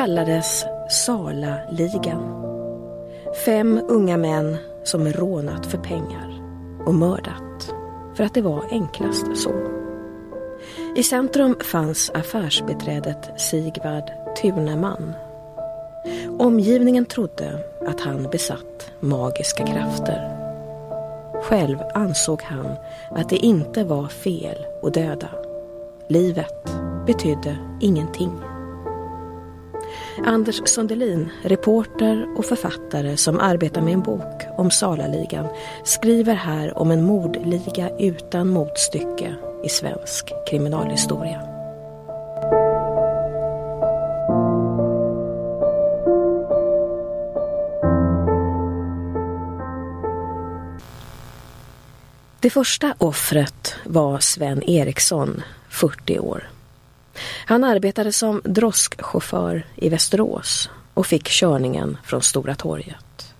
kallades 0.00 0.64
Sala-ligan. 0.90 2.42
Fem 3.44 3.80
unga 3.88 4.16
män 4.16 4.56
som 4.84 5.12
rånat 5.12 5.66
för 5.66 5.78
pengar 5.78 6.42
och 6.86 6.94
mördat 6.94 7.74
för 8.14 8.24
att 8.24 8.34
det 8.34 8.42
var 8.42 8.64
enklast 8.70 9.36
så. 9.36 9.52
I 10.96 11.02
centrum 11.02 11.56
fanns 11.64 12.10
affärsbeträdet 12.14 13.40
Sigvard 13.40 14.10
Tuneman. 14.42 15.12
Omgivningen 16.38 17.06
trodde 17.06 17.58
att 17.86 18.00
han 18.00 18.22
besatt 18.22 18.92
magiska 19.00 19.66
krafter. 19.66 20.36
Själv 21.42 21.78
ansåg 21.94 22.42
han 22.42 22.76
att 23.10 23.28
det 23.28 23.36
inte 23.36 23.84
var 23.84 24.08
fel 24.08 24.66
att 24.82 24.94
döda. 24.94 25.30
Livet 26.08 26.76
betydde 27.06 27.56
ingenting. 27.80 28.49
Anders 30.24 30.60
Sundelin, 30.64 31.28
reporter 31.42 32.26
och 32.36 32.44
författare 32.44 33.16
som 33.16 33.40
arbetar 33.40 33.82
med 33.82 33.94
en 33.94 34.02
bok 34.02 34.42
om 34.56 34.70
Salaligan, 34.70 35.46
skriver 35.84 36.34
här 36.34 36.78
om 36.78 36.90
en 36.90 37.04
mordliga 37.04 37.90
utan 37.98 38.48
motstycke 38.48 39.34
i 39.64 39.68
svensk 39.68 40.32
kriminalhistoria. 40.50 41.40
Det 52.40 52.50
första 52.50 52.94
offret 52.98 53.74
var 53.84 54.18
Sven 54.18 54.62
Eriksson, 54.62 55.42
40 55.68 56.18
år. 56.18 56.59
Han 57.46 57.64
arbetade 57.64 58.12
som 58.12 58.40
droskchaufför 58.44 59.66
i 59.76 59.88
Västerås 59.88 60.70
och 60.94 61.06
fick 61.06 61.28
körningen 61.28 61.96
från 62.04 62.22
Stora 62.22 62.54
torget. 62.54 63.34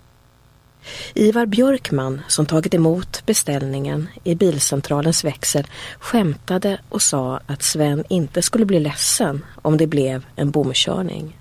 Ivar 1.15 1.47
Björkman, 1.47 2.21
som 2.29 2.47
tagit 2.47 2.75
emot 2.75 3.27
beställningen 3.27 4.09
i 4.25 4.35
bilcentralens 4.35 5.25
växel, 5.25 5.67
skämtade 5.99 6.81
och 6.89 7.03
sa 7.03 7.41
att 7.47 7.63
Sven 7.63 8.05
inte 8.09 8.43
skulle 8.43 8.65
bli 8.65 8.81
ledsen 8.81 9.45
om 9.63 9.77
det 9.77 9.87
blev 9.87 10.27
en 10.37 10.51
bomkörning. 10.51 11.41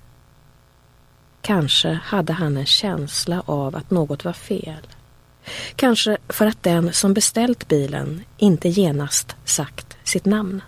Kanske 1.42 2.00
hade 2.04 2.32
han 2.32 2.56
en 2.56 2.66
känsla 2.66 3.42
av 3.46 3.76
att 3.76 3.90
något 3.90 4.24
var 4.24 4.32
fel. 4.32 4.86
Kanske 5.76 6.16
för 6.28 6.46
att 6.46 6.62
den 6.62 6.92
som 6.92 7.14
beställt 7.14 7.68
bilen 7.68 8.22
inte 8.36 8.68
genast 8.68 9.36
sagt 9.44 9.96
sitt 10.04 10.24
namn. 10.24 10.62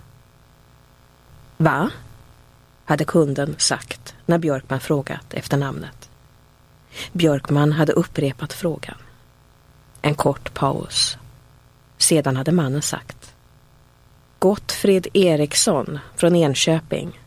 Va? 1.62 1.91
hade 2.84 3.05
kunden 3.05 3.55
sagt 3.58 4.14
när 4.27 4.38
Björkman 4.38 4.80
frågat 4.80 5.34
efter 5.34 5.56
namnet. 5.56 6.10
Björkman 7.12 7.72
hade 7.72 7.92
upprepat 7.92 8.52
frågan. 8.52 8.96
En 10.00 10.14
kort 10.14 10.55
paus. 10.55 11.16
Sedan 11.98 12.36
hade 12.36 12.52
mannen 12.52 12.83
sagt. 12.83 13.34
Gottfrid 14.38 15.06
Eriksson 15.12 15.98
från 16.16 16.36
Enköping. 16.36 17.20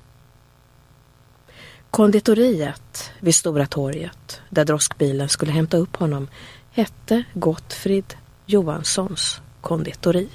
Konditoriet 1.91 3.11
vid 3.19 3.36
Stora 3.36 3.66
torget, 3.66 4.41
där 4.50 4.66
droskbilen 4.66 5.30
skulle 5.30 5.52
hämta 5.52 5.78
upp 5.78 5.95
honom, 5.95 6.28
hette 6.72 7.23
Gottfrid 7.33 8.13
Johanssons 8.45 9.41
konditori. 9.61 10.30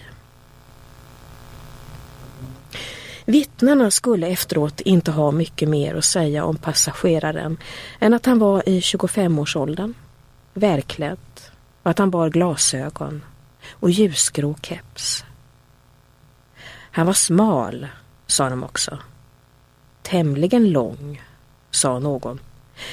Vittnena 3.30 3.90
skulle 3.90 4.26
efteråt 4.26 4.80
inte 4.80 5.10
ha 5.10 5.30
mycket 5.30 5.68
mer 5.68 5.94
att 5.94 6.04
säga 6.04 6.44
om 6.44 6.56
passageraren 6.56 7.56
än 7.98 8.14
att 8.14 8.26
han 8.26 8.38
var 8.38 8.68
i 8.68 8.80
25-årsåldern, 8.80 9.94
välklädd 10.54 11.18
och 11.82 11.90
att 11.90 11.98
han 11.98 12.10
bar 12.10 12.28
glasögon 12.30 13.22
och 13.70 13.90
ljusgrå 13.90 14.54
keps. 14.62 15.24
Han 16.90 17.06
var 17.06 17.12
smal, 17.12 17.86
sa 18.26 18.50
de 18.50 18.64
också. 18.64 18.98
Tämligen 20.02 20.70
lång, 20.70 21.22
sa 21.70 21.98
någon. 21.98 22.40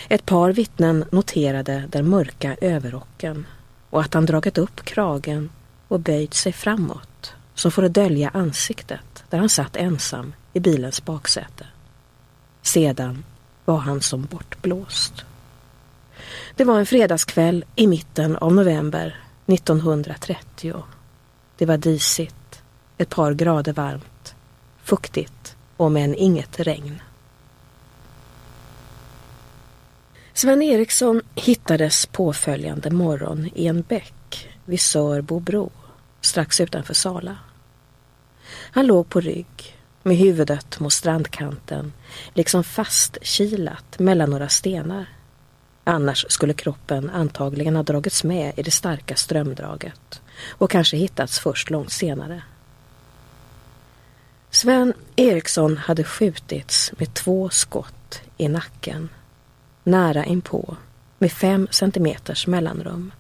Ett 0.10 0.26
par 0.26 0.52
vittnen 0.52 1.06
noterade 1.12 1.84
den 1.90 2.10
mörka 2.10 2.56
överrocken 2.62 3.46
och 3.90 4.02
att 4.02 4.14
han 4.14 4.26
dragit 4.26 4.58
upp 4.58 4.86
kragen 4.86 5.50
och 5.88 6.00
böjt 6.00 6.34
sig 6.34 6.54
framåt 6.54 7.34
som 7.56 7.72
för 7.72 7.84
att 7.84 7.94
dölja 7.94 8.30
ansiktet 8.34 9.07
där 9.30 9.38
han 9.38 9.50
satt 9.50 9.76
ensam 9.76 10.34
i 10.54 10.60
bilens 10.60 11.06
baksäte. 11.06 11.68
Sedan 12.62 13.24
var 13.66 13.78
han 13.78 14.02
som 14.02 14.26
bortblåst. 14.26 15.26
Det 16.56 16.64
var 16.64 16.80
en 16.80 16.86
fredagskväll 16.86 17.66
i 17.76 17.88
mitten 17.88 18.36
av 18.36 18.54
november 18.54 19.20
1930. 19.46 20.84
Det 21.58 21.66
var 21.66 21.78
disigt, 21.78 22.62
ett 22.98 23.10
par 23.10 23.34
grader 23.34 23.74
varmt, 23.74 24.36
fuktigt 24.84 25.56
och 25.78 25.92
men 25.92 26.16
inget 26.16 26.60
regn. 26.60 27.02
Sven 30.34 30.62
Eriksson 30.62 31.22
hittades 31.36 32.06
påföljande 32.06 32.90
morgon 32.90 33.50
i 33.56 33.68
en 33.68 33.82
bäck 33.82 34.50
vid 34.66 34.82
Sörbo 34.82 35.40
bro, 35.40 35.72
strax 36.22 36.62
utanför 36.62 36.94
Sala. 36.94 37.38
Han 38.72 38.88
låg 38.88 39.10
på 39.10 39.20
rygg 39.20 39.78
med 40.04 40.18
huvudet 40.18 40.80
mot 40.80 40.94
strandkanten, 40.94 41.94
liksom 42.34 42.64
fastkilat 42.64 44.00
mellan 44.00 44.30
några 44.30 44.50
stenar. 44.50 45.06
Annars 45.84 46.26
skulle 46.30 46.54
kroppen 46.54 47.10
antagligen 47.10 47.76
ha 47.76 47.84
dragits 47.84 48.24
med 48.24 48.54
i 48.58 48.64
det 48.64 48.72
starka 48.72 49.16
strömdraget 49.16 50.22
och 50.50 50.72
kanske 50.72 50.98
hittats 50.98 51.40
först 51.40 51.70
långt 51.70 51.92
senare. 51.92 52.44
Sven 54.50 54.94
Eriksson 55.16 55.78
hade 55.78 56.04
skjutits 56.04 56.92
med 56.98 57.14
två 57.14 57.50
skott 57.50 58.22
i 58.38 58.48
nacken, 58.48 59.10
nära 59.84 60.26
inpå, 60.26 60.78
med 61.18 61.32
fem 61.32 61.68
centimeters 61.72 62.48
mellanrum. 62.48 63.12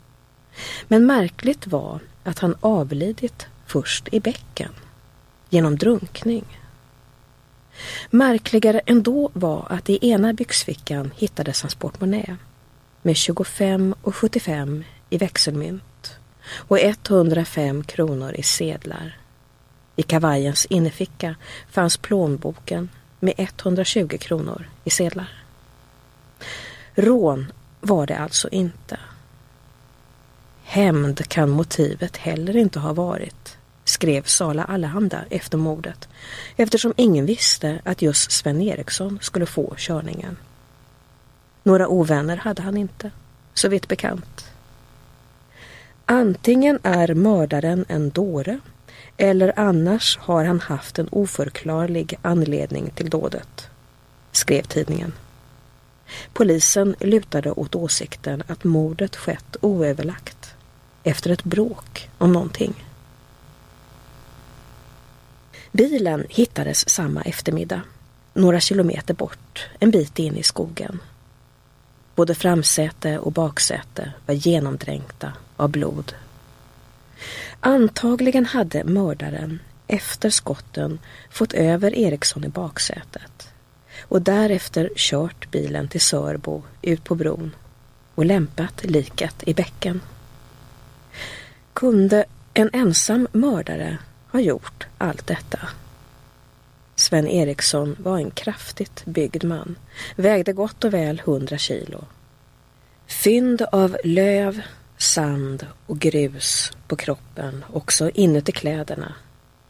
Men 0.87 1.05
märkligt 1.05 1.67
var 1.67 1.99
att 2.23 2.39
han 2.39 2.55
avlidit 2.59 3.47
först 3.65 4.07
i 4.11 4.19
bäcken 4.19 4.71
genom 5.49 5.77
drunkning. 5.77 6.45
Märkligare 8.09 8.79
ändå 8.85 9.29
var 9.33 9.67
att 9.69 9.89
i 9.89 10.09
ena 10.09 10.33
byxfickan 10.33 11.11
hittades 11.15 11.61
hans 11.61 11.75
portmonnä 11.75 12.37
med 13.01 13.15
25 13.15 13.95
och 14.01 14.15
75 14.15 14.83
i 15.09 15.17
växelmynt 15.17 16.17
och 16.49 16.79
105 16.79 17.83
kronor 17.83 18.33
i 18.33 18.43
sedlar. 18.43 19.17
I 19.95 20.03
kavajens 20.03 20.65
innerficka 20.65 21.35
fanns 21.69 21.97
plånboken 21.97 22.89
med 23.19 23.33
120 23.37 24.17
kronor 24.17 24.69
i 24.83 24.89
sedlar. 24.89 25.43
Rån 26.95 27.51
var 27.81 28.07
det 28.07 28.17
alltså 28.17 28.49
inte. 28.49 28.99
Hämnd 30.63 31.29
kan 31.29 31.49
motivet 31.49 32.17
heller 32.17 32.57
inte 32.57 32.79
ha 32.79 32.93
varit 32.93 33.56
skrev 33.89 34.23
Sala 34.23 34.63
Allehanda 34.63 35.25
efter 35.29 35.57
mordet 35.57 36.07
eftersom 36.55 36.93
ingen 36.97 37.25
visste 37.25 37.79
att 37.83 38.01
just 38.01 38.31
Sven 38.31 38.61
Eriksson 38.61 39.19
skulle 39.21 39.45
få 39.45 39.73
körningen. 39.77 40.37
Några 41.63 41.87
ovänner 41.87 42.37
hade 42.37 42.61
han 42.61 42.77
inte, 42.77 43.11
så 43.53 43.69
vitt 43.69 43.87
bekant. 43.87 44.45
Antingen 46.05 46.79
är 46.83 47.13
mördaren 47.13 47.85
en 47.87 48.09
dåre 48.09 48.59
eller 49.17 49.59
annars 49.59 50.17
har 50.17 50.45
han 50.45 50.59
haft 50.59 50.99
en 50.99 51.07
oförklarlig 51.11 52.17
anledning 52.21 52.89
till 52.89 53.09
dådet, 53.09 53.69
skrev 54.31 54.63
tidningen. 54.63 55.13
Polisen 56.33 56.95
lutade 56.99 57.51
åt 57.51 57.75
åsikten 57.75 58.43
att 58.47 58.63
mordet 58.63 59.15
skett 59.15 59.57
oöverlagt 59.61 60.55
efter 61.03 61.29
ett 61.29 61.43
bråk 61.43 62.09
om 62.17 62.33
någonting. 62.33 62.86
Bilen 65.77 66.25
hittades 66.29 66.89
samma 66.89 67.21
eftermiddag, 67.21 67.81
några 68.33 68.59
kilometer 68.59 69.13
bort, 69.13 69.67
en 69.79 69.91
bit 69.91 70.19
in 70.19 70.37
i 70.37 70.43
skogen. 70.43 70.99
Både 72.15 72.35
framsäte 72.35 73.19
och 73.19 73.31
baksäte 73.31 74.13
var 74.25 74.33
genomdränkta 74.33 75.33
av 75.57 75.69
blod. 75.69 76.13
Antagligen 77.59 78.45
hade 78.45 78.83
mördaren 78.83 79.59
efter 79.87 80.29
skotten 80.29 80.99
fått 81.29 81.53
över 81.53 81.95
Eriksson 81.95 82.43
i 82.43 82.49
baksätet 82.49 83.49
och 84.01 84.21
därefter 84.21 84.89
kört 84.95 85.51
bilen 85.51 85.87
till 85.87 86.01
Sörbo 86.01 86.63
ut 86.81 87.03
på 87.03 87.15
bron 87.15 87.55
och 88.15 88.25
lämpat 88.25 88.83
liket 88.83 89.43
i 89.47 89.53
bäcken. 89.53 90.01
Kunde 91.73 92.25
en 92.53 92.69
ensam 92.73 93.27
mördare 93.31 93.97
har 94.37 94.41
gjort 94.41 94.87
allt 94.97 95.27
detta. 95.27 95.59
Sven 96.95 97.27
Eriksson 97.27 97.95
var 97.99 98.17
en 98.17 98.31
kraftigt 98.31 99.05
byggd 99.05 99.43
man, 99.43 99.75
vägde 100.15 100.53
gott 100.53 100.83
och 100.83 100.93
väl 100.93 101.21
hundra 101.25 101.57
kilo. 101.57 102.05
Fynd 103.07 103.61
av 103.61 103.97
löv, 104.03 104.61
sand 104.97 105.67
och 105.85 105.99
grus 105.99 106.71
på 106.87 106.95
kroppen, 106.95 107.65
också 107.73 108.09
inuti 108.09 108.51
kläderna, 108.51 109.13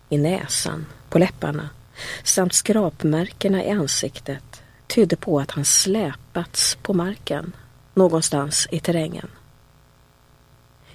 i 0.10 0.18
näsan, 0.18 0.86
på 1.10 1.20
läpparna 1.20 1.70
samt 2.24 2.54
skrapmärkena 2.54 3.64
i 3.64 3.70
ansiktet 3.70 4.64
tydde 4.88 5.16
på 5.16 5.40
att 5.40 5.52
han 5.52 5.66
släpats 5.66 6.78
på 6.82 6.94
marken 6.94 7.54
någonstans 7.94 8.68
i 8.72 8.80
terrängen. 8.80 9.28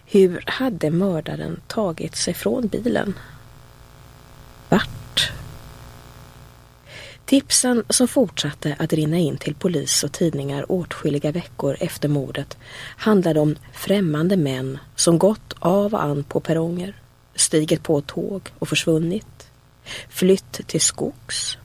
Hur 0.06 0.44
hade 0.46 0.90
mördaren 0.90 1.60
tagit 1.66 2.16
sig 2.16 2.34
från 2.34 2.68
bilen? 2.68 3.14
Vart? 4.72 5.32
Tipsen 7.24 7.84
som 7.88 8.08
fortsatte 8.08 8.76
att 8.78 8.92
rinna 8.92 9.18
in 9.18 9.36
till 9.36 9.54
polis 9.54 10.04
och 10.04 10.12
tidningar 10.12 10.72
åtskilliga 10.72 11.32
veckor 11.32 11.76
efter 11.80 12.08
mordet 12.08 12.56
handlade 12.96 13.40
om 13.40 13.56
främmande 13.72 14.36
män 14.36 14.78
som 14.96 15.18
gått 15.18 15.54
av 15.58 15.94
och 15.94 16.02
an 16.02 16.24
på 16.24 16.40
perronger, 16.40 16.96
stigit 17.34 17.82
på 17.82 18.00
tåg 18.00 18.52
och 18.58 18.68
försvunnit, 18.68 19.50
flytt 20.08 20.52
till 20.66 20.80
skogs, 20.80 21.58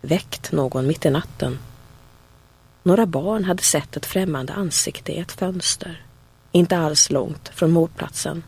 väckt 0.00 0.52
någon 0.52 0.86
mitt 0.86 1.06
i 1.06 1.10
natten. 1.10 1.58
Några 2.82 3.06
barn 3.06 3.44
hade 3.44 3.62
sett 3.62 3.96
ett 3.96 4.06
främmande 4.06 4.52
ansikte 4.52 5.12
i 5.12 5.18
ett 5.18 5.32
fönster, 5.32 6.02
inte 6.52 6.78
alls 6.78 7.10
långt 7.10 7.48
från 7.48 7.70
mordplatsen. 7.70 8.42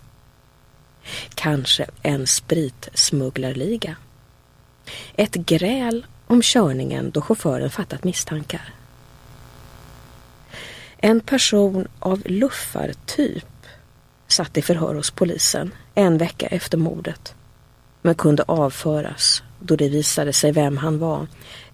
Kanske 1.34 1.86
en 2.02 2.26
spritsmugglarliga. 2.26 3.96
Ett 5.14 5.34
gräl 5.34 6.06
om 6.26 6.42
körningen 6.42 7.10
då 7.10 7.20
chauffören 7.20 7.70
fattat 7.70 8.04
misstankar. 8.04 8.74
En 10.96 11.20
person 11.20 11.88
av 11.98 12.22
luffartyp 12.24 13.66
satt 14.28 14.56
i 14.56 14.62
förhör 14.62 14.94
hos 14.94 15.10
polisen 15.10 15.74
en 15.94 16.18
vecka 16.18 16.46
efter 16.46 16.78
mordet 16.78 17.34
men 18.02 18.14
kunde 18.14 18.42
avföras 18.42 19.42
då 19.60 19.76
det 19.76 19.88
visade 19.88 20.32
sig 20.32 20.52
vem 20.52 20.76
han 20.76 20.98
var. 20.98 21.26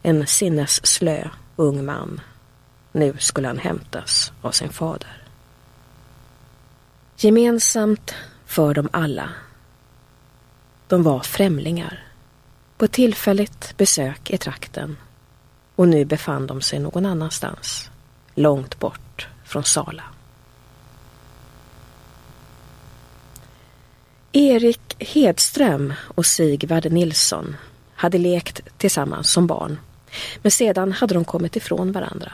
En 0.02 0.26
sinnesslö 0.26 1.28
ung 1.56 1.84
man. 1.84 2.20
Nu 2.92 3.16
skulle 3.18 3.48
han 3.48 3.58
hämtas 3.58 4.32
av 4.42 4.50
sin 4.50 4.68
fader. 4.68 5.22
Gemensamt 7.16 8.14
för 8.46 8.74
dem 8.74 8.88
alla. 8.92 9.28
De 10.88 11.02
var 11.02 11.20
främlingar 11.20 12.11
på 12.82 12.88
tillfälligt 12.88 13.76
besök 13.76 14.30
i 14.30 14.38
trakten 14.38 14.96
och 15.76 15.88
nu 15.88 16.04
befann 16.04 16.46
de 16.46 16.60
sig 16.60 16.78
någon 16.78 17.06
annanstans, 17.06 17.90
långt 18.34 18.78
bort 18.78 19.28
från 19.44 19.64
Sala. 19.64 20.02
Erik 24.32 24.96
Hedström 24.98 25.94
och 26.14 26.26
Sigvard 26.26 26.92
Nilsson 26.92 27.56
hade 27.94 28.18
lekt 28.18 28.60
tillsammans 28.78 29.30
som 29.30 29.46
barn, 29.46 29.78
men 30.42 30.50
sedan 30.50 30.92
hade 30.92 31.14
de 31.14 31.24
kommit 31.24 31.56
ifrån 31.56 31.92
varandra. 31.92 32.32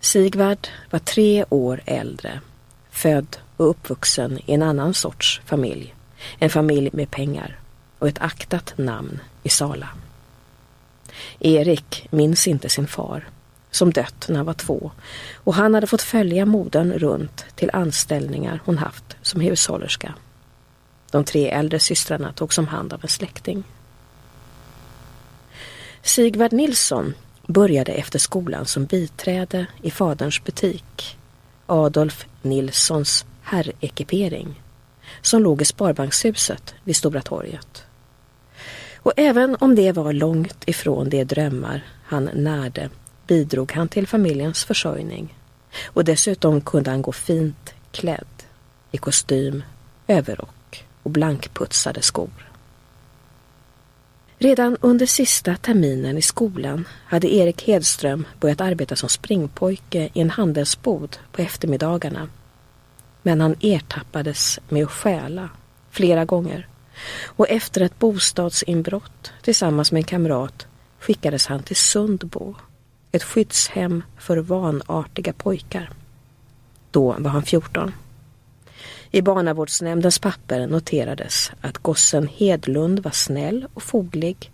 Sigvard 0.00 0.68
var 0.90 0.98
tre 0.98 1.44
år 1.48 1.82
äldre, 1.86 2.40
född 2.90 3.36
och 3.56 3.70
uppvuxen 3.70 4.38
i 4.46 4.54
en 4.54 4.62
annan 4.62 4.94
sorts 4.94 5.40
familj, 5.44 5.94
en 6.38 6.50
familj 6.50 6.90
med 6.92 7.10
pengar 7.10 7.61
och 8.02 8.08
ett 8.08 8.22
aktat 8.22 8.74
namn 8.76 9.20
i 9.42 9.48
Sala. 9.48 9.88
Erik 11.40 12.08
minns 12.10 12.46
inte 12.46 12.68
sin 12.68 12.86
far, 12.86 13.28
som 13.70 13.92
dött 13.92 14.26
när 14.28 14.36
han 14.36 14.46
var 14.46 14.54
två 14.54 14.90
och 15.34 15.54
han 15.54 15.74
hade 15.74 15.86
fått 15.86 16.02
följa 16.02 16.46
modern 16.46 16.92
runt 16.92 17.44
till 17.54 17.70
anställningar 17.72 18.60
hon 18.64 18.78
haft 18.78 19.16
som 19.22 19.40
hushållerska. 19.40 20.14
De 21.10 21.24
tre 21.24 21.50
äldre 21.50 21.78
systrarna 21.78 22.32
togs 22.32 22.58
om 22.58 22.66
hand 22.66 22.92
av 22.92 23.00
en 23.02 23.08
släkting. 23.08 23.64
Sigvard 26.02 26.52
Nilsson 26.52 27.14
började 27.46 27.92
efter 27.92 28.18
skolan 28.18 28.66
som 28.66 28.84
biträde 28.84 29.66
i 29.82 29.90
faderns 29.90 30.44
butik, 30.44 31.18
Adolf 31.66 32.26
Nilssons 32.42 33.24
herrekipering, 33.42 34.62
som 35.20 35.42
låg 35.42 35.62
i 35.62 35.64
Sparbankshuset 35.64 36.74
vid 36.84 36.96
Stora 36.96 37.22
torget. 37.22 37.84
Och 39.02 39.12
även 39.16 39.56
om 39.60 39.74
det 39.74 39.92
var 39.92 40.12
långt 40.12 40.68
ifrån 40.68 41.08
de 41.08 41.24
drömmar 41.24 41.84
han 42.04 42.30
närde 42.34 42.90
bidrog 43.26 43.72
han 43.72 43.88
till 43.88 44.06
familjens 44.06 44.64
försörjning. 44.64 45.38
Och 45.84 46.04
dessutom 46.04 46.60
kunde 46.60 46.90
han 46.90 47.02
gå 47.02 47.12
fint 47.12 47.74
klädd 47.90 48.26
i 48.90 48.96
kostym, 48.98 49.62
överrock 50.06 50.84
och 51.02 51.10
blankputsade 51.10 52.02
skor. 52.02 52.48
Redan 54.38 54.76
under 54.80 55.06
sista 55.06 55.56
terminen 55.56 56.18
i 56.18 56.22
skolan 56.22 56.88
hade 57.04 57.34
Erik 57.34 57.62
Hedström 57.62 58.26
börjat 58.40 58.60
arbeta 58.60 58.96
som 58.96 59.08
springpojke 59.08 60.08
i 60.12 60.20
en 60.20 60.30
handelsbod 60.30 61.16
på 61.32 61.42
eftermiddagarna. 61.42 62.28
Men 63.22 63.40
han 63.40 63.56
ertappades 63.60 64.60
med 64.68 64.84
att 64.84 64.90
stjäla 64.90 65.48
flera 65.90 66.24
gånger 66.24 66.68
och 67.24 67.48
efter 67.48 67.80
ett 67.80 67.98
bostadsinbrott 67.98 69.32
tillsammans 69.42 69.92
med 69.92 70.00
en 70.00 70.04
kamrat 70.04 70.66
skickades 70.98 71.46
han 71.46 71.62
till 71.62 71.76
Sundbo, 71.76 72.54
ett 73.12 73.22
skyddshem 73.22 74.02
för 74.18 74.36
vanartiga 74.36 75.32
pojkar. 75.32 75.90
Då 76.90 77.16
var 77.18 77.30
han 77.30 77.42
14. 77.42 77.92
I 79.10 79.22
barnavårdsnämndens 79.22 80.18
papper 80.18 80.66
noterades 80.66 81.52
att 81.60 81.78
gossen 81.78 82.28
Hedlund 82.28 83.00
var 83.00 83.10
snäll 83.10 83.66
och 83.74 83.82
foglig 83.82 84.50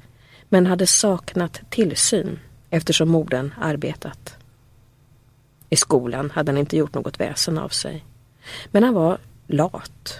men 0.49 0.67
hade 0.67 0.87
saknat 0.87 1.61
tillsyn 1.71 2.39
eftersom 2.71 3.09
modern 3.09 3.55
arbetat. 3.61 4.37
I 5.71 5.77
skolan 5.77 6.31
hade 6.31 6.53
han 6.53 6.59
inte 6.59 6.77
gjort 6.77 6.95
något 6.95 7.21
väsen 7.21 7.59
av 7.59 7.69
sig. 7.69 8.05
Men 8.71 8.83
han 8.83 8.95
var 8.95 9.19
lat, 9.47 10.19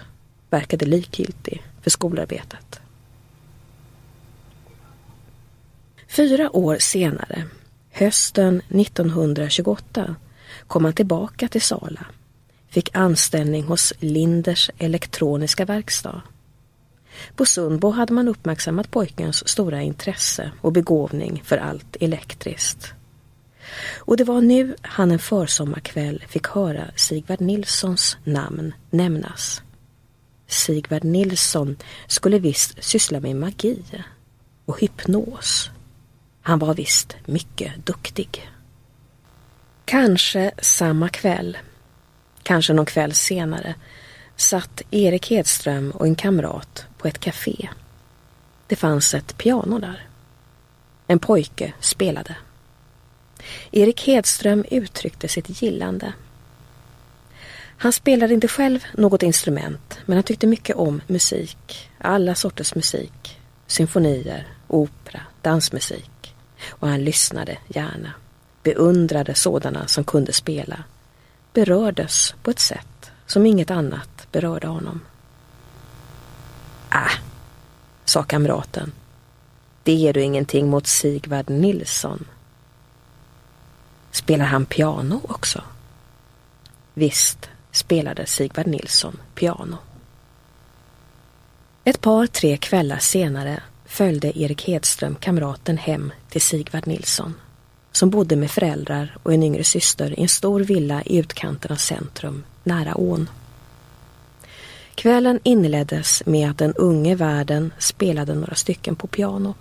verkade 0.51 0.87
likgiltig 0.87 1.63
för 1.89 1.91
skolarbetet. 1.91 2.81
Fyra 6.09 6.57
år 6.57 6.77
senare, 6.81 7.45
hösten 7.91 8.63
1928, 8.69 10.17
kom 10.67 10.85
han 10.85 10.93
tillbaka 10.93 11.49
till 11.49 11.63
Sala 11.63 12.07
fick 12.69 12.97
anställning 12.97 13.65
hos 13.65 13.93
Linders 13.99 14.71
elektroniska 14.79 15.65
verkstad. 15.65 16.23
På 17.37 17.47
Sundbo 17.47 17.91
hade 17.91 18.13
man 18.13 18.29
uppmärksammat 18.29 18.91
pojkens 18.91 19.49
stora 19.49 19.83
intresse 19.83 20.51
och 20.61 20.73
begåvning 20.73 21.43
för 21.45 21.59
allt 21.59 21.97
elektriskt. 22.01 22.93
Och 23.99 24.17
det 24.17 24.25
var 24.25 24.41
nu 24.41 24.77
han 24.83 25.11
en 25.11 25.19
försommarkväll 25.19 26.25
fick 26.29 26.47
höra 26.47 26.85
Sigvard 26.97 27.41
Nilssons 27.41 28.17
namn 28.25 28.75
nämnas. 28.91 29.63
Sigvard 30.49 31.05
Nilsson 31.05 31.77
skulle 32.07 32.39
visst 32.39 32.85
syssla 32.85 33.21
med 33.21 33.37
magi 33.37 33.83
och 34.65 34.81
hypnos. 34.81 35.71
Han 36.43 36.59
var 36.59 36.75
visst 36.75 37.17
mycket 37.25 37.87
duktig. 37.87 38.51
Kanske 39.85 40.51
samma 40.59 41.09
kväll 41.09 41.59
kanske 42.49 42.73
någon 42.73 42.87
kväll 42.87 43.15
senare, 43.15 43.75
satt 44.37 44.83
Erik 44.91 45.31
Hedström 45.31 45.91
och 45.91 46.07
en 46.07 46.15
kamrat 46.15 46.87
på 46.99 47.09
ett 47.09 47.19
café. 47.19 47.69
Det 48.67 48.77
fanns 48.77 49.15
ett 49.15 49.39
piano 49.39 49.79
där. 49.79 50.07
En 51.07 51.19
pojke 51.19 51.73
spelade. 51.81 52.37
Erik 53.71 54.07
Hedström 54.07 54.65
uttryckte 54.71 55.29
sitt 55.29 55.63
gillande. 55.63 56.13
Han 57.81 57.93
spelade 57.93 58.35
inte 58.35 58.49
själv 58.49 58.85
något 58.93 59.23
instrument, 59.23 59.99
men 60.07 60.17
han 60.17 60.25
tyckte 60.25 60.47
mycket 60.47 60.77
om 60.77 61.01
musik. 61.07 61.91
Alla 61.99 62.35
sorters 62.35 62.75
musik. 62.75 63.41
Symfonier, 63.67 64.47
opera, 64.69 65.21
dansmusik. 65.43 66.35
Och 66.69 66.89
han 66.89 67.05
lyssnade 67.05 67.59
gärna. 67.69 68.13
Beundrade 68.63 69.35
sådana 69.35 69.87
som 69.87 70.05
kunde 70.05 70.33
spela 70.33 70.85
berördes 71.53 72.35
på 72.43 72.51
ett 72.51 72.59
sätt 72.59 73.11
som 73.27 73.47
inget 73.47 73.71
annat 73.71 74.33
berörde 74.33 74.67
honom. 74.67 75.01
Äh, 76.93 77.21
sa 78.05 78.23
kamraten. 78.23 78.93
Det 79.83 80.09
är 80.09 80.13
du 80.13 80.23
ingenting 80.23 80.71
mot 80.71 80.87
Sigvard 80.87 81.51
Nilsson. 81.51 82.25
Spelar 84.11 84.45
han 84.45 84.67
piano 84.67 85.21
också? 85.29 85.63
Visst 86.95 87.51
spelade 87.73 88.27
Sigvard 88.27 88.67
Nilsson 88.67 89.21
piano. 89.35 89.77
Ett 91.85 92.01
par, 92.01 92.27
tre 92.27 92.57
kvällar 92.57 92.99
senare 92.99 93.63
följde 93.87 94.39
Erik 94.39 94.69
Hedström 94.69 95.15
kamraten 95.15 95.79
hem 95.79 96.13
till 96.29 96.43
Sigvard 96.43 96.87
Nilsson 96.87 97.35
som 97.93 98.11
bodde 98.11 98.37
med 98.37 98.51
föräldrar 98.51 99.17
och 99.23 99.35
en 99.35 99.43
yngre 99.43 99.65
syster 99.65 100.19
i 100.19 100.23
en 100.23 100.29
stor 100.29 100.61
villa 100.61 101.03
i 101.03 101.19
utkanten 101.19 101.73
av 101.73 101.77
centrum, 101.77 102.45
nära 102.65 102.95
ån. 102.97 103.31
Kvällen 104.95 105.41
inleddes 105.43 106.23
med 106.27 106.51
att 106.51 106.59
den 106.59 106.75
unge 106.75 107.15
värden 107.15 107.73
spelade 107.79 108.35
några 108.35 108.55
stycken 108.55 108.97
på 108.97 109.07
piano. 109.07 109.55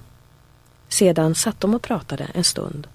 Sedan 0.89 1.35
satt 1.35 1.59
de 1.59 1.73
och 1.73 1.81
pratade 1.81 2.27
en 2.33 2.43
stund. 2.43 2.87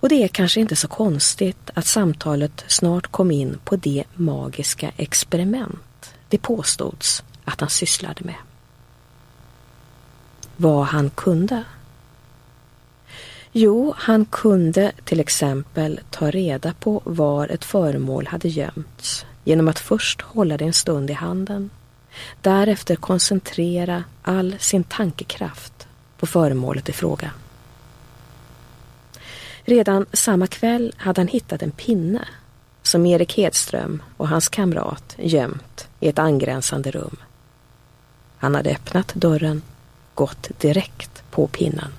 Och 0.00 0.08
det 0.08 0.22
är 0.22 0.28
kanske 0.28 0.60
inte 0.60 0.76
så 0.76 0.88
konstigt 0.88 1.70
att 1.74 1.86
samtalet 1.86 2.64
snart 2.66 3.06
kom 3.06 3.30
in 3.30 3.58
på 3.64 3.76
det 3.76 4.04
magiska 4.14 4.92
experiment 4.96 6.14
det 6.30 6.38
påstods 6.38 7.22
att 7.44 7.60
han 7.60 7.70
sysslade 7.70 8.24
med. 8.24 8.34
Vad 10.56 10.86
han 10.86 11.10
kunde? 11.10 11.64
Jo, 13.52 13.94
han 13.96 14.24
kunde 14.24 14.92
till 15.04 15.20
exempel 15.20 16.00
ta 16.10 16.30
reda 16.30 16.72
på 16.72 17.02
var 17.04 17.48
ett 17.48 17.64
föremål 17.64 18.26
hade 18.26 18.48
gömts 18.48 19.26
genom 19.44 19.68
att 19.68 19.78
först 19.78 20.20
hålla 20.20 20.56
det 20.56 20.64
en 20.64 20.72
stund 20.72 21.10
i 21.10 21.12
handen. 21.12 21.70
Därefter 22.40 22.96
koncentrera 22.96 24.04
all 24.22 24.56
sin 24.58 24.84
tankekraft 24.84 25.88
på 26.18 26.26
föremålet 26.26 26.88
i 26.88 26.92
fråga. 26.92 27.30
Redan 29.64 30.06
samma 30.12 30.46
kväll 30.46 30.94
hade 30.96 31.20
han 31.20 31.28
hittat 31.28 31.62
en 31.62 31.70
pinne 31.70 32.24
som 32.82 33.06
Erik 33.06 33.36
Hedström 33.36 34.02
och 34.16 34.28
hans 34.28 34.48
kamrat 34.48 35.16
gömt 35.18 35.88
i 36.00 36.08
ett 36.08 36.18
angränsande 36.18 36.90
rum. 36.90 37.16
Han 38.36 38.54
hade 38.54 38.70
öppnat 38.70 39.14
dörren, 39.14 39.62
gått 40.14 40.50
direkt 40.58 41.22
på 41.30 41.46
pinnen. 41.46 41.92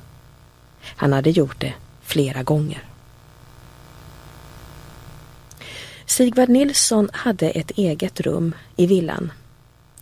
Han 0.82 1.14
hade 1.14 1.30
gjort 1.30 1.60
det 1.60 1.74
flera 2.02 2.44
gånger. 2.44 2.84
Sigvard 6.06 6.50
Nilsson 6.50 7.10
hade 7.14 7.50
ett 7.50 7.72
eget 7.72 8.22
rum 8.22 8.56
i 8.76 8.86
villan. 8.86 9.32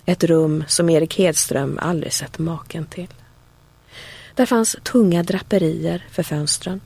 Ett 0.05 0.23
rum 0.23 0.63
som 0.67 0.89
Erik 0.89 1.17
Hedström 1.17 1.79
aldrig 1.81 2.13
sett 2.13 2.39
maken 2.39 2.85
till. 2.85 3.13
Där 4.35 4.45
fanns 4.45 4.75
tunga 4.83 5.23
draperier 5.23 6.05
för 6.11 6.23
fönstren, 6.23 6.81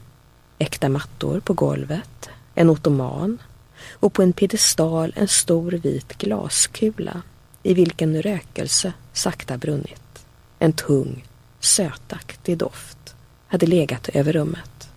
äkta 0.60 0.90
mattor 0.90 1.40
på 1.40 1.54
golvet, 1.54 2.30
en 2.56 2.70
ottoman 2.70 3.38
och 3.92 4.14
på 4.14 4.24
en 4.24 4.34
piedestal 4.34 5.14
en 5.16 5.28
stor 5.28 5.72
vit 5.72 6.18
glaskula 6.18 7.22
i 7.64 7.74
vilken 7.74 8.22
rökelse 8.22 8.94
sakta 9.14 9.58
brunnit. 9.58 10.26
En 10.60 10.74
tung, 10.74 11.28
sötaktig 11.60 12.58
doft 12.58 13.16
hade 13.48 13.66
legat 13.66 14.10
över 14.10 14.34
rummet. 14.34 14.90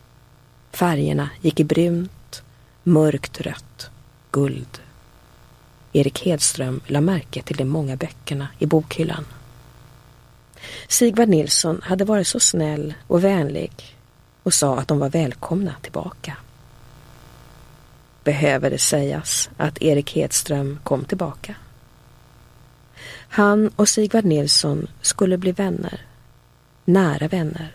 Färgerna 0.72 1.30
gick 1.40 1.60
i 1.60 1.64
brunt, 1.64 2.42
mörkt 2.82 3.40
rött, 3.40 3.90
guld. 4.30 4.80
Erik 5.92 6.24
Hedström 6.24 6.80
la 6.86 7.00
märke 7.00 7.42
till 7.42 7.56
de 7.56 7.64
många 7.64 7.96
böckerna 7.96 8.48
i 8.58 8.66
bokhyllan. 8.66 9.24
Sigvard 10.88 11.28
Nilsson 11.28 11.80
hade 11.82 12.04
varit 12.04 12.26
så 12.26 12.40
snäll 12.40 12.94
och 13.06 13.24
vänlig 13.24 13.95
och 14.46 14.54
sa 14.54 14.78
att 14.78 14.88
de 14.88 14.98
var 14.98 15.10
välkomna 15.10 15.74
tillbaka. 15.82 16.36
Behöver 18.24 18.70
det 18.70 18.78
sägas 18.78 19.50
att 19.56 19.82
Erik 19.82 20.14
Hedström 20.14 20.78
kom 20.82 21.04
tillbaka? 21.04 21.54
Han 23.28 23.68
och 23.76 23.88
Sigvard 23.88 24.24
Nilsson 24.24 24.86
skulle 25.00 25.38
bli 25.38 25.52
vänner. 25.52 26.00
Nära 26.84 27.28
vänner. 27.28 27.74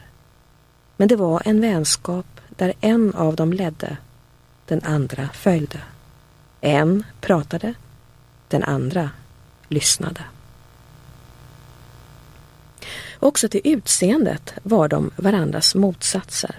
Men 0.97 1.07
det 1.07 1.15
var 1.15 1.41
en 1.45 1.61
vänskap 1.61 2.41
där 2.49 2.73
en 2.81 3.13
av 3.15 3.35
dem 3.35 3.53
ledde, 3.53 3.97
den 4.65 4.83
andra 4.83 5.29
följde. 5.33 5.81
En 6.61 7.03
pratade, 7.21 7.73
den 8.47 8.63
andra 8.63 9.09
lyssnade. 9.67 10.23
Också 13.21 13.49
till 13.49 13.61
utseendet 13.63 14.53
var 14.63 14.87
de 14.87 15.11
varandras 15.15 15.75
motsatser. 15.75 16.55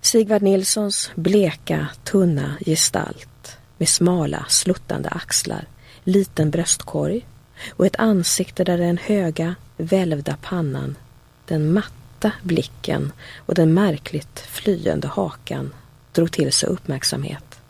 Sigvard 0.00 0.42
Nilssons 0.42 1.10
bleka, 1.14 1.88
tunna 2.04 2.56
gestalt 2.66 3.58
med 3.76 3.88
smala, 3.88 4.46
sluttande 4.48 5.08
axlar, 5.08 5.64
liten 6.04 6.50
bröstkorg 6.50 7.26
och 7.70 7.86
ett 7.86 7.96
ansikte 7.96 8.64
där 8.64 8.78
den 8.78 8.98
höga, 8.98 9.54
välvda 9.76 10.36
pannan, 10.42 10.96
den 11.44 11.72
matta 11.72 12.32
blicken 12.42 13.12
och 13.36 13.54
den 13.54 13.74
märkligt 13.74 14.40
flyende 14.40 15.08
hakan 15.08 15.74
drog 16.12 16.32
till 16.32 16.52
sig 16.52 16.68
uppmärksamhet. 16.68 17.60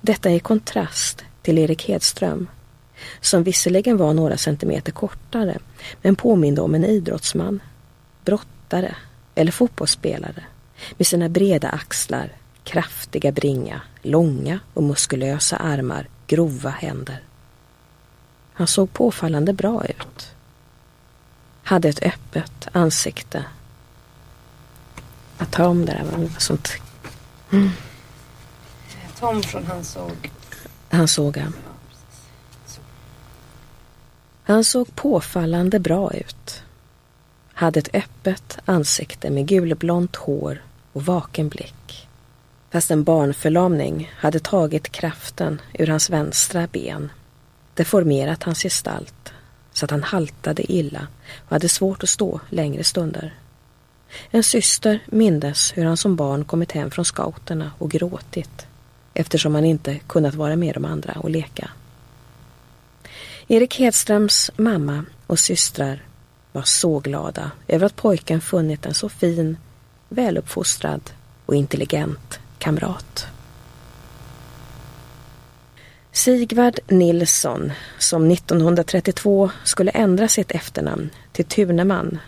Detta 0.00 0.30
i 0.30 0.40
kontrast 0.40 1.24
till 1.42 1.58
Erik 1.58 1.88
Hedström 1.88 2.46
som 3.20 3.42
visserligen 3.42 3.96
var 3.96 4.14
några 4.14 4.36
centimeter 4.36 4.92
kortare 4.92 5.58
men 6.02 6.16
påminde 6.16 6.60
om 6.60 6.74
en 6.74 6.84
idrottsman, 6.84 7.60
brottare 8.24 8.94
eller 9.34 9.52
fotbollsspelare 9.52 10.44
med 10.90 11.06
sina 11.06 11.28
breda 11.28 11.68
axlar, 11.68 12.32
kraftiga 12.64 13.32
bringa, 13.32 13.80
långa 14.02 14.60
och 14.74 14.82
muskulösa 14.82 15.56
armar, 15.56 16.08
grova 16.26 16.70
händer. 16.70 17.22
Han 18.52 18.66
såg 18.66 18.92
påfallande 18.92 19.52
bra 19.52 19.84
ut. 19.84 20.34
Hade 21.62 21.88
ett 21.88 22.02
öppet 22.02 22.68
ansikte. 22.72 23.44
Jag 25.38 25.50
tar 25.50 25.68
om 25.68 25.86
det 25.86 25.92
där, 25.92 26.04
vad 26.04 26.42
sånt. 26.42 26.72
Mm. 27.52 27.70
Tom 29.20 29.42
från 29.42 29.66
Han 29.66 29.84
såg. 29.84 30.30
Han 30.90 31.08
såg 31.08 31.36
han. 31.36 31.54
Han 34.48 34.64
såg 34.64 34.94
påfallande 34.94 35.78
bra 35.78 36.14
ut. 36.14 36.62
Hade 37.52 37.80
ett 37.80 37.94
öppet 37.94 38.58
ansikte 38.64 39.30
med 39.30 39.46
gulblont 39.46 40.16
hår 40.16 40.62
och 40.92 41.02
vaken 41.02 41.48
blick. 41.48 42.08
Fast 42.70 42.90
en 42.90 43.04
barnförlamning 43.04 44.12
hade 44.16 44.38
tagit 44.38 44.92
kraften 44.92 45.60
ur 45.78 45.86
hans 45.86 46.10
vänstra 46.10 46.66
ben, 46.72 47.10
deformerat 47.74 48.42
hans 48.42 48.62
gestalt 48.62 49.32
så 49.72 49.84
att 49.84 49.90
han 49.90 50.02
haltade 50.02 50.72
illa 50.72 51.06
och 51.38 51.50
hade 51.50 51.68
svårt 51.68 52.02
att 52.02 52.08
stå 52.08 52.40
längre 52.50 52.84
stunder. 52.84 53.34
En 54.30 54.42
syster 54.42 55.02
mindes 55.06 55.72
hur 55.76 55.84
han 55.84 55.96
som 55.96 56.16
barn 56.16 56.44
kommit 56.44 56.72
hem 56.72 56.90
från 56.90 57.04
scouterna 57.04 57.72
och 57.78 57.90
gråtit 57.90 58.66
eftersom 59.14 59.54
han 59.54 59.64
inte 59.64 59.98
kunnat 59.98 60.34
vara 60.34 60.56
med 60.56 60.74
de 60.74 60.84
andra 60.84 61.12
och 61.12 61.30
leka. 61.30 61.70
Erik 63.50 63.74
Hedströms 63.78 64.50
mamma 64.56 65.04
och 65.26 65.38
systrar 65.38 66.02
var 66.52 66.62
så 66.62 66.98
glada 66.98 67.50
över 67.68 67.86
att 67.86 67.96
pojken 67.96 68.40
funnit 68.40 68.86
en 68.86 68.94
så 68.94 69.08
fin, 69.08 69.56
väluppfostrad 70.08 71.10
och 71.46 71.54
intelligent 71.54 72.40
kamrat. 72.58 73.26
Sigvard 76.12 76.78
Nilsson, 76.88 77.72
som 77.98 78.30
1932 78.30 79.50
skulle 79.64 79.90
ändra 79.90 80.28
sitt 80.28 80.50
efternamn 80.50 81.10
till 81.32 81.44
Tuneman, 81.44 82.18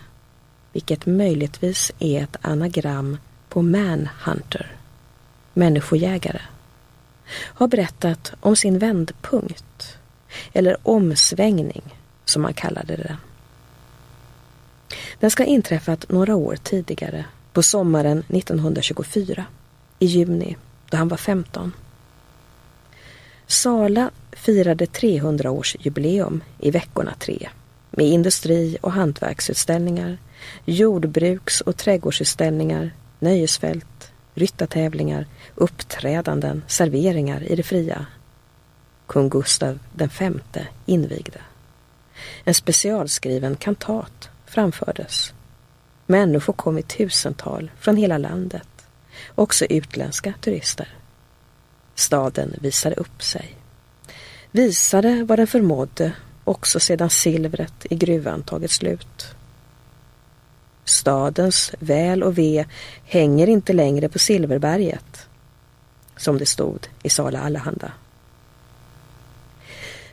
vilket 0.73 1.05
möjligtvis 1.05 1.91
är 1.99 2.23
ett 2.23 2.37
anagram 2.41 3.17
på 3.49 3.61
Manhunter, 3.61 4.75
människojägare, 5.53 6.41
har 7.33 7.67
berättat 7.67 8.33
om 8.39 8.55
sin 8.55 8.79
vändpunkt, 8.79 9.97
eller 10.53 10.77
omsvängning 10.83 11.81
som 12.25 12.41
man 12.41 12.53
kallade 12.53 12.95
det. 12.95 13.17
Den 15.19 15.31
ska 15.31 15.43
ha 15.43 15.47
inträffat 15.47 16.09
några 16.09 16.35
år 16.35 16.55
tidigare, 16.63 17.25
på 17.53 17.63
sommaren 17.63 18.23
1924, 18.29 19.45
i 19.99 20.05
juni, 20.05 20.57
då 20.89 20.97
han 20.97 21.07
var 21.07 21.17
15. 21.17 21.73
Sala 23.47 24.11
firade 24.31 24.85
300-årsjubileum 24.85 26.41
i 26.59 26.71
veckorna 26.71 27.13
tre 27.19 27.49
med 27.91 28.05
industri- 28.05 28.77
och 28.81 28.91
hantverksutställningar, 28.91 30.17
jordbruks- 30.65 31.61
och 31.61 31.77
trädgårdsutställningar, 31.77 32.91
nöjesfält, 33.19 34.11
ryttartävlingar, 34.33 35.27
uppträdanden, 35.55 36.63
serveringar 36.67 37.43
i 37.43 37.55
det 37.55 37.63
fria. 37.63 38.05
Kung 39.11 39.29
Gustav 39.29 39.79
V 39.93 40.31
invigde. 40.85 41.41
En 42.43 42.53
specialskriven 42.53 43.55
kantat 43.55 44.29
framfördes. 44.45 45.33
Människor 46.05 46.53
kom 46.53 46.77
i 46.77 46.81
tusental 46.81 47.71
från 47.79 47.97
hela 47.97 48.17
landet, 48.17 48.67
också 49.35 49.65
utländska 49.65 50.33
turister. 50.41 50.87
Staden 51.95 52.55
visade 52.61 52.95
upp 52.95 53.23
sig. 53.23 53.55
Visade 54.51 55.23
vad 55.23 55.39
den 55.39 55.47
förmådde 55.47 56.13
också 56.43 56.79
sedan 56.79 57.09
silvret 57.09 57.85
i 57.89 57.95
gruvan 57.95 58.43
tagit 58.43 58.71
slut. 58.71 59.35
Stadens 60.85 61.71
väl 61.79 62.23
och 62.23 62.37
ve 62.37 62.65
hänger 63.05 63.47
inte 63.47 63.73
längre 63.73 64.09
på 64.09 64.19
Silverberget, 64.19 65.27
som 66.17 66.37
det 66.37 66.45
stod 66.45 66.87
i 67.03 67.09
Sala 67.09 67.41
Allehanda. 67.41 67.91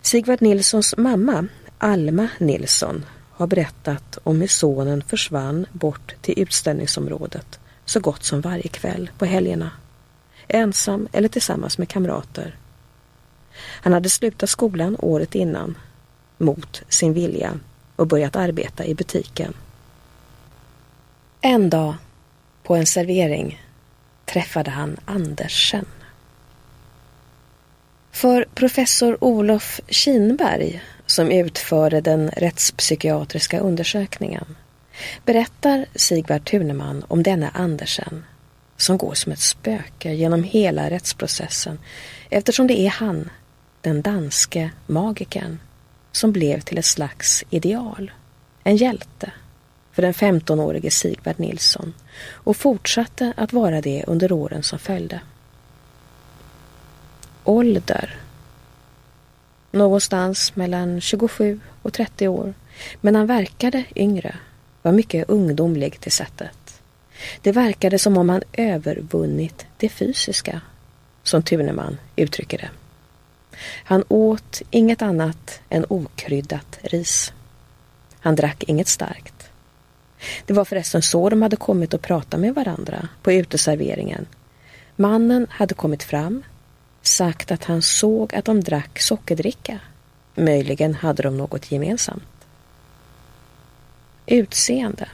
Sigvard 0.02 0.42
Nilssons 0.42 0.94
mamma, 0.96 1.46
Alma 1.78 2.28
Nilsson, 2.38 3.04
har 3.32 3.46
berättat 3.46 4.18
om 4.24 4.40
hur 4.40 4.48
sonen 4.48 5.02
försvann 5.02 5.66
bort 5.72 6.14
till 6.20 6.38
utställningsområdet 6.38 7.58
så 7.84 8.00
gott 8.00 8.24
som 8.24 8.40
varje 8.40 8.68
kväll 8.68 9.10
på 9.18 9.24
helgerna. 9.24 9.70
Ensam 10.48 11.08
eller 11.12 11.28
tillsammans 11.28 11.78
med 11.78 11.88
kamrater. 11.88 12.56
Han 13.58 13.92
hade 13.92 14.08
slutat 14.08 14.50
skolan 14.50 14.96
året 14.98 15.34
innan, 15.34 15.78
mot 16.38 16.82
sin 16.88 17.12
vilja, 17.12 17.58
och 17.96 18.06
börjat 18.06 18.36
arbeta 18.36 18.84
i 18.84 18.94
butiken. 18.94 19.54
En 21.40 21.70
dag, 21.70 21.94
på 22.62 22.76
en 22.76 22.86
servering, 22.86 23.62
träffade 24.24 24.70
han 24.70 24.96
Andersen. 25.04 25.86
För 28.18 28.46
professor 28.54 29.24
Olof 29.24 29.80
Kinberg, 29.88 30.82
som 31.06 31.30
utförde 31.30 32.00
den 32.00 32.30
rättspsykiatriska 32.30 33.60
undersökningen, 33.60 34.56
berättar 35.24 35.86
Sigvard 35.94 36.44
Thuneman 36.44 37.04
om 37.08 37.22
denne 37.22 37.50
Andersen, 37.54 38.24
som 38.76 38.98
går 38.98 39.14
som 39.14 39.32
ett 39.32 39.40
spöke 39.40 40.12
genom 40.12 40.42
hela 40.42 40.90
rättsprocessen 40.90 41.78
eftersom 42.30 42.66
det 42.66 42.80
är 42.80 42.90
han, 42.90 43.30
den 43.80 44.02
danske 44.02 44.70
magikern, 44.86 45.58
som 46.12 46.32
blev 46.32 46.60
till 46.60 46.78
ett 46.78 46.84
slags 46.84 47.44
ideal, 47.50 48.10
en 48.64 48.76
hjälte 48.76 49.32
för 49.92 50.02
den 50.02 50.12
15-årige 50.12 50.90
Sigvard 50.90 51.38
Nilsson 51.38 51.94
och 52.30 52.56
fortsatte 52.56 53.32
att 53.36 53.52
vara 53.52 53.80
det 53.80 54.04
under 54.06 54.32
åren 54.32 54.62
som 54.62 54.78
följde. 54.78 55.20
Ålder 57.48 58.16
Någonstans 59.70 60.56
mellan 60.56 61.00
27 61.00 61.60
och 61.82 61.92
30 61.92 62.28
år, 62.28 62.54
men 63.00 63.14
han 63.14 63.26
verkade 63.26 63.84
yngre, 63.96 64.36
var 64.82 64.92
mycket 64.92 65.28
ungdomlig 65.28 66.00
till 66.00 66.12
sättet. 66.12 66.82
Det 67.42 67.52
verkade 67.52 67.98
som 67.98 68.16
om 68.16 68.28
han 68.28 68.42
övervunnit 68.52 69.66
det 69.76 69.88
fysiska, 69.88 70.60
som 71.22 71.42
Tuneman 71.42 71.98
uttrycker 72.16 72.58
det. 72.58 72.70
Han 73.84 74.04
åt 74.08 74.62
inget 74.70 75.02
annat 75.02 75.60
än 75.68 75.84
okryddat 75.88 76.78
ris. 76.82 77.32
Han 78.20 78.36
drack 78.36 78.64
inget 78.66 78.88
starkt. 78.88 79.50
Det 80.46 80.52
var 80.52 80.64
förresten 80.64 81.02
så 81.02 81.28
de 81.28 81.42
hade 81.42 81.56
kommit 81.56 81.94
att 81.94 82.02
prata 82.02 82.38
med 82.38 82.54
varandra 82.54 83.08
på 83.22 83.32
uteserveringen. 83.32 84.26
Mannen 84.96 85.46
hade 85.50 85.74
kommit 85.74 86.02
fram, 86.02 86.42
sagt 87.02 87.50
att 87.50 87.64
han 87.64 87.82
såg 87.82 88.34
att 88.34 88.44
de 88.44 88.60
drack 88.60 89.00
sockerdricka. 89.00 89.80
Möjligen 90.34 90.94
hade 90.94 91.22
de 91.22 91.36
något 91.36 91.72
gemensamt. 91.72 92.22
Utseende. 94.26 95.08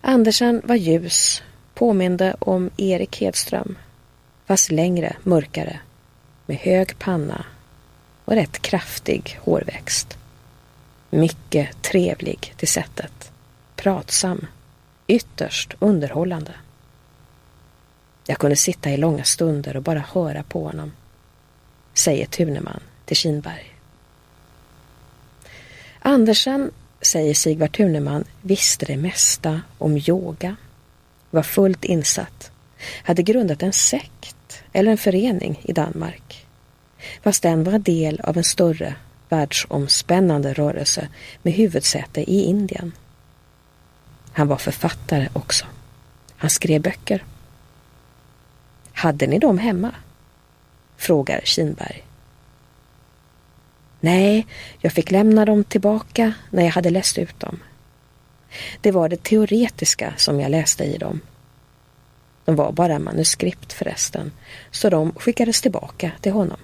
Andersen 0.00 0.62
var 0.64 0.74
ljus, 0.74 1.42
påminde 1.74 2.36
om 2.38 2.70
Erik 2.76 3.20
Hedström, 3.20 3.78
fast 4.46 4.70
längre, 4.70 5.16
mörkare, 5.22 5.80
med 6.46 6.56
hög 6.56 6.98
panna 6.98 7.44
och 8.24 8.34
rätt 8.34 8.62
kraftig 8.62 9.38
hårväxt. 9.42 10.18
Mycket 11.10 11.82
trevlig 11.82 12.54
till 12.56 12.68
sättet. 12.68 13.32
Pratsam. 13.76 14.46
Ytterst 15.06 15.74
underhållande. 15.78 16.52
Jag 18.30 18.38
kunde 18.38 18.56
sitta 18.56 18.90
i 18.90 18.96
långa 18.96 19.24
stunder 19.24 19.76
och 19.76 19.82
bara 19.82 20.04
höra 20.12 20.42
på 20.42 20.64
honom. 20.64 20.92
Säger 21.94 22.26
Tuneman 22.26 22.80
till 23.04 23.16
Kinberg. 23.16 23.74
Andersen, 25.98 26.70
säger 27.00 27.34
Sigvard 27.34 27.76
Tuneman, 27.76 28.24
visste 28.42 28.86
det 28.86 28.96
mesta 28.96 29.60
om 29.78 29.96
yoga. 29.96 30.56
Var 31.30 31.42
fullt 31.42 31.84
insatt. 31.84 32.50
Hade 33.02 33.22
grundat 33.22 33.62
en 33.62 33.72
sekt 33.72 34.62
eller 34.72 34.90
en 34.90 34.98
förening 34.98 35.60
i 35.64 35.72
Danmark. 35.72 36.46
Fast 37.22 37.42
den 37.42 37.64
var 37.64 37.78
del 37.78 38.20
av 38.20 38.36
en 38.36 38.44
större 38.44 38.94
världsomspännande 39.28 40.52
rörelse 40.52 41.08
med 41.42 41.52
huvudsäte 41.52 42.30
i 42.30 42.42
Indien. 42.42 42.92
Han 44.32 44.48
var 44.48 44.56
författare 44.56 45.28
också. 45.32 45.66
Han 46.36 46.50
skrev 46.50 46.82
böcker. 46.82 47.24
Hade 49.00 49.26
ni 49.26 49.38
dem 49.38 49.58
hemma? 49.58 49.94
frågar 50.96 51.40
Kinberg. 51.44 52.04
Nej, 54.00 54.46
jag 54.80 54.92
fick 54.92 55.10
lämna 55.10 55.44
dem 55.44 55.64
tillbaka 55.64 56.32
när 56.50 56.64
jag 56.64 56.70
hade 56.70 56.90
läst 56.90 57.18
ut 57.18 57.40
dem. 57.40 57.58
Det 58.80 58.90
var 58.90 59.08
det 59.08 59.22
teoretiska 59.22 60.14
som 60.16 60.40
jag 60.40 60.50
läste 60.50 60.84
i 60.84 60.98
dem. 60.98 61.20
De 62.44 62.56
var 62.56 62.72
bara 62.72 62.98
manuskript 62.98 63.72
förresten, 63.72 64.32
så 64.70 64.90
de 64.90 65.12
skickades 65.14 65.60
tillbaka 65.62 66.12
till 66.20 66.32
honom. 66.32 66.60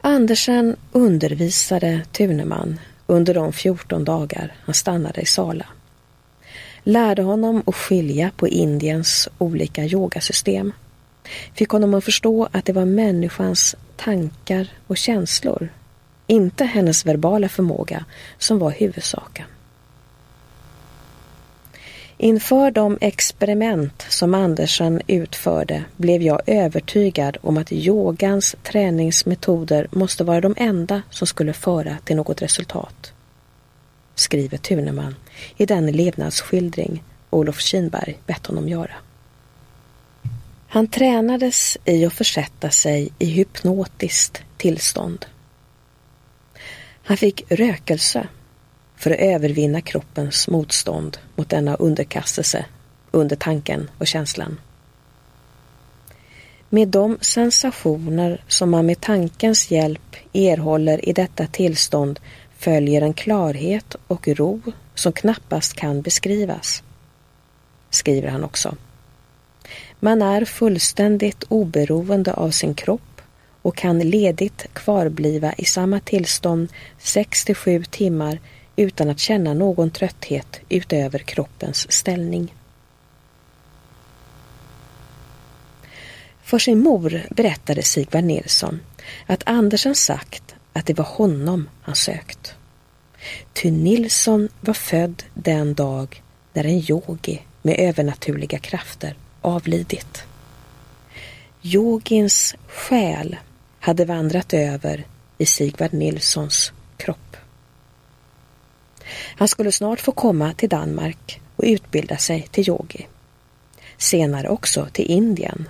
Andersen 0.00 0.76
undervisade 0.92 2.02
Tuneman 2.12 2.80
under 3.06 3.34
de 3.34 3.52
14 3.52 4.04
dagar 4.04 4.54
han 4.64 4.74
stannade 4.74 5.20
i 5.20 5.26
Sala. 5.26 5.66
Lärde 6.82 7.22
honom 7.22 7.62
att 7.66 7.74
skilja 7.74 8.30
på 8.36 8.48
Indiens 8.48 9.28
olika 9.38 9.84
yogasystem. 9.84 10.72
Fick 11.54 11.68
honom 11.68 11.94
att 11.94 12.04
förstå 12.04 12.48
att 12.52 12.64
det 12.64 12.72
var 12.72 12.84
människans 12.84 13.76
tankar 13.96 14.68
och 14.86 14.96
känslor, 14.96 15.68
inte 16.26 16.64
hennes 16.64 17.06
verbala 17.06 17.48
förmåga, 17.48 18.04
som 18.38 18.58
var 18.58 18.70
huvudsaken. 18.70 19.46
Inför 22.22 22.70
de 22.70 22.98
experiment 23.00 24.06
som 24.08 24.34
Andersen 24.34 25.00
utförde 25.06 25.84
blev 25.96 26.22
jag 26.22 26.40
övertygad 26.46 27.36
om 27.40 27.56
att 27.56 27.72
yogans 27.72 28.56
träningsmetoder 28.62 29.88
måste 29.90 30.24
vara 30.24 30.40
de 30.40 30.54
enda 30.56 31.02
som 31.10 31.26
skulle 31.26 31.52
föra 31.52 31.96
till 32.04 32.16
något 32.16 32.42
resultat. 32.42 33.12
Skriver 34.14 34.58
Tuneman 34.58 35.14
i 35.56 35.66
den 35.66 35.86
levnadsskildring 35.86 37.04
Olof 37.30 37.60
Kinberg 37.60 38.18
bett 38.26 38.46
honom 38.46 38.68
göra. 38.68 38.94
Han 40.68 40.86
tränades 40.86 41.78
i 41.84 42.06
att 42.06 42.12
försätta 42.12 42.70
sig 42.70 43.12
i 43.18 43.26
hypnotiskt 43.26 44.42
tillstånd. 44.56 45.26
Han 47.02 47.16
fick 47.16 47.44
rökelse 47.48 48.28
för 48.96 49.10
att 49.10 49.20
övervinna 49.20 49.80
kroppens 49.80 50.48
motstånd 50.48 51.18
mot 51.36 51.48
denna 51.48 51.74
underkastelse 51.74 52.64
under 53.10 53.36
tanken 53.36 53.90
och 53.98 54.06
känslan. 54.06 54.60
Med 56.68 56.88
de 56.88 57.18
sensationer 57.20 58.44
som 58.48 58.70
man 58.70 58.86
med 58.86 59.00
tankens 59.00 59.70
hjälp 59.70 60.16
erhåller 60.32 61.08
i 61.08 61.12
detta 61.12 61.46
tillstånd 61.46 62.20
följer 62.58 63.02
en 63.02 63.14
klarhet 63.14 63.96
och 64.06 64.28
ro 64.28 64.60
som 65.00 65.12
knappast 65.12 65.74
kan 65.74 66.02
beskrivas, 66.02 66.82
skriver 67.90 68.28
han 68.28 68.44
också. 68.44 68.76
Man 70.00 70.22
är 70.22 70.44
fullständigt 70.44 71.44
oberoende 71.48 72.32
av 72.32 72.50
sin 72.50 72.74
kropp 72.74 73.20
och 73.62 73.76
kan 73.76 73.98
ledigt 73.98 74.66
kvarbliva 74.72 75.52
i 75.52 75.64
samma 75.64 76.00
tillstånd 76.00 76.68
6 76.98 77.44
till 77.44 77.54
7 77.54 77.84
timmar 77.84 78.38
utan 78.76 79.10
att 79.10 79.18
känna 79.18 79.54
någon 79.54 79.90
trötthet 79.90 80.60
utöver 80.68 81.18
kroppens 81.18 81.92
ställning. 81.92 82.54
För 86.42 86.58
sin 86.58 86.78
mor 86.78 87.26
berättade 87.30 87.82
Sigvard 87.82 88.24
Nilsson 88.24 88.80
att 89.26 89.42
Andersen 89.46 89.94
sagt 89.94 90.54
att 90.72 90.86
det 90.86 90.94
var 90.94 91.04
honom 91.04 91.68
han 91.82 91.94
sökt. 91.94 92.54
Ty 93.52 93.70
Nilsson 93.70 94.48
var 94.60 94.74
född 94.74 95.22
den 95.34 95.74
dag 95.74 96.22
när 96.52 96.64
en 96.64 96.90
yogi 96.90 97.42
med 97.62 97.76
övernaturliga 97.78 98.58
krafter 98.58 99.14
avlidit. 99.40 100.22
Yogins 101.62 102.54
själ 102.68 103.36
hade 103.80 104.04
vandrat 104.04 104.54
över 104.54 105.06
i 105.38 105.46
Sigvard 105.46 105.92
Nilssons 105.92 106.72
kropp. 106.96 107.36
Han 109.36 109.48
skulle 109.48 109.72
snart 109.72 110.00
få 110.00 110.12
komma 110.12 110.52
till 110.52 110.68
Danmark 110.68 111.40
och 111.56 111.64
utbilda 111.64 112.16
sig 112.16 112.48
till 112.50 112.68
yogi. 112.68 113.06
Senare 113.98 114.48
också 114.48 114.86
till 114.92 115.10
Indien, 115.10 115.68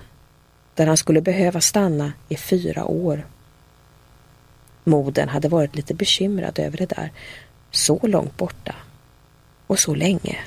där 0.75 0.87
han 0.87 0.97
skulle 0.97 1.21
behöva 1.21 1.61
stanna 1.61 2.13
i 2.29 2.35
fyra 2.35 2.85
år. 2.85 3.25
Modern 4.83 5.29
hade 5.29 5.49
varit 5.49 5.75
lite 5.75 5.93
bekymrad 5.93 6.59
över 6.59 6.77
det 6.77 6.85
där, 6.85 7.11
så 7.71 7.99
långt 8.03 8.37
borta 8.37 8.75
och 9.67 9.79
så 9.79 9.95
länge. 9.95 10.37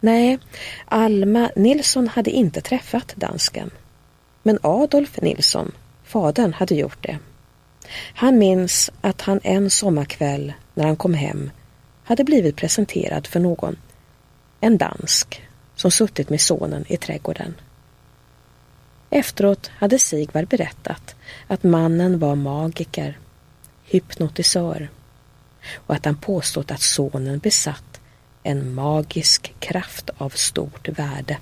Nej, 0.00 0.38
Alma 0.84 1.50
Nilsson 1.56 2.08
hade 2.08 2.30
inte 2.30 2.60
träffat 2.60 3.12
dansken. 3.16 3.70
Men 4.42 4.58
Adolf 4.62 5.20
Nilsson, 5.20 5.72
fadern, 6.04 6.52
hade 6.52 6.74
gjort 6.74 7.02
det. 7.02 7.18
Han 8.14 8.38
minns 8.38 8.90
att 9.00 9.20
han 9.20 9.40
en 9.42 9.70
sommarkväll 9.70 10.52
när 10.74 10.84
han 10.84 10.96
kom 10.96 11.14
hem 11.14 11.50
hade 12.04 12.24
blivit 12.24 12.56
presenterad 12.56 13.26
för 13.26 13.40
någon, 13.40 13.76
en 14.60 14.78
dansk, 14.78 15.42
som 15.76 15.90
suttit 15.90 16.30
med 16.30 16.40
sonen 16.40 16.84
i 16.88 16.96
trädgården. 16.96 17.54
Efteråt 19.16 19.70
hade 19.78 19.98
Sigvard 19.98 20.48
berättat 20.48 21.14
att 21.46 21.62
mannen 21.62 22.18
var 22.18 22.34
magiker, 22.34 23.18
hypnotisör 23.84 24.88
och 25.74 25.94
att 25.94 26.04
han 26.04 26.16
påstått 26.16 26.70
att 26.70 26.80
sonen 26.80 27.38
besatt 27.38 28.00
en 28.42 28.74
magisk 28.74 29.54
kraft 29.58 30.10
av 30.18 30.30
stort 30.30 30.88
värde. 30.88 31.38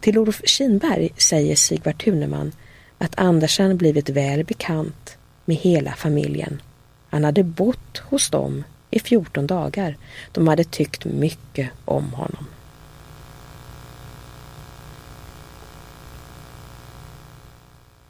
Till 0.00 0.18
Olof 0.18 0.40
Kinberg 0.44 1.10
säger 1.16 1.56
Sigvard 1.56 1.98
Thuneman 1.98 2.52
att 2.98 3.18
Andersen 3.18 3.76
blivit 3.76 4.08
väl 4.08 4.44
bekant 4.44 5.16
med 5.44 5.56
hela 5.56 5.92
familjen. 5.92 6.62
Han 7.10 7.24
hade 7.24 7.42
bott 7.42 7.98
hos 7.98 8.30
dem 8.30 8.64
i 8.90 9.00
14 9.00 9.46
dagar. 9.46 9.96
De 10.32 10.48
hade 10.48 10.64
tyckt 10.64 11.04
mycket 11.04 11.70
om 11.84 12.12
honom. 12.12 12.46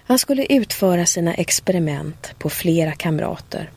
Han 0.04 0.18
skulle 0.18 0.46
utföra 0.46 1.06
sina 1.06 1.34
experiment 1.34 2.34
på 2.38 2.50
flera 2.50 2.92
kamrater 2.92 3.70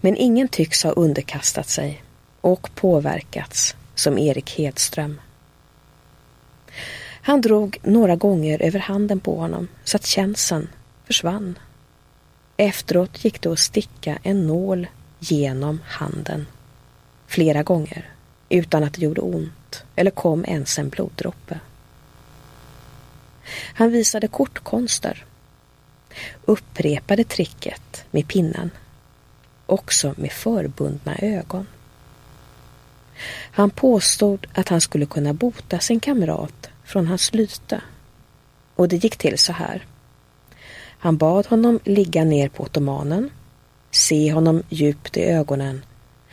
men 0.00 0.16
ingen 0.16 0.48
tycks 0.48 0.82
ha 0.82 0.90
underkastat 0.90 1.68
sig 1.68 2.02
och 2.40 2.74
påverkats 2.74 3.76
som 3.94 4.18
Erik 4.18 4.58
Hedström. 4.58 5.20
Han 7.22 7.40
drog 7.40 7.78
några 7.82 8.16
gånger 8.16 8.62
över 8.62 8.78
handen 8.78 9.20
på 9.20 9.36
honom 9.36 9.68
så 9.84 9.96
att 9.96 10.06
känseln 10.06 10.68
försvann. 11.06 11.58
Efteråt 12.56 13.24
gick 13.24 13.42
det 13.42 13.52
att 13.52 13.58
sticka 13.58 14.18
en 14.22 14.46
nål 14.46 14.86
genom 15.18 15.80
handen 15.86 16.46
flera 17.26 17.62
gånger 17.62 18.10
utan 18.48 18.84
att 18.84 18.94
det 18.94 19.02
gjorde 19.02 19.20
ont 19.20 19.84
eller 19.96 20.10
kom 20.10 20.44
ens 20.44 20.78
en 20.78 20.88
bloddroppe. 20.88 21.60
Han 23.74 23.90
visade 23.90 24.28
kortkonster, 24.28 25.24
upprepade 26.44 27.24
tricket 27.24 28.04
med 28.10 28.28
pinnen, 28.28 28.70
också 29.66 30.14
med 30.16 30.32
förbundna 30.32 31.16
ögon. 31.18 31.66
Han 33.52 33.70
påstod 33.70 34.46
att 34.54 34.68
han 34.68 34.80
skulle 34.80 35.06
kunna 35.06 35.32
bota 35.32 35.78
sin 35.78 36.00
kamrat 36.00 36.68
från 36.84 37.06
hans 37.06 37.34
lyte. 37.34 37.80
Och 38.74 38.88
det 38.88 38.96
gick 38.96 39.16
till 39.16 39.38
så 39.38 39.52
här. 39.52 39.86
Han 40.98 41.16
bad 41.16 41.46
honom 41.46 41.80
ligga 41.84 42.24
ner 42.24 42.48
på 42.48 42.62
ottomanen, 42.62 43.30
se 43.90 44.32
honom 44.32 44.62
djupt 44.68 45.16
i 45.16 45.24
ögonen 45.24 45.84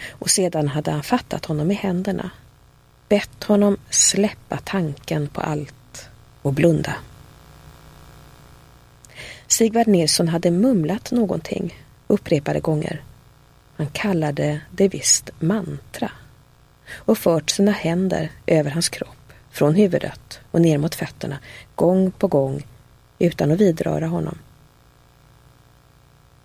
och 0.09 0.29
sedan 0.29 0.67
hade 0.67 0.91
han 0.91 1.03
fattat 1.03 1.45
honom 1.45 1.71
i 1.71 1.73
händerna, 1.73 2.29
bett 3.09 3.43
honom 3.43 3.77
släppa 3.89 4.57
tanken 4.57 5.27
på 5.27 5.41
allt 5.41 6.09
och 6.41 6.53
blunda. 6.53 6.95
Sigvard 9.47 9.87
Nilsson 9.87 10.27
hade 10.27 10.51
mumlat 10.51 11.11
någonting 11.11 11.83
upprepade 12.07 12.59
gånger. 12.59 13.03
Han 13.75 13.87
kallade 13.87 14.61
det 14.71 14.87
visst 14.87 15.29
mantra 15.39 16.11
och 16.93 17.17
fört 17.17 17.49
sina 17.49 17.71
händer 17.71 18.31
över 18.45 18.71
hans 18.71 18.89
kropp, 18.89 19.33
från 19.51 19.75
huvudet 19.75 20.39
och 20.51 20.61
ner 20.61 20.77
mot 20.77 20.95
fötterna, 20.95 21.37
gång 21.75 22.11
på 22.11 22.27
gång, 22.27 22.65
utan 23.19 23.51
att 23.51 23.61
vidröra 23.61 24.07
honom. 24.07 24.37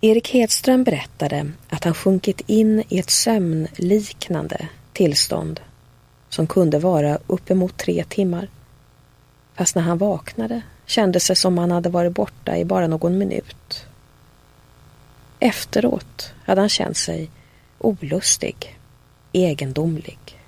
Erik 0.01 0.29
Hedström 0.29 0.83
berättade 0.83 1.51
att 1.69 1.83
han 1.83 1.93
sjunkit 1.93 2.41
in 2.45 2.83
i 2.89 2.99
ett 2.99 3.09
sömnliknande 3.09 4.67
tillstånd 4.93 5.59
som 6.29 6.47
kunde 6.47 6.79
vara 6.79 7.19
uppemot 7.27 7.77
tre 7.77 8.03
timmar. 8.09 8.47
Fast 9.55 9.75
när 9.75 9.83
han 9.83 9.97
vaknade 9.97 10.61
kändes 10.85 11.27
det 11.27 11.35
som 11.35 11.57
han 11.57 11.71
hade 11.71 11.89
varit 11.89 12.13
borta 12.13 12.57
i 12.57 12.65
bara 12.65 12.87
någon 12.87 13.17
minut. 13.17 13.85
Efteråt 15.39 16.33
hade 16.45 16.61
han 16.61 16.69
känt 16.69 16.97
sig 16.97 17.29
olustig, 17.79 18.79
egendomlig, 19.31 20.39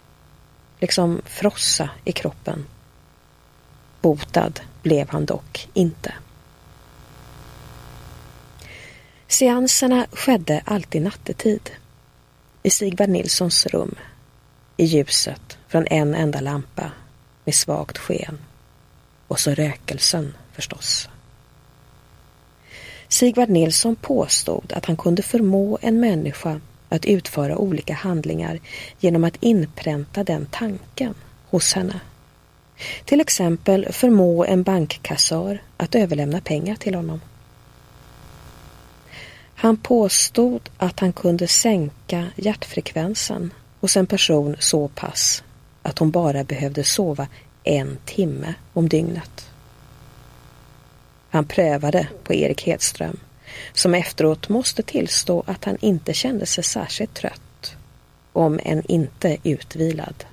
liksom 0.80 1.22
frossa 1.26 1.90
i 2.06 2.12
kroppen. 2.12 2.66
Botad 4.02 4.60
blev 4.82 5.10
han 5.10 5.26
dock 5.26 5.70
inte. 5.74 6.14
Seanserna 9.28 10.08
skedde 10.12 10.62
alltid 10.66 11.02
nattetid. 11.02 11.70
I 12.64 12.70
Sigvard 12.70 13.10
Nilssons 13.10 13.66
rum. 13.66 13.96
I 14.78 14.86
ljuset 14.86 15.58
från 15.68 15.88
en 15.88 16.16
enda 16.16 16.42
lampa 16.42 16.92
med 17.46 17.56
svagt 17.56 17.98
sken. 17.98 18.38
Och 19.28 19.40
så 19.40 19.52
rökelsen 19.52 20.34
förstås. 20.54 21.10
Sigvard 23.08 23.50
Nilsson 23.50 23.96
påstod 23.96 24.74
att 24.74 24.86
han 24.86 24.98
kunde 24.98 25.22
förmå 25.22 25.78
en 25.82 26.00
människa 26.00 26.62
att 26.90 27.06
utföra 27.06 27.58
olika 27.58 27.94
handlingar 27.94 28.60
genom 29.00 29.24
att 29.24 29.38
inpränta 29.40 30.24
den 30.24 30.48
tanken 30.52 31.14
hos 31.50 31.74
henne. 31.74 32.00
Till 33.06 33.22
exempel 33.22 33.88
förmå 33.92 34.46
en 34.46 34.64
bankkassör 34.64 35.62
att 35.78 35.96
överlämna 35.96 36.42
pengar 36.42 36.76
till 36.76 36.96
honom. 36.96 37.22
Han 39.56 39.78
påstod 39.78 40.70
att 40.78 41.00
han 41.00 41.14
kunde 41.14 41.48
sänka 41.48 42.28
hjärtfrekvensen 42.36 43.54
hos 43.80 43.98
en 43.98 44.08
person 44.08 44.56
så 44.60 44.88
pass 44.88 45.44
att 45.84 46.00
hon 46.00 46.12
bara 46.12 46.44
behövde 46.44 46.84
sova 46.84 47.28
en 47.66 47.98
timme 48.06 48.54
om 48.74 48.90
dygnet. 48.90 49.50
Han 51.30 51.46
prövade 51.46 52.08
på 52.24 52.34
Erik 52.34 52.64
Hedström 52.64 53.20
som 53.74 53.94
efteråt 53.94 54.50
måste 54.50 54.84
tillstå 54.84 55.44
att 55.48 55.66
han 55.66 55.78
inte 55.82 56.14
kände 56.14 56.46
sig 56.46 56.64
särskilt 56.64 57.14
trött, 57.14 57.76
om 58.34 58.60
än 58.64 58.84
inte 58.92 59.38
utvilad. 59.44 60.26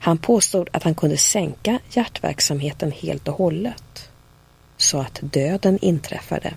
Han 0.00 0.18
påstod 0.18 0.68
att 0.72 0.82
han 0.82 0.94
kunde 0.94 1.16
sänka 1.16 1.78
hjärtverksamheten 1.90 2.92
helt 2.92 3.28
och 3.28 3.34
hållet, 3.34 4.10
så 4.76 4.98
att 4.98 5.18
döden 5.22 5.78
inträffade. 5.82 6.54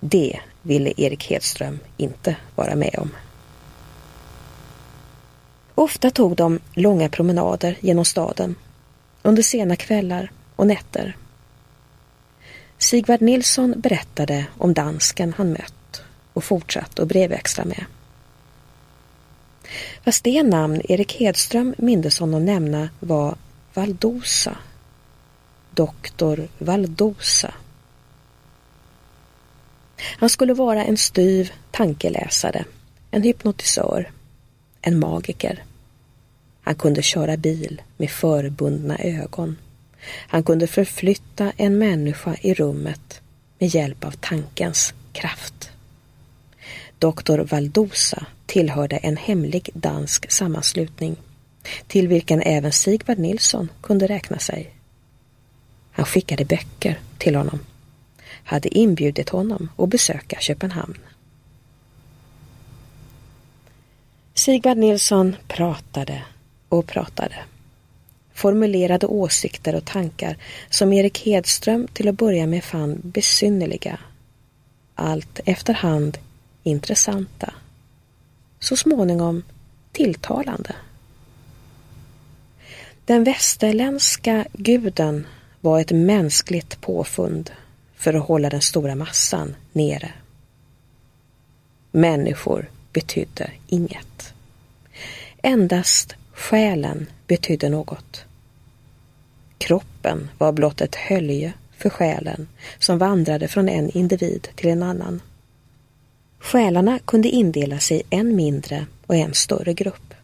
Det 0.00 0.40
ville 0.62 0.92
Erik 0.96 1.30
Hedström 1.30 1.78
inte 1.96 2.36
vara 2.54 2.74
med 2.74 2.94
om. 2.98 3.10
Ofta 5.78 6.10
tog 6.10 6.36
de 6.36 6.58
långa 6.74 7.08
promenader 7.08 7.76
genom 7.80 8.04
staden 8.04 8.54
under 9.22 9.42
sena 9.42 9.76
kvällar 9.76 10.30
och 10.56 10.66
nätter. 10.66 11.16
Sigvard 12.78 13.20
Nilsson 13.20 13.74
berättade 13.76 14.46
om 14.58 14.74
dansken 14.74 15.34
han 15.36 15.50
mött 15.50 16.02
och 16.32 16.44
fortsatt 16.44 16.98
att 16.98 17.08
brevväxla 17.08 17.64
med. 17.64 17.84
Fast 20.04 20.24
det 20.24 20.42
namn 20.42 20.80
Erik 20.88 21.16
Hedström 21.20 21.74
mindes 21.78 22.18
honom 22.18 22.44
nämna 22.44 22.88
var 23.00 23.34
Valdosa. 23.74 24.56
Doktor 25.70 26.48
Valdosa. 26.58 27.54
Han 30.18 30.28
skulle 30.28 30.54
vara 30.54 30.84
en 30.84 30.96
styv 30.96 31.52
tankeläsare, 31.70 32.64
en 33.10 33.22
hypnotisör, 33.22 34.10
en 34.88 34.98
magiker. 34.98 35.64
Han 36.60 36.74
kunde 36.74 37.02
köra 37.02 37.36
bil 37.36 37.82
med 37.96 38.10
förbundna 38.10 38.98
ögon. 38.98 39.56
Han 40.28 40.42
kunde 40.42 40.66
förflytta 40.66 41.52
en 41.56 41.78
människa 41.78 42.36
i 42.40 42.54
rummet 42.54 43.20
med 43.58 43.74
hjälp 43.74 44.04
av 44.04 44.10
tankens 44.10 44.94
kraft. 45.12 45.70
Doktor 46.98 47.38
Valdosa 47.38 48.26
tillhörde 48.46 48.96
en 48.96 49.16
hemlig 49.16 49.70
dansk 49.74 50.30
sammanslutning 50.30 51.16
till 51.86 52.08
vilken 52.08 52.42
även 52.42 52.72
Sigvard 52.72 53.18
Nilsson 53.18 53.68
kunde 53.80 54.06
räkna 54.06 54.38
sig. 54.38 54.74
Han 55.92 56.06
skickade 56.06 56.44
böcker 56.44 57.00
till 57.18 57.36
honom, 57.36 57.58
hade 58.44 58.78
inbjudit 58.78 59.28
honom 59.28 59.68
att 59.76 59.88
besöka 59.88 60.36
Köpenhamn. 60.40 60.98
Sigvard 64.38 64.76
Nilsson 64.76 65.36
pratade 65.48 66.22
och 66.68 66.86
pratade 66.86 67.36
formulerade 68.34 69.06
åsikter 69.06 69.74
och 69.74 69.84
tankar 69.84 70.36
som 70.70 70.92
Erik 70.92 71.18
Hedström 71.26 71.88
till 71.92 72.08
att 72.08 72.14
börja 72.14 72.46
med 72.46 72.64
fann 72.64 73.00
besynnerliga, 73.02 73.98
allt 74.94 75.40
efterhand 75.44 76.18
intressanta, 76.62 77.54
så 78.58 78.76
småningom 78.76 79.42
tilltalande. 79.92 80.74
Den 83.04 83.24
västerländska 83.24 84.46
guden 84.52 85.26
var 85.60 85.80
ett 85.80 85.92
mänskligt 85.92 86.80
påfund 86.80 87.50
för 87.96 88.14
att 88.14 88.26
hålla 88.26 88.50
den 88.50 88.62
stora 88.62 88.94
massan 88.94 89.56
nere. 89.72 90.12
Människor 91.90 92.70
betydde 92.92 93.50
inget. 93.66 94.34
Endast 95.42 96.14
själen 96.32 97.06
betydde 97.26 97.68
något. 97.68 98.24
Kroppen 99.58 100.30
var 100.38 100.52
blott 100.52 100.80
ett 100.80 100.94
hölje 100.94 101.52
för 101.76 101.90
själen 101.90 102.48
som 102.78 102.98
vandrade 102.98 103.48
från 103.48 103.68
en 103.68 103.90
individ 103.90 104.48
till 104.54 104.70
en 104.70 104.82
annan. 104.82 105.20
Själarna 106.38 106.98
kunde 106.98 107.28
indela 107.28 107.78
sig 107.78 108.02
en 108.10 108.36
mindre 108.36 108.86
och 109.06 109.14
en 109.14 109.34
större 109.34 109.74
grupp. 109.74 110.14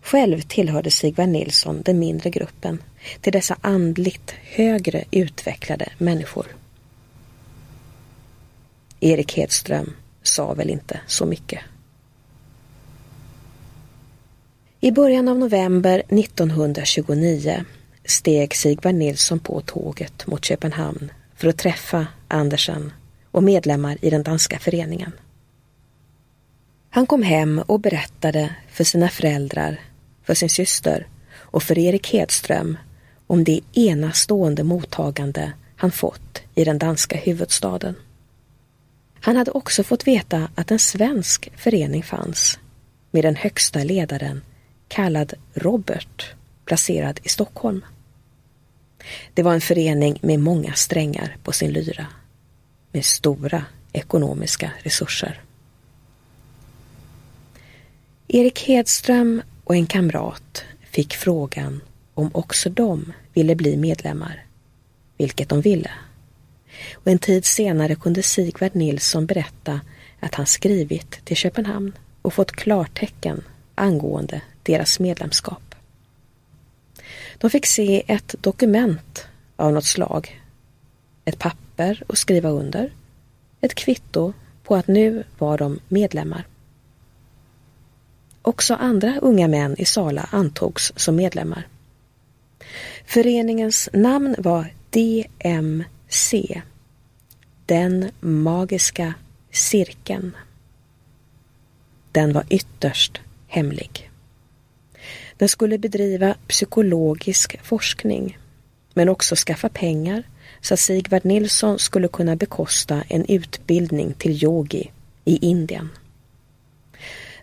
Själv 0.00 0.40
tillhörde 0.40 0.90
Sigvard 0.90 1.28
Nilsson 1.28 1.82
den 1.82 1.98
mindre 1.98 2.30
gruppen 2.30 2.82
till 3.20 3.32
dessa 3.32 3.56
andligt 3.60 4.30
högre 4.30 5.04
utvecklade 5.10 5.88
människor. 5.98 6.46
Erik 9.00 9.36
Hedström 9.36 9.92
sa 10.28 10.54
väl 10.54 10.70
inte 10.70 11.00
så 11.06 11.26
mycket. 11.26 11.60
I 14.80 14.90
början 14.92 15.28
av 15.28 15.38
november 15.38 16.02
1929 16.08 17.64
steg 18.04 18.54
Sigvard 18.54 18.94
Nilsson 18.94 19.38
på 19.38 19.60
tåget 19.60 20.26
mot 20.26 20.44
Köpenhamn 20.44 21.12
för 21.36 21.48
att 21.48 21.58
träffa 21.58 22.06
Andersen 22.28 22.92
och 23.30 23.42
medlemmar 23.42 23.98
i 24.00 24.10
den 24.10 24.22
danska 24.22 24.58
föreningen. 24.58 25.12
Han 26.90 27.06
kom 27.06 27.22
hem 27.22 27.58
och 27.66 27.80
berättade 27.80 28.54
för 28.68 28.84
sina 28.84 29.08
föräldrar, 29.08 29.80
för 30.24 30.34
sin 30.34 30.50
syster 30.50 31.06
och 31.32 31.62
för 31.62 31.78
Erik 31.78 32.12
Hedström 32.12 32.76
om 33.26 33.44
det 33.44 33.60
enastående 33.72 34.64
mottagande 34.64 35.52
han 35.76 35.90
fått 35.90 36.42
i 36.54 36.64
den 36.64 36.78
danska 36.78 37.16
huvudstaden. 37.16 37.94
Han 39.20 39.36
hade 39.36 39.50
också 39.50 39.82
fått 39.82 40.06
veta 40.06 40.48
att 40.54 40.70
en 40.70 40.78
svensk 40.78 41.50
förening 41.56 42.02
fanns 42.02 42.58
med 43.10 43.24
den 43.24 43.36
högsta 43.36 43.84
ledaren 43.84 44.42
kallad 44.88 45.34
Robert 45.54 46.34
placerad 46.64 47.20
i 47.22 47.28
Stockholm. 47.28 47.84
Det 49.34 49.42
var 49.42 49.54
en 49.54 49.60
förening 49.60 50.18
med 50.22 50.40
många 50.40 50.72
strängar 50.72 51.36
på 51.42 51.52
sin 51.52 51.72
lyra 51.72 52.06
med 52.92 53.04
stora 53.04 53.64
ekonomiska 53.92 54.70
resurser. 54.82 55.40
Erik 58.28 58.62
Hedström 58.68 59.42
och 59.64 59.74
en 59.74 59.86
kamrat 59.86 60.64
fick 60.90 61.14
frågan 61.14 61.80
om 62.14 62.30
också 62.34 62.70
de 62.70 63.12
ville 63.34 63.54
bli 63.54 63.76
medlemmar, 63.76 64.44
vilket 65.18 65.48
de 65.48 65.60
ville. 65.60 65.90
Och 66.94 67.06
en 67.06 67.18
tid 67.18 67.44
senare 67.44 67.94
kunde 67.94 68.22
Sigvard 68.22 68.74
Nilsson 68.74 69.26
berätta 69.26 69.80
att 70.20 70.34
han 70.34 70.46
skrivit 70.46 71.24
till 71.24 71.36
Köpenhamn 71.36 71.92
och 72.22 72.34
fått 72.34 72.52
klartecken 72.52 73.44
angående 73.74 74.42
deras 74.62 75.00
medlemskap. 75.00 75.74
De 77.38 77.50
fick 77.50 77.66
se 77.66 78.02
ett 78.06 78.34
dokument 78.40 79.26
av 79.56 79.72
något 79.72 79.84
slag, 79.84 80.42
ett 81.24 81.38
papper 81.38 82.02
att 82.08 82.18
skriva 82.18 82.48
under, 82.48 82.92
ett 83.60 83.74
kvitto 83.74 84.32
på 84.64 84.76
att 84.76 84.86
nu 84.86 85.24
var 85.38 85.58
de 85.58 85.80
medlemmar. 85.88 86.46
Också 88.42 88.74
andra 88.74 89.18
unga 89.22 89.48
män 89.48 89.76
i 89.78 89.84
Sala 89.84 90.28
antogs 90.32 90.92
som 90.96 91.16
medlemmar. 91.16 91.66
Föreningens 93.06 93.88
namn 93.92 94.34
var 94.38 94.72
Se, 96.08 96.62
Den 97.66 98.10
magiska 98.20 99.14
cirkeln. 99.52 100.36
Den 102.12 102.32
var 102.32 102.44
ytterst 102.50 103.20
hemlig. 103.46 104.10
Den 105.36 105.48
skulle 105.48 105.78
bedriva 105.78 106.34
psykologisk 106.48 107.56
forskning 107.62 108.38
men 108.94 109.08
också 109.08 109.34
skaffa 109.36 109.68
pengar 109.68 110.22
så 110.60 110.74
att 110.74 110.80
Sigvard 110.80 111.24
Nilsson 111.24 111.78
skulle 111.78 112.08
kunna 112.08 112.36
bekosta 112.36 113.02
en 113.08 113.24
utbildning 113.24 114.12
till 114.12 114.44
yogi 114.44 114.90
i 115.24 115.36
Indien. 115.36 115.88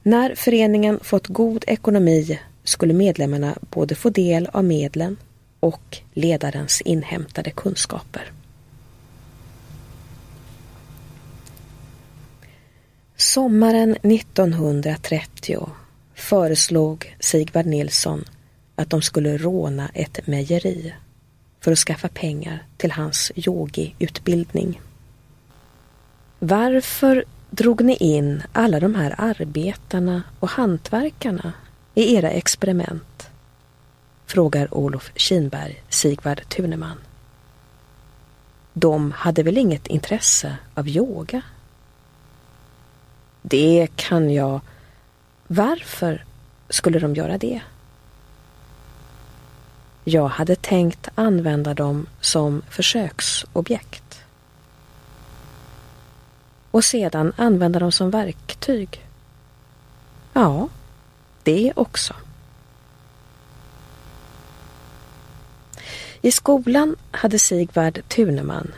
När 0.03 0.35
föreningen 0.35 0.99
fått 1.03 1.27
god 1.27 1.63
ekonomi 1.67 2.39
skulle 2.63 2.93
medlemmarna 2.93 3.57
både 3.69 3.95
få 3.95 4.09
del 4.09 4.49
av 4.53 4.63
medlen 4.63 5.17
och 5.59 5.97
ledarens 6.13 6.81
inhämtade 6.81 7.51
kunskaper. 7.51 8.31
Sommaren 13.17 13.91
1930 13.91 15.69
föreslog 16.13 17.15
Sigvard 17.19 17.65
Nilsson 17.65 18.23
att 18.75 18.89
de 18.89 19.01
skulle 19.01 19.37
råna 19.37 19.89
ett 19.93 20.27
mejeri 20.27 20.93
för 21.59 21.71
att 21.71 21.79
skaffa 21.79 22.07
pengar 22.07 22.63
till 22.77 22.91
hans 22.91 23.31
yogiutbildning. 23.35 24.81
Varför 26.39 27.25
drog 27.49 27.83
ni 27.83 27.95
in 27.95 28.43
alla 28.53 28.79
de 28.79 28.95
här 28.95 29.15
arbetarna 29.17 30.23
och 30.39 30.49
hantverkarna 30.49 31.53
i 31.93 32.15
era 32.15 32.29
experiment? 32.29 33.29
Frågar 34.25 34.73
Olof 34.73 35.11
Kinberg 35.15 35.83
Sigvard 35.89 36.49
Thuneman. 36.49 36.97
De 38.73 39.11
hade 39.11 39.43
väl 39.43 39.57
inget 39.57 39.87
intresse 39.87 40.57
av 40.73 40.87
yoga? 40.87 41.41
Det 43.47 43.87
kan 43.95 44.33
jag... 44.33 44.61
Varför 45.47 46.25
skulle 46.69 46.99
de 46.99 47.15
göra 47.15 47.37
det? 47.37 47.61
Jag 50.03 50.27
hade 50.27 50.55
tänkt 50.55 51.09
använda 51.15 51.73
dem 51.73 52.07
som 52.21 52.61
försöksobjekt. 52.69 54.21
Och 56.71 56.85
sedan 56.85 57.33
använda 57.37 57.79
dem 57.79 57.91
som 57.91 58.09
verktyg. 58.09 59.05
Ja, 60.33 60.69
det 61.43 61.73
också. 61.75 62.13
I 66.21 66.31
skolan 66.31 66.95
hade 67.11 67.39
Sigvard 67.39 68.01
Tuneman, 68.07 68.71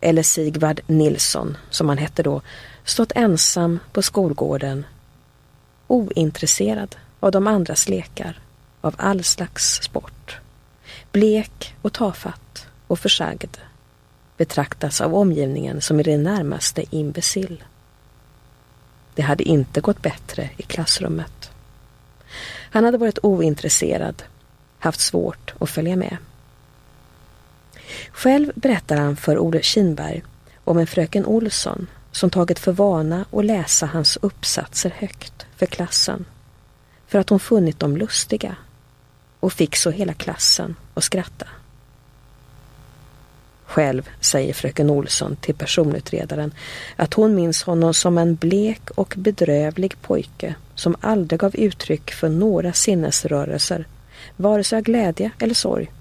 eller 0.00 0.22
Sigvard 0.22 0.80
Nilsson 0.86 1.56
som 1.70 1.88
han 1.88 1.98
hette 1.98 2.22
då, 2.22 2.42
stått 2.84 3.12
ensam 3.14 3.78
på 3.92 4.02
skolgården, 4.02 4.86
ointresserad 5.86 6.96
av 7.20 7.30
de 7.30 7.46
andras 7.46 7.88
lekar, 7.88 8.38
av 8.80 8.94
all 8.98 9.24
slags 9.24 9.82
sport. 9.82 10.38
Blek 11.12 11.74
och 11.82 11.92
tafatt 11.92 12.66
och 12.86 12.98
försagd 12.98 13.56
betraktas 14.36 15.00
av 15.00 15.14
omgivningen 15.14 15.80
som 15.80 16.00
i 16.00 16.02
det 16.02 16.16
närmaste 16.16 16.84
imbecill. 16.90 17.64
Det 19.14 19.22
hade 19.22 19.44
inte 19.44 19.80
gått 19.80 20.02
bättre 20.02 20.50
i 20.56 20.62
klassrummet. 20.62 21.50
Han 22.70 22.84
hade 22.84 22.98
varit 22.98 23.18
ointresserad, 23.22 24.22
haft 24.78 25.00
svårt 25.00 25.54
att 25.60 25.70
följa 25.70 25.96
med. 25.96 26.16
Själv 28.10 28.52
berättar 28.54 28.96
han 28.96 29.16
för 29.16 29.38
Olle 29.38 29.62
Kinberg 29.62 30.22
om 30.64 30.78
en 30.78 30.86
fröken 30.86 31.26
Olsson 31.26 31.86
som 32.14 32.30
tagit 32.30 32.58
för 32.58 32.72
vana 32.72 33.24
att 33.30 33.44
läsa 33.44 33.86
hans 33.86 34.18
uppsatser 34.22 34.94
högt 34.98 35.46
för 35.56 35.66
klassen 35.66 36.24
för 37.06 37.18
att 37.18 37.30
hon 37.30 37.40
funnit 37.40 37.80
dem 37.80 37.96
lustiga 37.96 38.56
och 39.40 39.52
fick 39.52 39.76
så 39.76 39.90
hela 39.90 40.14
klassen 40.14 40.76
att 40.94 41.04
skratta. 41.04 41.46
Själv 43.64 44.08
säger 44.20 44.54
fröken 44.54 44.90
Olsson 44.90 45.36
till 45.36 45.54
personutredaren 45.54 46.54
att 46.96 47.14
hon 47.14 47.34
minns 47.34 47.62
honom 47.62 47.94
som 47.94 48.18
en 48.18 48.34
blek 48.34 48.90
och 48.90 49.14
bedrövlig 49.16 50.02
pojke 50.02 50.54
som 50.74 50.96
aldrig 51.00 51.40
gav 51.40 51.56
uttryck 51.56 52.10
för 52.10 52.28
några 52.28 52.72
sinnesrörelser, 52.72 53.86
vare 54.36 54.64
sig 54.64 54.76
av 54.76 54.82
glädje 54.82 55.30
eller 55.38 55.54
sorg. 55.54 55.92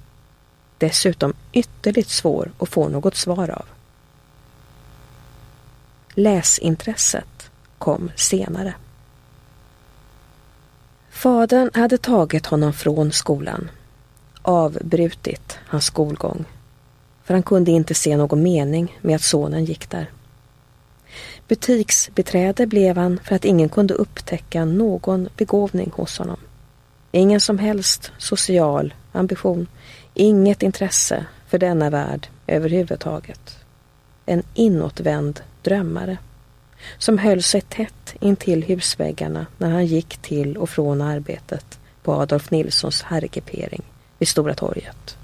Dessutom 0.77 1.33
ytterligt 1.53 2.09
svår 2.09 2.51
att 2.59 2.69
få 2.69 2.89
något 2.89 3.15
svar 3.15 3.49
av. 3.49 3.65
Läsintresset 6.13 7.51
kom 7.77 8.11
senare. 8.15 8.73
Fadern 11.09 11.69
hade 11.73 11.97
tagit 11.97 12.45
honom 12.45 12.73
från 12.73 13.11
skolan, 13.11 13.69
avbrutit 14.41 15.57
hans 15.67 15.85
skolgång, 15.85 16.45
för 17.23 17.33
han 17.33 17.43
kunde 17.43 17.71
inte 17.71 17.93
se 17.93 18.17
någon 18.17 18.43
mening 18.43 18.99
med 19.01 19.15
att 19.15 19.21
sonen 19.21 19.65
gick 19.65 19.89
där. 19.89 20.11
Butiksbeträde 21.47 22.67
blev 22.67 22.97
han 22.97 23.19
för 23.23 23.35
att 23.35 23.45
ingen 23.45 23.69
kunde 23.69 23.93
upptäcka 23.93 24.65
någon 24.65 25.29
begåvning 25.37 25.91
hos 25.95 26.17
honom. 26.17 26.39
Ingen 27.11 27.41
som 27.41 27.59
helst 27.59 28.11
social 28.17 28.93
ambition, 29.11 29.67
inget 30.13 30.63
intresse 30.63 31.25
för 31.47 31.57
denna 31.57 31.89
värld 31.89 32.27
överhuvudtaget. 32.47 33.57
En 34.25 34.43
inåtvänd 34.53 35.41
drömmare 35.63 36.17
som 36.97 37.17
höll 37.17 37.43
sig 37.43 37.61
tätt 37.61 38.15
intill 38.19 38.63
husväggarna 38.63 39.45
när 39.57 39.69
han 39.69 39.85
gick 39.85 40.17
till 40.17 40.57
och 40.57 40.69
från 40.69 41.01
arbetet 41.01 41.79
på 42.03 42.13
Adolf 42.13 42.51
Nilssons 42.51 43.01
herrgepering 43.01 43.81
vid 44.17 44.27
Stora 44.27 44.55
torget. 44.55 45.17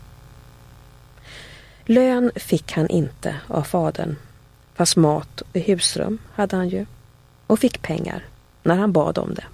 Lön 1.85 2.31
fick 2.35 2.71
han 2.71 2.89
inte 2.89 3.35
av 3.47 3.63
fadern, 3.63 4.15
fast 4.73 4.95
mat 4.95 5.41
och 5.41 5.59
husrum 5.59 6.17
hade 6.33 6.55
han 6.55 6.69
ju 6.69 6.85
och 7.47 7.59
fick 7.59 7.81
pengar 7.81 8.25
när 8.63 8.75
han 8.75 8.91
bad 8.91 9.17
om 9.17 9.33
det. 9.33 9.45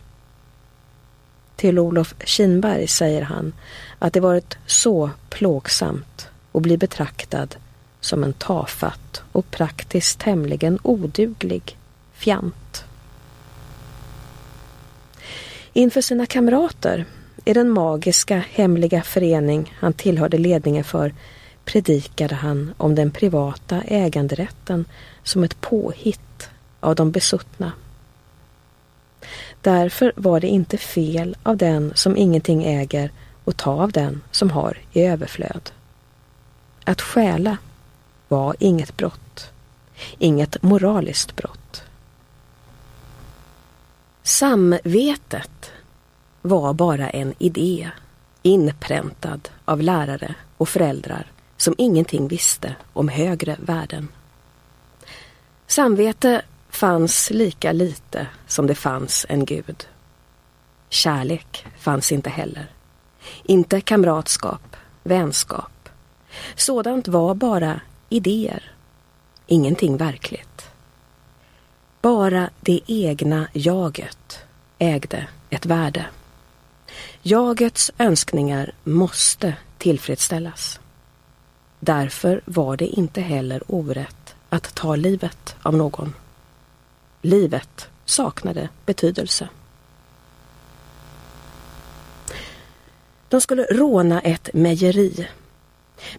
Till 1.56 1.80
Olof 1.80 2.16
Kinberg 2.26 2.88
säger 2.88 3.22
han 3.22 3.54
att 4.00 4.14
det 4.14 4.20
varit 4.20 4.58
så 4.66 5.10
plågsamt 5.30 6.30
att 6.52 6.62
bli 6.62 6.78
betraktad 6.78 7.56
som 8.06 8.24
en 8.24 8.34
tafatt 8.34 9.24
och 9.32 9.52
praktiskt 9.52 10.20
tämligen 10.20 10.80
oduglig 10.84 11.78
fjant. 12.14 12.84
Inför 15.74 16.02
sina 16.02 16.26
kamrater 16.26 17.06
i 17.46 17.54
den 17.54 17.70
magiska 17.70 18.44
hemliga 18.52 19.02
förening 19.02 19.74
han 19.80 19.94
tillhörde 19.94 20.38
ledningen 20.38 20.84
för 20.84 21.14
predikade 21.66 22.36
han 22.36 22.74
om 22.78 22.96
den 22.96 23.12
privata 23.12 23.82
äganderätten 23.82 24.86
som 25.24 25.44
ett 25.44 25.62
påhitt 25.62 26.50
av 26.80 26.96
de 26.96 27.12
besuttna. 27.12 27.72
Därför 29.62 30.14
var 30.16 30.40
det 30.40 30.48
inte 30.48 30.78
fel 30.78 31.38
av 31.44 31.58
den 31.58 31.92
som 31.96 32.18
ingenting 32.18 32.64
äger 32.64 33.12
och 33.44 33.58
ta 33.58 33.72
av 33.72 33.92
den 33.92 34.22
som 34.32 34.50
har 34.50 34.78
i 34.94 35.02
överflöd. 35.02 35.72
Att 36.84 37.02
stjäla 37.02 37.58
var 38.28 38.56
inget 38.60 38.98
brott, 38.98 39.52
inget 40.18 40.64
moraliskt 40.64 41.36
brott. 41.36 41.84
Samvetet 44.24 45.72
var 46.42 46.74
bara 46.74 47.10
en 47.10 47.34
idé 47.40 47.92
inpräntad 48.42 49.50
av 49.66 49.82
lärare 49.82 50.36
och 50.58 50.70
föräldrar 50.70 51.32
som 51.58 51.76
ingenting 51.78 52.28
visste 52.28 52.76
om 52.94 53.10
högre 53.10 53.58
värden. 53.60 54.08
Samvete 55.68 56.42
fanns 56.70 57.30
lika 57.30 57.72
lite 57.72 58.28
som 58.48 58.68
det 58.68 58.76
fanns 58.76 59.26
en 59.30 59.46
gud. 59.46 59.88
Kärlek 60.90 61.66
fanns 61.80 62.12
inte 62.12 62.30
heller. 62.30 62.72
Inte 63.44 63.82
kamratskap, 63.82 64.76
vänskap. 65.04 65.90
Sådant 66.56 67.08
var 67.08 67.36
bara 67.36 67.82
idéer. 68.10 68.72
Ingenting 69.48 69.98
verkligt. 69.98 70.70
Bara 72.02 72.50
det 72.62 72.82
egna 72.88 73.48
jaget 73.54 74.40
ägde 74.80 75.28
ett 75.50 75.66
värde. 75.66 76.06
Jagets 77.22 77.92
önskningar 77.98 78.72
måste 78.84 79.54
tillfredsställas. 79.78 80.80
Därför 81.80 82.42
var 82.46 82.78
det 82.78 82.88
inte 82.88 83.22
heller 83.22 83.64
orätt 83.68 84.36
att 84.50 84.76
ta 84.76 84.96
livet 84.96 85.56
av 85.62 85.76
någon. 85.76 86.14
Livet 87.22 87.88
saknade 88.06 88.70
betydelse. 88.86 89.50
De 93.30 93.42
skulle 93.42 93.64
råna 93.64 94.22
ett 94.22 94.50
mejeri. 94.54 95.28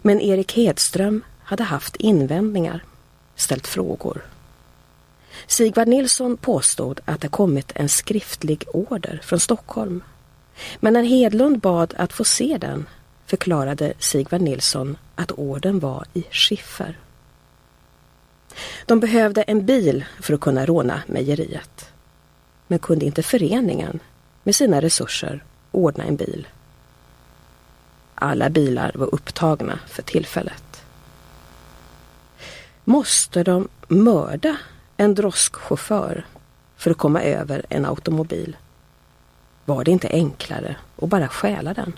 Men 0.01 0.21
Erik 0.21 0.53
Hedström 0.53 1.23
hade 1.47 1.63
haft 1.63 1.95
invändningar, 1.95 2.83
ställt 3.35 3.67
frågor. 3.67 4.25
Sigvard 5.47 5.87
Nilsson 5.87 6.37
påstod 6.37 7.01
att 7.05 7.21
det 7.21 7.27
kommit 7.27 7.71
en 7.75 7.89
skriftlig 7.89 8.63
order 8.73 9.21
från 9.23 9.39
Stockholm. 9.39 10.03
Men 10.79 10.93
när 10.93 11.03
Hedlund 11.03 11.59
bad 11.59 11.93
att 11.97 12.13
få 12.13 12.23
se 12.23 12.57
den 12.61 12.89
förklarade 13.25 13.93
Sigvard 13.99 14.41
Nilsson 14.41 14.97
att 15.15 15.31
orden 15.31 15.79
var 15.79 16.05
i 16.13 16.23
skiffer. 16.31 16.97
De 18.85 18.99
behövde 18.99 19.41
en 19.41 19.65
bil 19.65 20.05
för 20.21 20.33
att 20.33 20.39
kunna 20.39 20.65
råna 20.65 21.01
mejeriet. 21.07 21.89
Men 22.67 22.79
kunde 22.79 23.05
inte 23.05 23.23
föreningen 23.23 23.99
med 24.43 24.55
sina 24.55 24.81
resurser 24.81 25.43
ordna 25.71 26.03
en 26.03 26.15
bil? 26.15 26.47
Alla 28.15 28.49
bilar 28.49 28.91
var 28.95 29.15
upptagna 29.15 29.79
för 29.87 30.01
tillfället. 30.01 30.66
Måste 32.89 33.43
de 33.43 33.67
mörda 33.87 34.57
en 34.97 35.15
droskchaufför 35.15 36.25
för 36.77 36.91
att 36.91 36.97
komma 36.97 37.21
över 37.21 37.65
en 37.69 37.85
automobil? 37.85 38.57
Var 39.65 39.83
det 39.83 39.91
inte 39.91 40.09
enklare 40.09 40.75
att 41.01 41.09
bara 41.09 41.27
stjäla 41.27 41.73
den? 41.73 41.93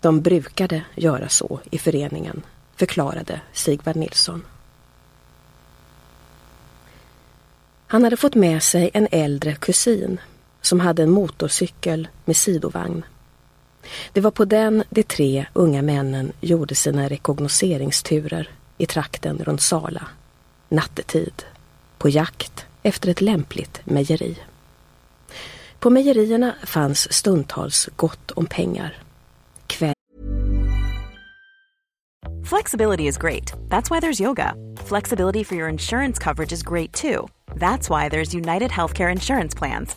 De 0.00 0.20
brukade 0.20 0.82
göra 0.94 1.28
så 1.28 1.60
i 1.70 1.78
föreningen, 1.78 2.42
förklarade 2.76 3.40
Sigvard 3.52 3.96
Nilsson. 3.96 4.44
Han 7.86 8.04
hade 8.04 8.16
fått 8.16 8.34
med 8.34 8.62
sig 8.62 8.90
en 8.94 9.08
äldre 9.10 9.54
kusin 9.54 10.20
som 10.60 10.80
hade 10.80 11.02
en 11.02 11.10
motorcykel 11.10 12.08
med 12.24 12.36
sidovagn. 12.36 13.04
Det 14.12 14.20
var 14.20 14.30
på 14.30 14.44
den 14.44 14.84
de 14.90 15.02
tre 15.02 15.46
unga 15.52 15.82
männen 15.82 16.32
gjorde 16.40 16.74
sina 16.74 17.08
rekognoseringsturer 17.08 18.50
i 18.78 18.86
trakten 18.86 19.38
runt 19.38 19.60
Sala, 19.60 20.06
nattetid, 20.68 21.42
på 21.98 22.08
jakt 22.08 22.66
efter 22.82 23.08
ett 23.08 23.20
lämpligt 23.20 23.80
mejeri. 23.84 24.38
På 25.78 25.90
mejerierna 25.90 26.54
fanns 26.64 27.12
stundtals 27.12 27.88
gott 27.96 28.30
om 28.30 28.46
pengar. 28.46 28.98
Kväll 29.66 29.94
Flexibility 32.44 33.06
is 33.06 33.18
great. 33.18 33.52
That's 33.68 33.90
why 33.90 34.00
there's 34.00 34.20
yoga. 34.20 34.54
Flexibility 34.76 35.44
for 35.44 35.56
your 35.56 35.68
insurance 35.68 36.22
coverage 36.22 36.52
is 36.52 36.62
great 36.62 36.92
too. 36.92 37.28
That's 37.54 37.90
why 37.90 38.08
there's 38.08 38.34
United 38.34 38.70
Healthcare 38.70 39.10
Insurance 39.12 39.58
Plans. 39.58 39.96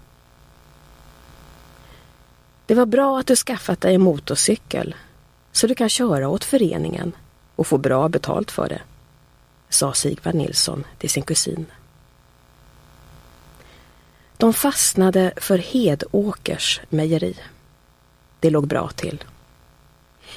Det 2.71 2.75
var 2.75 2.85
bra 2.85 3.19
att 3.19 3.27
du 3.27 3.35
skaffat 3.35 3.81
dig 3.81 3.95
en 3.95 4.01
motorcykel 4.01 4.95
så 5.51 5.67
du 5.67 5.75
kan 5.75 5.89
köra 5.89 6.29
åt 6.29 6.43
föreningen 6.43 7.11
och 7.55 7.67
få 7.67 7.77
bra 7.77 8.09
betalt 8.09 8.51
för 8.51 8.69
det, 8.69 8.81
sa 9.69 9.93
Sigvard 9.93 10.35
Nilsson 10.35 10.83
till 10.97 11.09
sin 11.09 11.23
kusin. 11.23 11.65
De 14.37 14.53
fastnade 14.53 15.33
för 15.37 15.57
Hedåkers 15.57 16.81
mejeri. 16.89 17.37
Det 18.39 18.49
låg 18.49 18.67
bra 18.67 18.89
till. 18.89 19.23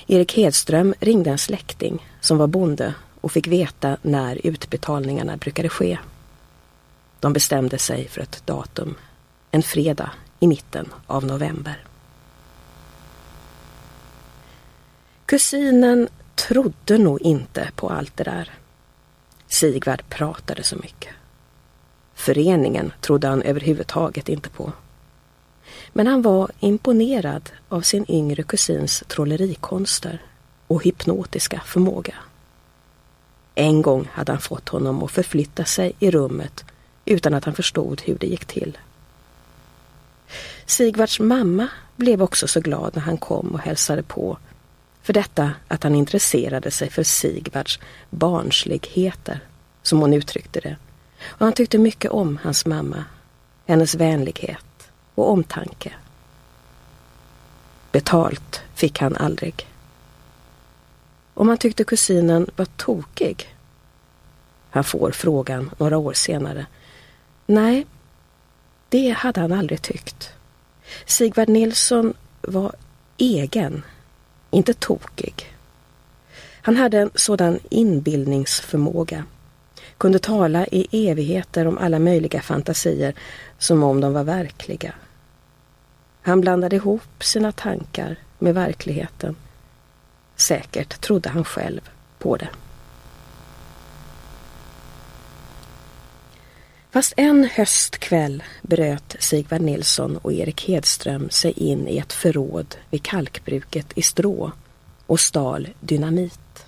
Erik 0.06 0.36
Hedström 0.36 0.94
ringde 1.00 1.30
en 1.30 1.38
släkting 1.38 2.08
som 2.20 2.38
var 2.38 2.46
bonde 2.46 2.94
och 3.20 3.32
fick 3.32 3.46
veta 3.46 3.96
när 4.02 4.46
utbetalningarna 4.46 5.36
brukade 5.36 5.68
ske. 5.68 5.98
De 7.20 7.32
bestämde 7.32 7.78
sig 7.78 8.08
för 8.08 8.20
ett 8.20 8.42
datum, 8.46 8.94
en 9.50 9.62
fredag 9.62 10.10
i 10.40 10.46
mitten 10.46 10.88
av 11.06 11.24
november. 11.24 11.84
Kusinen 15.34 16.08
trodde 16.34 16.98
nog 16.98 17.22
inte 17.22 17.70
på 17.76 17.88
allt 17.88 18.16
det 18.16 18.24
där. 18.24 18.50
Sigvard 19.46 20.02
pratade 20.08 20.62
så 20.62 20.76
mycket. 20.76 21.14
Föreningen 22.14 22.92
trodde 23.00 23.28
han 23.28 23.42
överhuvudtaget 23.42 24.28
inte 24.28 24.48
på. 24.48 24.72
Men 25.92 26.06
han 26.06 26.22
var 26.22 26.50
imponerad 26.60 27.50
av 27.68 27.80
sin 27.80 28.04
yngre 28.08 28.42
kusins 28.42 29.04
trollerikonster 29.08 30.22
och 30.66 30.84
hypnotiska 30.84 31.62
förmåga. 31.66 32.14
En 33.54 33.82
gång 33.82 34.08
hade 34.12 34.32
han 34.32 34.40
fått 34.40 34.68
honom 34.68 35.02
att 35.02 35.10
förflytta 35.10 35.64
sig 35.64 35.92
i 35.98 36.10
rummet 36.10 36.64
utan 37.04 37.34
att 37.34 37.44
han 37.44 37.54
förstod 37.54 38.00
hur 38.00 38.18
det 38.18 38.26
gick 38.26 38.44
till. 38.44 38.78
Sigvards 40.66 41.20
mamma 41.20 41.68
blev 41.96 42.22
också 42.22 42.48
så 42.48 42.60
glad 42.60 42.90
när 42.94 43.02
han 43.02 43.18
kom 43.18 43.48
och 43.48 43.60
hälsade 43.60 44.02
på 44.02 44.38
för 45.04 45.12
detta 45.12 45.52
att 45.68 45.82
han 45.82 45.94
intresserade 45.94 46.70
sig 46.70 46.90
för 46.90 47.02
Sigvards 47.02 47.78
barnsligheter, 48.10 49.40
som 49.82 50.00
hon 50.00 50.14
uttryckte 50.14 50.60
det. 50.60 50.76
Och 51.24 51.46
han 51.46 51.52
tyckte 51.52 51.78
mycket 51.78 52.10
om 52.10 52.38
hans 52.42 52.66
mamma, 52.66 53.04
hennes 53.66 53.94
vänlighet 53.94 54.90
och 55.14 55.30
omtanke. 55.30 55.92
Betalt 57.92 58.62
fick 58.74 58.98
han 59.00 59.16
aldrig. 59.16 59.68
Om 61.34 61.48
han 61.48 61.58
tyckte 61.58 61.84
kusinen 61.84 62.50
var 62.56 62.64
tokig. 62.64 63.56
Han 64.70 64.84
får 64.84 65.10
frågan 65.10 65.70
några 65.78 65.98
år 65.98 66.12
senare. 66.12 66.66
Nej, 67.46 67.86
det 68.88 69.10
hade 69.10 69.40
han 69.40 69.52
aldrig 69.52 69.82
tyckt. 69.82 70.30
Sigvard 71.06 71.48
Nilsson 71.48 72.14
var 72.40 72.72
egen, 73.16 73.82
inte 74.54 74.74
tokig. 74.74 75.54
Han 76.62 76.76
hade 76.76 76.98
en 76.98 77.10
sådan 77.14 77.58
inbildningsförmåga, 77.70 79.24
kunde 79.98 80.18
tala 80.18 80.66
i 80.66 81.08
evigheter 81.10 81.66
om 81.66 81.78
alla 81.78 81.98
möjliga 81.98 82.42
fantasier 82.42 83.14
som 83.58 83.82
om 83.82 84.00
de 84.00 84.12
var 84.12 84.24
verkliga. 84.24 84.94
Han 86.22 86.40
blandade 86.40 86.76
ihop 86.76 87.24
sina 87.24 87.52
tankar 87.52 88.16
med 88.38 88.54
verkligheten. 88.54 89.36
Säkert 90.36 91.00
trodde 91.00 91.28
han 91.28 91.44
själv 91.44 91.90
på 92.18 92.36
det. 92.36 92.48
Fast 96.94 97.14
en 97.16 97.44
höstkväll 97.44 98.42
bröt 98.62 99.16
Sigvard 99.18 99.60
Nilsson 99.60 100.16
och 100.16 100.32
Erik 100.32 100.68
Hedström 100.68 101.30
sig 101.30 101.52
in 101.52 101.88
i 101.88 101.98
ett 101.98 102.12
förråd 102.12 102.76
vid 102.90 103.02
kalkbruket 103.02 103.86
i 103.94 104.02
Strå 104.02 104.52
och 105.06 105.20
stal 105.20 105.68
dynamit. 105.80 106.66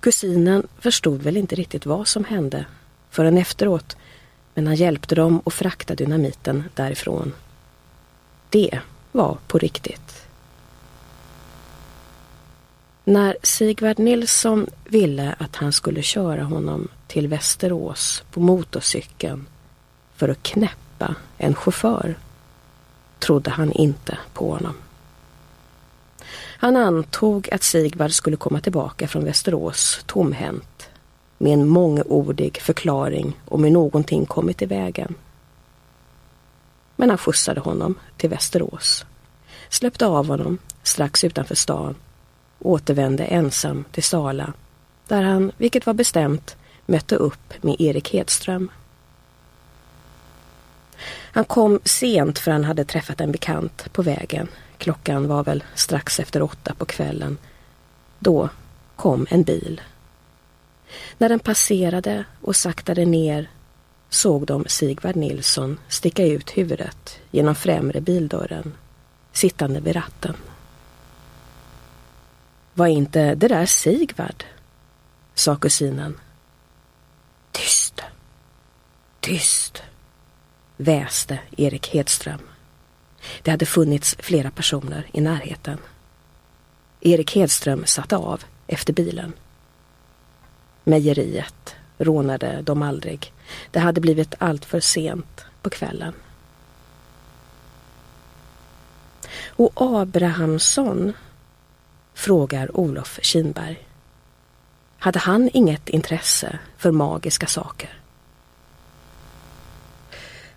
Kusinen 0.00 0.66
förstod 0.78 1.22
väl 1.22 1.36
inte 1.36 1.54
riktigt 1.54 1.86
vad 1.86 2.08
som 2.08 2.24
hände 2.24 2.66
förrän 3.10 3.38
efteråt 3.38 3.96
men 4.54 4.66
han 4.66 4.76
hjälpte 4.76 5.14
dem 5.14 5.42
att 5.44 5.54
frakta 5.54 5.94
dynamiten 5.94 6.64
därifrån. 6.74 7.32
Det 8.50 8.80
var 9.12 9.38
på 9.46 9.58
riktigt. 9.58 10.26
När 13.04 13.36
Sigvard 13.42 13.98
Nilsson 13.98 14.66
ville 14.84 15.34
att 15.38 15.56
han 15.56 15.72
skulle 15.72 16.02
köra 16.02 16.42
honom 16.42 16.88
till 17.12 17.28
Västerås 17.28 18.22
på 18.30 18.40
motorcykeln 18.40 19.46
för 20.16 20.28
att 20.28 20.42
knäppa 20.42 21.14
en 21.38 21.54
chaufför 21.54 22.14
trodde 23.18 23.50
han 23.50 23.72
inte 23.72 24.18
på 24.32 24.50
honom. 24.50 24.74
Han 26.58 26.76
antog 26.76 27.48
att 27.52 27.62
Sigvard 27.62 28.12
skulle 28.12 28.36
komma 28.36 28.60
tillbaka 28.60 29.08
från 29.08 29.24
Västerås 29.24 30.00
tomhänt 30.06 30.88
med 31.38 31.52
en 31.52 31.68
mångordig 31.68 32.60
förklaring 32.60 33.40
om 33.48 33.64
hur 33.64 33.70
någonting 33.70 34.26
kommit 34.26 34.62
i 34.62 34.66
vägen. 34.66 35.14
Men 36.96 37.08
han 37.08 37.18
skjutsade 37.18 37.60
honom 37.60 37.94
till 38.16 38.30
Västerås, 38.30 39.04
släppte 39.68 40.06
av 40.06 40.28
honom 40.28 40.58
strax 40.82 41.24
utanför 41.24 41.54
stan 41.54 41.94
återvände 42.58 43.24
ensam 43.24 43.84
till 43.92 44.02
Sala 44.02 44.52
där 45.08 45.22
han, 45.22 45.52
vilket 45.56 45.86
var 45.86 45.94
bestämt, 45.94 46.56
mötte 46.86 47.16
upp 47.16 47.62
med 47.62 47.80
Erik 47.80 48.12
Hedström. 48.12 48.70
Han 51.34 51.44
kom 51.44 51.80
sent 51.84 52.38
för 52.38 52.50
han 52.50 52.64
hade 52.64 52.84
träffat 52.84 53.20
en 53.20 53.32
bekant 53.32 53.92
på 53.92 54.02
vägen. 54.02 54.48
Klockan 54.78 55.28
var 55.28 55.44
väl 55.44 55.64
strax 55.74 56.20
efter 56.20 56.42
åtta 56.42 56.74
på 56.74 56.84
kvällen. 56.84 57.38
Då 58.18 58.48
kom 58.96 59.26
en 59.30 59.42
bil. 59.42 59.80
När 61.18 61.28
den 61.28 61.38
passerade 61.38 62.24
och 62.40 62.56
saktade 62.56 63.04
ner 63.04 63.50
såg 64.10 64.46
de 64.46 64.64
Sigvard 64.68 65.16
Nilsson 65.16 65.78
sticka 65.88 66.26
ut 66.26 66.50
huvudet 66.50 67.18
genom 67.30 67.54
främre 67.54 68.00
bildörren, 68.00 68.74
sittande 69.32 69.80
vid 69.80 69.96
ratten. 69.96 70.36
Var 72.74 72.86
inte 72.86 73.34
det 73.34 73.48
där 73.48 73.66
Sigvard? 73.66 74.44
sa 75.34 75.56
kusinen. 75.56 76.18
Tyst, 79.22 79.82
väste 80.76 81.38
Erik 81.56 81.88
Hedström. 81.88 82.40
Det 83.42 83.50
hade 83.50 83.66
funnits 83.66 84.16
flera 84.18 84.50
personer 84.50 85.06
i 85.12 85.20
närheten. 85.20 85.78
Erik 87.00 87.36
Hedström 87.36 87.86
satte 87.86 88.16
av 88.16 88.44
efter 88.66 88.92
bilen. 88.92 89.32
Mejeriet 90.84 91.74
rånade 91.98 92.62
de 92.62 92.82
aldrig. 92.82 93.32
Det 93.70 93.80
hade 93.80 94.00
blivit 94.00 94.34
allt 94.38 94.64
för 94.64 94.80
sent 94.80 95.44
på 95.62 95.70
kvällen. 95.70 96.14
Och 99.46 99.72
Abrahamsson 99.76 101.12
frågar 102.14 102.76
Olof 102.76 103.18
Kinberg. 103.22 103.88
Hade 104.98 105.18
han 105.18 105.50
inget 105.52 105.88
intresse 105.88 106.58
för 106.76 106.90
magiska 106.90 107.46
saker? 107.46 108.01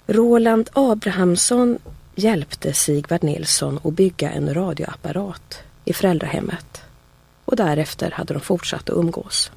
Roland 0.07 0.69
Abrahamsson 0.73 1.79
hjälpte 2.15 2.73
Sigvard 2.73 3.23
Nilsson 3.23 3.79
att 3.83 3.93
bygga 3.93 4.31
en 4.31 4.53
radioapparat 4.53 5.59
i 5.85 5.93
föräldrahemmet 5.93 6.81
och 7.45 7.55
därefter 7.55 8.11
hade 8.11 8.33
de 8.33 8.39
fortsatt 8.39 8.89
att 8.89 8.97
umgås. 8.97 9.51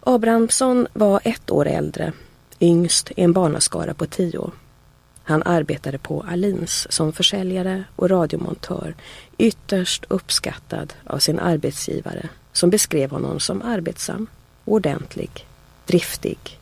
Abrahamsson 0.00 0.86
var 0.92 1.20
ett 1.24 1.50
år 1.50 1.66
äldre, 1.66 2.12
yngst 2.60 3.10
i 3.10 3.22
en 3.22 3.32
barnaskara 3.32 3.94
på 3.94 4.06
tio. 4.06 4.50
Han 5.22 5.42
arbetade 5.42 5.98
på 5.98 6.24
Alins 6.28 6.92
som 6.92 7.12
försäljare 7.12 7.84
och 7.96 8.10
radiomontör, 8.10 8.94
ytterst 9.38 10.04
uppskattad 10.08 10.94
av 11.06 11.18
sin 11.18 11.38
arbetsgivare 11.38 12.28
som 12.52 12.70
beskrev 12.70 13.10
honom 13.10 13.40
som 13.40 13.62
arbetsam, 13.62 14.26
ordentlig, 14.64 15.46
driftig, 15.86 16.61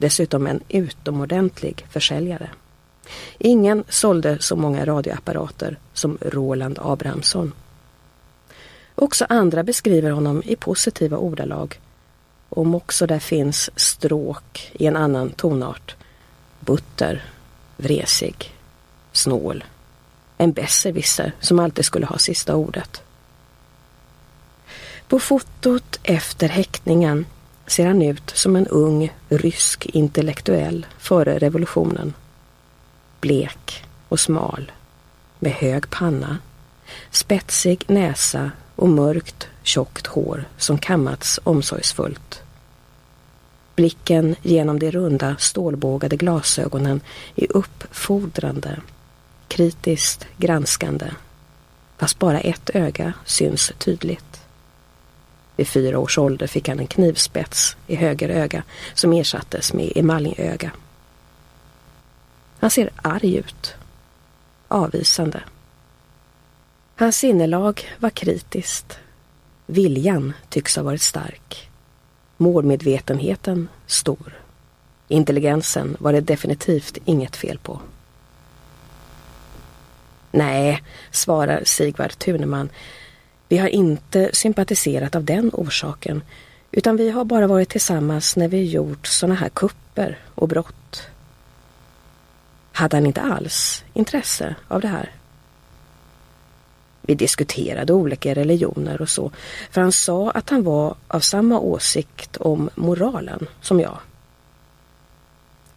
dessutom 0.00 0.46
en 0.46 0.60
utomordentlig 0.68 1.86
försäljare. 1.90 2.50
Ingen 3.38 3.84
sålde 3.88 4.38
så 4.40 4.56
många 4.56 4.86
radioapparater 4.86 5.78
som 5.92 6.18
Roland 6.20 6.78
Abrahamsson. 6.82 7.52
Också 8.94 9.26
andra 9.28 9.62
beskriver 9.62 10.10
honom 10.10 10.42
i 10.44 10.56
positiva 10.56 11.16
ordalag, 11.16 11.80
om 12.48 12.74
också 12.74 13.06
där 13.06 13.18
finns 13.18 13.70
stråk 13.76 14.70
i 14.72 14.86
en 14.86 14.96
annan 14.96 15.30
tonart, 15.30 15.96
butter 16.60 17.24
vresig, 17.76 18.54
snål. 19.12 19.64
En 20.36 20.52
besserwisser 20.52 21.32
som 21.40 21.58
alltid 21.58 21.84
skulle 21.84 22.06
ha 22.06 22.18
sista 22.18 22.56
ordet. 22.56 23.02
På 25.08 25.18
fotot 25.18 26.00
efter 26.02 26.48
häktningen 26.48 27.26
ser 27.70 27.86
han 27.86 28.02
ut 28.02 28.30
som 28.34 28.56
en 28.56 28.66
ung 28.66 29.12
rysk 29.28 29.86
intellektuell 29.86 30.86
före 30.98 31.38
revolutionen. 31.38 32.14
Blek 33.20 33.84
och 34.08 34.20
smal, 34.20 34.72
med 35.38 35.52
hög 35.52 35.90
panna, 35.90 36.38
spetsig 37.10 37.84
näsa 37.86 38.50
och 38.76 38.88
mörkt 38.88 39.48
tjockt 39.62 40.06
hår 40.06 40.44
som 40.56 40.78
kammats 40.78 41.40
omsorgsfullt 41.44 42.42
Blicken 43.80 44.36
genom 44.42 44.78
de 44.78 44.90
runda 44.90 45.36
stålbågade 45.38 46.16
glasögonen 46.16 47.00
är 47.34 47.56
uppfordrande, 47.56 48.80
kritiskt 49.48 50.26
granskande. 50.36 51.10
Fast 51.98 52.18
bara 52.18 52.40
ett 52.40 52.70
öga 52.74 53.12
syns 53.24 53.72
tydligt. 53.78 54.29
Vid 55.60 55.68
fyra 55.68 55.98
års 55.98 56.18
ålder 56.18 56.46
fick 56.46 56.68
han 56.68 56.78
en 56.78 56.86
knivspets 56.86 57.76
i 57.86 57.94
höger 57.94 58.28
öga 58.28 58.62
som 58.94 59.12
ersattes 59.12 59.72
med 59.72 59.92
emaljöga. 59.96 60.70
Han 62.58 62.70
ser 62.70 62.90
arg 63.02 63.36
ut. 63.36 63.74
Avvisande. 64.68 65.42
Hans 66.96 67.16
sinnelag 67.16 67.88
var 67.98 68.10
kritiskt. 68.10 68.98
Viljan 69.66 70.32
tycks 70.48 70.76
ha 70.76 70.82
varit 70.82 71.02
stark. 71.02 71.70
Målmedvetenheten 72.36 73.68
stor. 73.86 74.38
Intelligensen 75.08 75.96
var 76.00 76.12
det 76.12 76.20
definitivt 76.20 76.98
inget 77.04 77.36
fel 77.36 77.58
på. 77.58 77.80
Nej, 80.30 80.82
svarar 81.10 81.62
Sigvard 81.64 82.18
Tuneman. 82.18 82.68
Vi 83.50 83.58
har 83.58 83.68
inte 83.68 84.30
sympatiserat 84.32 85.14
av 85.14 85.24
den 85.24 85.50
orsaken 85.52 86.22
utan 86.72 86.96
vi 86.96 87.10
har 87.10 87.24
bara 87.24 87.46
varit 87.46 87.68
tillsammans 87.68 88.36
när 88.36 88.48
vi 88.48 88.64
gjort 88.64 89.06
såna 89.06 89.34
här 89.34 89.48
kupper 89.48 90.18
och 90.34 90.48
brott. 90.48 91.02
Hade 92.72 92.96
han 92.96 93.06
inte 93.06 93.20
alls 93.20 93.84
intresse 93.92 94.54
av 94.68 94.80
det 94.80 94.88
här? 94.88 95.10
Vi 97.00 97.14
diskuterade 97.14 97.92
olika 97.92 98.34
religioner 98.34 99.02
och 99.02 99.08
så, 99.08 99.30
för 99.70 99.80
han 99.80 99.92
sa 99.92 100.30
att 100.30 100.50
han 100.50 100.62
var 100.62 100.94
av 101.08 101.20
samma 101.20 101.58
åsikt 101.58 102.36
om 102.36 102.70
moralen 102.74 103.46
som 103.60 103.80
jag. 103.80 103.98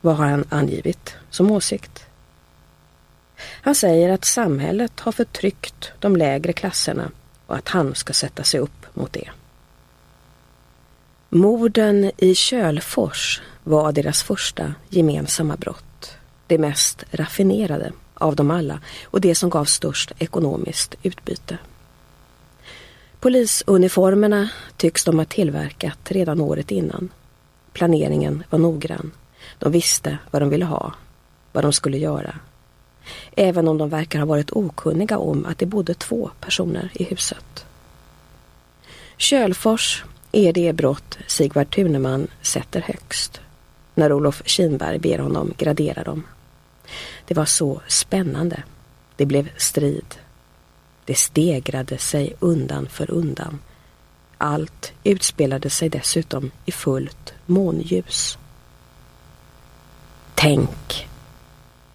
Vad 0.02 0.16
har 0.16 0.26
han 0.26 0.46
angivit 0.50 1.16
som 1.30 1.52
åsikt? 1.52 2.06
Han 3.38 3.76
säger 3.76 4.10
att 4.10 4.26
samhället 4.26 5.00
har 5.00 5.12
förtryckt 5.12 5.92
de 6.00 6.16
lägre 6.16 6.54
klasserna 6.54 7.12
och 7.54 7.60
att 7.60 7.70
han 7.70 7.96
ska 7.96 8.14
sätta 8.14 8.44
sig 8.44 8.60
upp 8.60 8.86
mot 8.94 9.14
det. 9.14 9.30
Morden 11.30 12.12
i 12.18 12.36
Kölfors 12.36 13.42
var 13.64 13.92
deras 13.92 14.24
första 14.24 14.74
gemensamma 14.90 15.56
brott. 15.56 16.12
Det 16.48 16.58
mest 16.58 17.04
raffinerade 17.12 17.92
av 18.14 18.36
dem 18.36 18.52
alla 18.52 18.80
och 19.04 19.22
det 19.22 19.36
som 19.36 19.50
gav 19.50 19.66
störst 19.66 20.12
ekonomiskt 20.18 20.96
utbyte. 21.04 21.58
Polisuniformerna 23.20 24.50
tycks 24.78 25.04
de 25.04 25.20
ha 25.20 25.26
tillverkat 25.26 26.12
redan 26.12 26.42
året 26.42 26.72
innan. 26.72 27.10
Planeringen 27.74 28.44
var 28.50 28.60
noggrann. 28.60 29.12
De 29.60 29.72
visste 29.72 30.18
vad 30.32 30.42
de 30.42 30.50
ville 30.50 30.66
ha, 30.66 30.94
vad 31.52 31.64
de 31.64 31.74
skulle 31.74 31.98
göra. 31.98 32.36
Även 33.36 33.68
om 33.68 33.78
de 33.78 33.90
verkar 33.90 34.20
ha 34.20 34.26
varit 34.26 34.52
okunniga 34.52 35.18
om 35.18 35.46
att 35.46 35.58
det 35.58 35.66
bodde 35.66 35.94
två 35.94 36.32
personer 36.40 36.92
i 36.94 37.04
huset. 37.04 37.66
Kölfors 39.18 40.04
är 40.32 40.54
det 40.54 40.74
brott 40.74 41.18
Sigvard 41.28 41.70
Thuneman 41.70 42.28
sätter 42.42 42.82
högst 42.82 43.42
när 43.96 44.14
Olof 44.14 44.42
Kinberg 44.46 45.00
ber 45.00 45.20
honom 45.20 45.54
gradera 45.58 46.04
dem. 46.04 46.24
Det 47.26 47.34
var 47.34 47.46
så 47.46 47.82
spännande. 47.88 48.64
Det 49.16 49.26
blev 49.26 49.50
strid. 49.58 50.16
Det 51.06 51.16
stegrade 51.16 51.98
sig 51.98 52.34
undan 52.40 52.88
för 52.88 53.12
undan. 53.12 53.60
Allt 54.38 54.94
utspelade 55.04 55.70
sig 55.70 55.90
dessutom 55.90 56.52
i 56.66 56.72
fullt 56.72 57.34
månljus. 57.46 58.38
Tänk, 60.36 61.08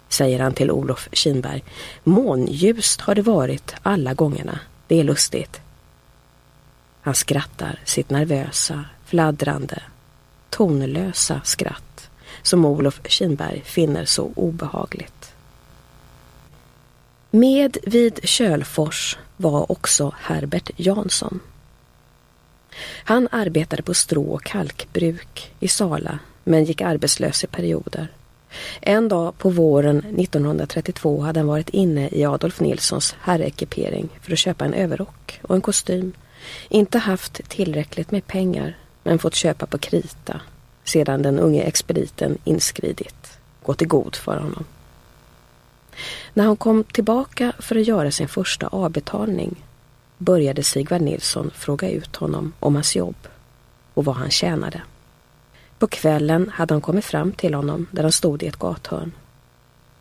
säger 0.09 0.39
han 0.39 0.53
till 0.53 0.71
Olof 0.71 1.09
Kinberg. 1.11 1.63
Månljust 2.03 3.01
har 3.01 3.15
det 3.15 3.21
varit 3.21 3.75
alla 3.83 4.13
gångerna. 4.13 4.59
Det 4.87 4.99
är 4.99 5.03
lustigt. 5.03 5.61
Han 7.01 7.15
skrattar 7.15 7.79
sitt 7.85 8.09
nervösa, 8.09 8.85
fladdrande, 9.05 9.81
tonlösa 10.49 11.41
skratt 11.43 12.09
som 12.41 12.65
Olof 12.65 13.01
Kinberg 13.07 13.61
finner 13.65 14.05
så 14.05 14.31
obehagligt. 14.35 15.33
Med 17.31 17.77
vid 17.83 18.19
Kölfors 18.23 19.17
var 19.37 19.71
också 19.71 20.15
Herbert 20.19 20.71
Jansson. 20.75 21.39
Han 23.03 23.27
arbetade 23.31 23.83
på 23.83 23.93
strå 23.93 24.23
och 24.23 24.43
kalkbruk 24.43 25.51
i 25.59 25.67
Sala 25.67 26.19
men 26.43 26.65
gick 26.65 26.81
arbetslös 26.81 27.43
i 27.43 27.47
perioder. 27.47 28.07
En 28.81 29.07
dag 29.07 29.37
på 29.37 29.49
våren 29.49 29.97
1932 29.97 31.21
hade 31.21 31.39
han 31.39 31.47
varit 31.47 31.69
inne 31.69 32.09
i 32.09 32.25
Adolf 32.25 32.59
Nilssons 32.59 33.15
herrekipering 33.21 34.09
för 34.21 34.31
att 34.31 34.39
köpa 34.39 34.65
en 34.65 34.73
överrock 34.73 35.39
och 35.41 35.55
en 35.55 35.61
kostym. 35.61 36.13
Inte 36.69 36.97
haft 36.97 37.49
tillräckligt 37.49 38.11
med 38.11 38.27
pengar 38.27 38.77
men 39.03 39.19
fått 39.19 39.35
köpa 39.35 39.65
på 39.65 39.77
krita 39.77 40.41
sedan 40.83 41.21
den 41.21 41.39
unge 41.39 41.63
expediten 41.63 42.37
inskridit, 42.43 43.39
gått 43.63 43.81
i 43.81 43.85
god 43.85 44.15
för 44.15 44.37
honom. 44.37 44.65
När 46.33 46.45
han 46.45 46.57
kom 46.57 46.83
tillbaka 46.83 47.53
för 47.59 47.75
att 47.75 47.87
göra 47.87 48.11
sin 48.11 48.27
första 48.27 48.67
avbetalning 48.67 49.65
började 50.17 50.63
Sigvard 50.63 51.01
Nilsson 51.01 51.51
fråga 51.55 51.89
ut 51.89 52.15
honom 52.15 52.53
om 52.59 52.75
hans 52.75 52.95
jobb 52.95 53.27
och 53.93 54.05
vad 54.05 54.15
han 54.15 54.29
tjänade. 54.29 54.81
På 55.79 55.87
kvällen 55.87 56.49
hade 56.53 56.73
han 56.73 56.81
kommit 56.81 57.05
fram 57.05 57.31
till 57.31 57.53
honom 57.53 57.87
där 57.91 58.03
han 58.03 58.11
stod 58.11 58.43
i 58.43 58.47
ett 58.47 58.59
gathörn. 58.59 59.11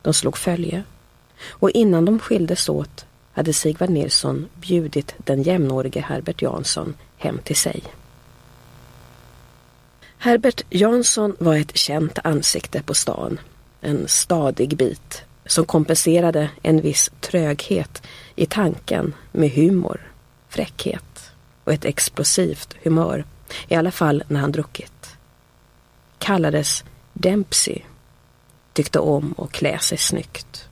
De 0.03 0.15
slog 0.15 0.37
följe 0.39 0.83
och 1.49 1.71
innan 1.71 2.05
de 2.05 2.19
skildes 2.19 2.69
åt 2.69 3.07
hade 3.33 3.53
Sigvard 3.53 3.91
Nilsson 3.91 4.49
bjudit 4.55 5.15
den 5.19 5.43
jämnårige 5.43 6.01
Herbert 6.01 6.43
Jansson 6.43 6.95
hem 7.17 7.39
till 7.45 7.57
sig. 7.57 7.83
Herbert 10.19 10.63
Jansson 10.71 11.37
var 11.39 11.57
ett 11.57 11.77
känt 11.77 12.19
ansikte 12.25 12.83
på 12.83 12.95
stan. 12.95 13.41
En 13.81 14.09
stadig 14.09 14.77
bit 14.77 15.23
som 15.47 15.65
kompenserade 15.65 16.51
en 16.63 16.81
viss 16.81 17.11
tröghet 17.21 18.03
i 18.35 18.47
tanken 18.47 19.15
med 19.33 19.51
humor, 19.51 20.13
fräckhet 20.49 21.31
och 21.65 21.73
ett 21.73 21.85
explosivt 21.85 22.75
humör, 22.83 23.25
i 23.69 23.75
alla 23.75 23.91
fall 23.91 24.25
när 24.29 24.41
han 24.41 24.53
druckit. 24.53 24.98
Kallades 26.19 26.85
Dempsey, 27.13 27.83
tyckte 28.73 28.99
om 28.99 29.35
att 29.39 29.53
klä 29.53 29.79
sig 29.79 29.99
snyggt. 29.99 30.69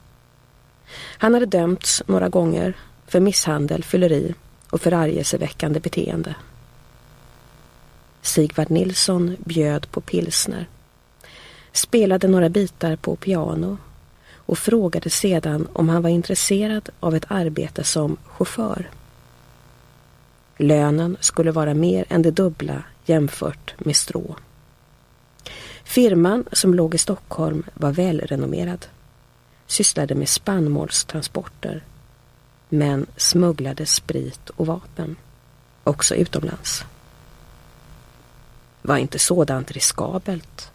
Han 1.17 1.33
hade 1.33 1.45
dömts 1.45 2.03
några 2.05 2.29
gånger 2.29 2.73
för 3.07 3.19
misshandel, 3.19 3.83
fylleri 3.83 4.33
och 4.69 4.81
förargelseväckande 4.81 5.79
beteende. 5.79 6.35
Sigvard 8.21 8.69
Nilsson 8.69 9.35
bjöd 9.39 9.91
på 9.91 10.01
pilsner, 10.01 10.67
spelade 11.71 12.27
några 12.27 12.49
bitar 12.49 12.95
på 12.95 13.15
piano 13.15 13.77
och 14.33 14.57
frågade 14.57 15.09
sedan 15.09 15.67
om 15.73 15.89
han 15.89 16.01
var 16.01 16.09
intresserad 16.09 16.89
av 16.99 17.15
ett 17.15 17.25
arbete 17.27 17.83
som 17.83 18.17
chaufför. 18.25 18.89
Lönen 20.57 21.17
skulle 21.19 21.51
vara 21.51 21.73
mer 21.73 22.05
än 22.09 22.21
det 22.21 22.31
dubbla 22.31 22.83
jämfört 23.05 23.75
med 23.77 23.95
strå. 23.95 24.35
Firman 25.87 26.45
som 26.51 26.73
låg 26.73 26.95
i 26.95 26.97
Stockholm 26.97 27.63
var 27.73 27.91
välrenommerad, 27.91 28.85
sysslade 29.67 30.15
med 30.15 30.29
spannmålstransporter 30.29 31.83
men 32.69 33.05
smugglade 33.17 33.85
sprit 33.85 34.49
och 34.49 34.67
vapen, 34.67 35.15
också 35.83 36.15
utomlands. 36.15 36.83
Var 38.81 38.97
inte 38.97 39.19
sådant 39.19 39.71
riskabelt? 39.71 40.71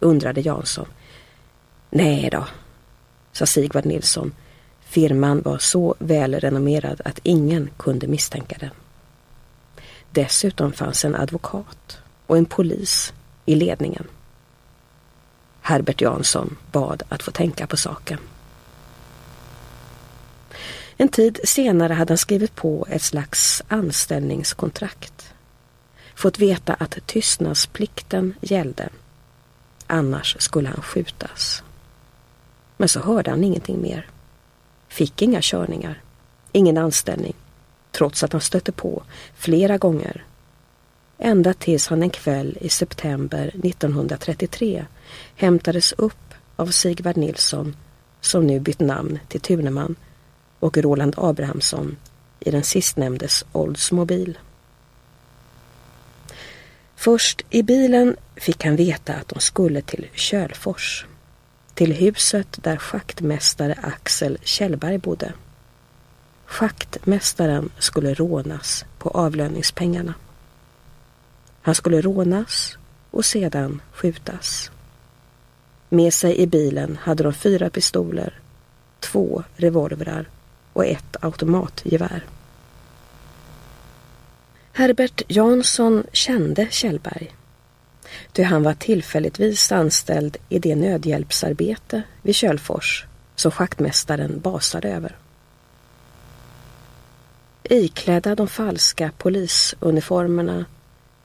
undrade 0.00 0.40
Jansson. 0.40 0.86
Nej 1.90 2.28
då, 2.32 2.46
sa 3.32 3.46
Sigvard 3.46 3.84
Nilsson. 3.84 4.34
Firman 4.80 5.42
var 5.42 5.58
så 5.58 5.94
välrenommerad 5.98 7.00
att 7.04 7.20
ingen 7.22 7.70
kunde 7.76 8.06
misstänka 8.06 8.56
den. 8.60 8.70
Dessutom 10.10 10.72
fanns 10.72 11.04
en 11.04 11.14
advokat 11.14 11.98
och 12.26 12.36
en 12.36 12.46
polis 12.46 13.12
i 13.44 13.54
ledningen. 13.54 14.06
Herbert 15.60 16.00
Jansson 16.00 16.56
bad 16.72 17.02
att 17.08 17.22
få 17.22 17.30
tänka 17.30 17.66
på 17.66 17.76
saken. 17.76 18.18
En 20.96 21.08
tid 21.08 21.40
senare 21.44 21.92
hade 21.92 22.10
han 22.10 22.18
skrivit 22.18 22.54
på 22.54 22.86
ett 22.90 23.02
slags 23.02 23.62
anställningskontrakt. 23.68 25.34
Fått 26.14 26.38
veta 26.38 26.74
att 26.74 26.98
tystnadsplikten 27.06 28.34
gällde. 28.40 28.88
Annars 29.86 30.36
skulle 30.38 30.68
han 30.68 30.82
skjutas. 30.82 31.62
Men 32.76 32.88
så 32.88 33.00
hörde 33.00 33.30
han 33.30 33.44
ingenting 33.44 33.82
mer. 33.82 34.08
Fick 34.88 35.22
inga 35.22 35.38
körningar. 35.42 36.02
Ingen 36.52 36.78
anställning. 36.78 37.34
Trots 37.90 38.22
att 38.22 38.32
han 38.32 38.40
stötte 38.40 38.72
på 38.72 39.02
flera 39.34 39.78
gånger. 39.78 40.24
Ända 41.24 41.54
tills 41.54 41.88
han 41.88 42.02
en 42.02 42.10
kväll 42.10 42.58
i 42.60 42.68
september 42.68 43.46
1933 43.48 44.84
hämtades 45.36 45.92
upp 45.92 46.34
av 46.56 46.66
Sigvard 46.66 47.16
Nilsson 47.16 47.76
som 48.20 48.46
nu 48.46 48.60
bytt 48.60 48.80
namn 48.80 49.18
till 49.28 49.40
Tuneman 49.40 49.96
och 50.58 50.78
Roland 50.78 51.14
Abrahamsson 51.16 51.96
i 52.40 52.50
den 52.50 52.62
sistnämndes 52.62 53.44
Oldsmobil. 53.52 54.38
Först 56.96 57.42
i 57.50 57.62
bilen 57.62 58.16
fick 58.36 58.64
han 58.64 58.76
veta 58.76 59.14
att 59.14 59.28
de 59.28 59.40
skulle 59.40 59.82
till 59.82 60.06
Kölfors 60.14 61.06
till 61.74 61.92
huset 61.92 62.58
där 62.62 62.76
schaktmästare 62.76 63.78
Axel 63.82 64.38
Kjellberg 64.42 64.98
bodde. 64.98 65.32
Schaktmästaren 66.46 67.70
skulle 67.78 68.14
rånas 68.14 68.84
på 68.98 69.08
avlöningspengarna. 69.08 70.14
Han 71.62 71.74
skulle 71.74 72.00
rånas 72.00 72.78
och 73.10 73.24
sedan 73.24 73.82
skjutas. 73.92 74.70
Med 75.88 76.14
sig 76.14 76.38
i 76.38 76.46
bilen 76.46 76.98
hade 77.02 77.22
de 77.22 77.32
fyra 77.32 77.70
pistoler 77.70 78.40
två 79.00 79.42
revolvrar 79.56 80.28
och 80.72 80.86
ett 80.86 81.16
automatgevär. 81.20 82.24
Herbert 84.72 85.22
Jansson 85.28 86.04
kände 86.12 86.66
Kjellberg. 86.70 87.36
Ty 88.32 88.42
han 88.42 88.62
var 88.62 88.74
tillfälligtvis 88.74 89.72
anställd 89.72 90.36
i 90.48 90.58
det 90.58 90.74
nödhjälpsarbete 90.74 92.02
vid 92.22 92.34
Kölfors 92.34 93.06
som 93.36 93.50
schaktmästaren 93.50 94.40
basade 94.40 94.88
över. 94.88 95.16
Iklädda 97.62 98.34
de 98.34 98.48
falska 98.48 99.10
polisuniformerna 99.18 100.64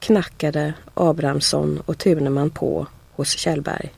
knackade 0.08 0.74
Abrahamsson 0.94 1.82
och 1.86 1.98
Tuneman 1.98 2.50
på 2.50 2.88
hos 3.12 3.30
Kjellberg 3.30 3.94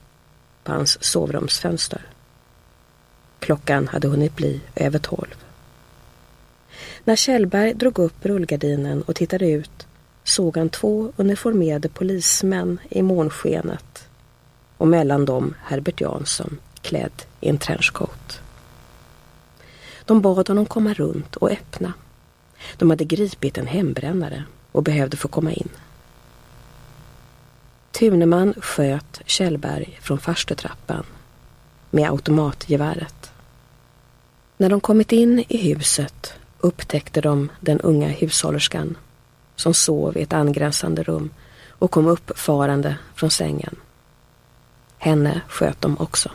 på 0.64 0.72
hans 0.72 1.04
sovrumsfönster. 1.04 2.02
Klockan 3.40 3.88
hade 3.88 4.08
hunnit 4.08 4.36
bli 4.36 4.62
över 4.76 5.00
tolv. 5.00 5.46
När 7.04 7.16
Kjellberg 7.16 7.74
drog 7.74 8.00
upp 8.00 8.26
rullgardinen 8.26 9.02
och 9.02 9.16
tittade 9.16 9.50
ut 9.50 9.88
såg 10.24 10.58
han 10.58 10.70
två 10.70 11.14
uniformerade 11.16 11.90
polismän 11.90 12.80
i 12.90 13.02
månskenet 13.02 14.08
och 14.78 14.88
mellan 14.88 15.26
dem 15.26 15.56
Herbert 15.64 16.02
Jansson 16.02 16.58
klädd 16.82 17.24
i 17.42 17.50
en 17.50 17.58
trenchcoat. 17.58 18.42
De 20.06 20.22
bad 20.22 20.48
honom 20.48 20.66
komma 20.66 20.94
runt 20.94 21.36
och 21.36 21.52
öppna. 21.52 21.94
De 22.78 22.90
hade 22.90 23.06
gripit 23.06 23.58
en 23.58 23.68
hembrännare 23.68 24.44
och 24.72 24.84
behövde 24.84 25.18
få 25.18 25.28
komma 25.28 25.52
in. 25.52 25.70
Tuneman 27.92 28.54
sköt 28.62 29.22
Kjellberg 29.26 30.00
från 30.02 30.20
farstutrappan 30.20 31.06
med 31.92 32.10
automatgeväret. 32.10 33.32
När 34.58 34.70
de 34.70 34.82
kommit 34.82 35.12
in 35.12 35.44
i 35.48 35.58
huset 35.58 36.34
upptäckte 36.60 37.22
de 37.22 37.50
den 37.60 37.80
unga 37.80 38.08
hushållerskan 38.08 38.98
som 39.56 39.74
sov 39.74 40.18
i 40.18 40.22
ett 40.22 40.34
angränsande 40.34 41.04
rum 41.04 41.30
och 41.70 41.92
kom 41.92 42.08
upp 42.08 42.40
farande 42.40 42.98
från 43.16 43.32
sängen. 43.32 43.76
Henne 44.98 45.42
sköt 45.48 45.82
de 45.82 45.98
också. 45.98 46.32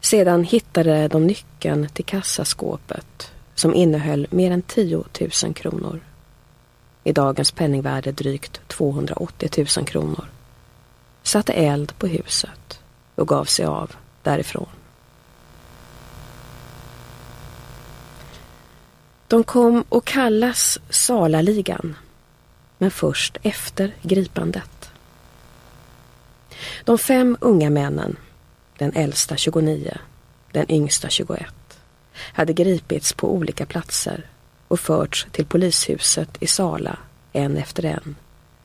Sedan 0.00 0.44
hittade 0.44 1.08
de 1.08 1.26
nyckeln 1.26 1.88
till 1.88 2.04
kassaskåpet 2.04 3.32
som 3.54 3.74
innehöll 3.74 4.26
mer 4.30 4.50
än 4.50 4.62
10 4.62 5.04
000 5.44 5.54
kronor. 5.54 6.00
I 7.04 7.12
dagens 7.12 7.52
penningvärde 7.52 8.12
drygt 8.12 8.60
280 8.68 9.66
000 9.76 9.86
kronor. 9.86 10.24
Satte 11.22 11.52
eld 11.52 11.98
på 11.98 12.06
huset 12.06 12.80
och 13.14 13.28
gav 13.28 13.44
sig 13.44 13.64
av 13.64 13.92
därifrån. 14.22 14.68
De 19.28 19.44
kom 19.44 19.84
att 19.88 20.04
kallas 20.04 20.78
Salaligan, 20.90 21.96
men 22.78 22.90
först 22.90 23.36
efter 23.42 23.94
gripandet. 24.02 24.90
De 26.84 26.98
fem 26.98 27.36
unga 27.40 27.70
männen, 27.70 28.16
den 28.78 28.92
äldsta 28.92 29.36
29, 29.36 29.98
den 30.52 30.70
yngsta 30.70 31.08
21, 31.08 31.54
hade 32.12 32.52
gripits 32.52 33.12
på 33.12 33.34
olika 33.34 33.66
platser 33.66 34.26
och 34.74 34.80
förts 34.80 35.26
till 35.32 35.46
polishuset 35.46 36.28
i 36.40 36.46
Sala 36.46 36.98
en 37.32 37.56
efter 37.56 37.84
en 37.84 38.16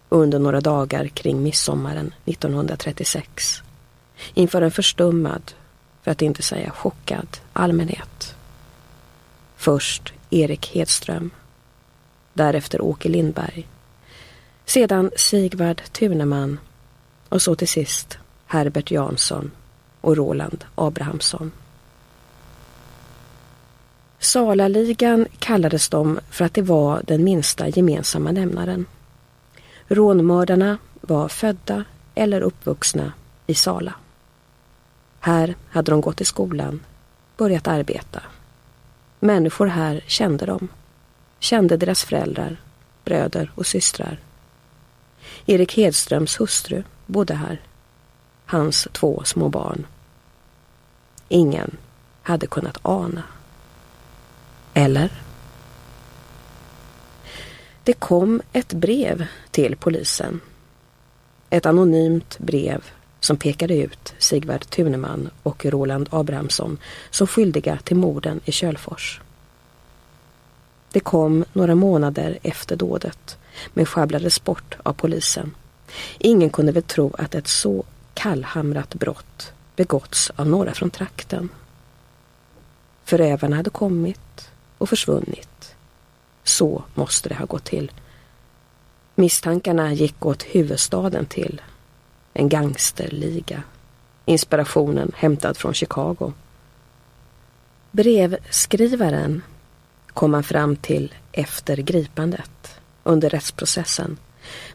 under 0.10 0.40
några 0.40 0.62
dagar 0.62 1.08
kring 1.08 1.44
midsommaren 1.44 2.14
1936 2.26 3.62
inför 4.34 4.62
en 4.62 4.72
förstummad, 4.72 5.52
för 6.02 6.12
att 6.12 6.22
inte 6.22 6.42
säga 6.42 6.72
chockad, 6.72 7.38
allmänhet. 7.54 8.36
Först 9.58 10.14
Erik 10.30 10.68
Hedström. 10.76 11.30
Därefter 12.34 12.82
Åke 12.82 13.10
Lindberg. 13.10 13.68
Sedan 14.66 15.12
Sigvard 15.16 15.82
Tuneman 15.92 16.60
och 17.30 17.42
så 17.42 17.56
till 17.56 17.68
sist 17.68 18.18
Herbert 18.46 18.92
Jansson 18.92 19.52
och 20.02 20.18
Roland 20.18 20.66
Abrahamsson. 20.76 21.52
Salaligan 24.20 25.26
kallades 25.40 25.90
de 25.90 26.20
för 26.30 26.46
att 26.46 26.54
det 26.54 26.62
var 26.62 27.02
den 27.08 27.24
minsta 27.24 27.68
gemensamma 27.68 28.32
nämnaren. 28.32 28.86
Rånmördarna 29.88 30.78
var 31.02 31.28
födda 31.28 31.84
eller 32.16 32.42
uppvuxna 32.42 33.14
i 33.48 33.56
Sala. 33.56 33.94
Här 35.20 35.56
hade 35.70 35.92
de 35.92 36.02
gått 36.02 36.22
i 36.22 36.26
skolan, 36.26 36.80
börjat 37.38 37.68
arbeta. 37.68 38.22
Människor 39.20 39.68
här 39.68 40.04
kände 40.08 40.46
dem. 40.46 40.68
Kände 41.40 41.78
deras 41.78 42.04
föräldrar, 42.04 42.62
bröder 43.04 43.52
och 43.56 43.66
systrar. 43.66 44.20
Erik 45.46 45.78
Hedströms 45.78 46.40
hustru 46.40 46.84
bodde 47.06 47.34
här. 47.34 47.62
Hans 48.46 48.88
två 48.92 49.24
små 49.26 49.50
barn. 49.50 49.88
Ingen 51.30 51.78
hade 52.22 52.48
kunnat 52.48 52.78
ana. 52.82 53.24
Eller? 54.74 55.22
Det 57.84 57.94
kom 57.94 58.42
ett 58.54 58.74
brev 58.74 59.26
till 59.52 59.76
polisen. 59.76 60.40
Ett 61.50 61.66
anonymt 61.66 62.40
brev 62.40 62.84
som 63.20 63.38
pekade 63.38 63.78
ut 63.78 64.14
Sigvard 64.18 64.70
Tuneman 64.70 65.30
och 65.44 65.66
Roland 65.66 66.10
Abrahamsson 66.12 66.78
som 67.10 67.28
skyldiga 67.28 67.78
till 67.84 67.96
morden 67.96 68.40
i 68.46 68.52
Kölfors. 68.52 69.22
Det 70.92 71.00
kom 71.00 71.46
några 71.54 71.76
månader 71.76 72.40
efter 72.44 72.76
dådet 72.76 73.38
men 73.74 73.86
sjabblades 73.86 74.44
bort 74.44 74.78
av 74.84 74.94
polisen. 74.94 75.56
Ingen 76.18 76.50
kunde 76.50 76.72
väl 76.72 76.84
tro 76.84 77.16
att 77.18 77.36
ett 77.36 77.48
så 77.48 77.84
kallhamrat 78.14 78.96
brott 78.96 79.54
begåtts 79.76 80.32
av 80.36 80.48
några 80.48 80.74
från 80.74 80.90
trakten. 80.90 81.50
Förövarna 83.04 83.56
hade 83.56 83.70
kommit 83.70 84.52
och 84.80 84.90
försvunnit. 84.90 85.76
Så 86.44 86.84
måste 86.96 87.30
det 87.30 87.36
ha 87.36 87.46
gått 87.46 87.66
till. 87.66 87.92
Misstankarna 89.16 89.94
gick 89.94 90.26
åt 90.26 90.44
huvudstaden 90.44 91.26
till 91.26 91.62
en 92.34 92.50
gangsterliga. 92.50 93.64
Inspirationen 94.26 95.12
hämtad 95.16 95.58
från 95.58 95.74
Chicago. 95.74 96.34
Brevskrivaren 97.92 99.42
kom 100.08 100.32
man 100.32 100.44
fram 100.44 100.76
till 100.76 101.14
efter 101.32 101.78
gripandet, 101.78 102.80
under 103.04 103.30
rättsprocessen, 103.30 104.18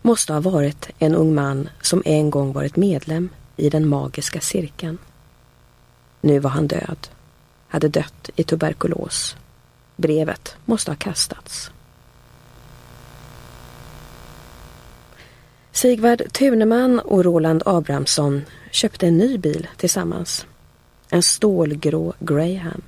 måste 0.02 0.32
ha 0.32 0.40
varit 0.40 0.90
en 0.98 1.14
ung 1.14 1.34
man 1.34 1.68
som 1.80 2.02
en 2.04 2.30
gång 2.30 2.52
varit 2.52 2.76
medlem 2.76 3.28
i 3.56 3.70
den 3.70 3.88
magiska 3.88 4.40
cirkeln. 4.40 4.98
Nu 6.20 6.38
var 6.38 6.50
han 6.50 6.66
död, 6.66 7.08
hade 7.68 7.88
dött 7.88 8.30
i 8.36 8.44
tuberkulos. 8.44 9.36
Brevet 9.96 10.56
måste 10.64 10.90
ha 10.90 10.96
kastats. 10.96 11.70
Sigvard 15.72 16.32
Tuneman 16.32 17.00
och 17.00 17.24
Roland 17.24 17.62
Abrahamsson 17.66 18.44
köpte 18.70 19.06
en 19.06 19.18
ny 19.18 19.38
bil 19.38 19.68
tillsammans. 19.76 20.46
En 21.10 21.22
stålgrå 21.22 22.14
Graham. 22.18 22.82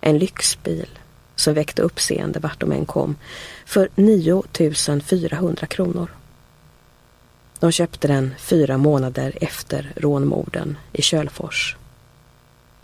En 0.00 0.18
lyxbil 0.18 0.88
som 1.36 1.54
väckte 1.54 1.82
uppseende 1.82 2.38
vart 2.38 2.60
de 2.60 2.72
än 2.72 2.86
kom 2.86 3.16
för 3.66 3.88
9 3.94 4.42
400 5.04 5.66
kronor. 5.66 6.10
De 7.60 7.72
köpte 7.72 8.08
den 8.08 8.34
fyra 8.38 8.78
månader 8.78 9.38
efter 9.40 9.92
rånmorden 9.96 10.78
i 10.92 11.02
Kölfors. 11.02 11.76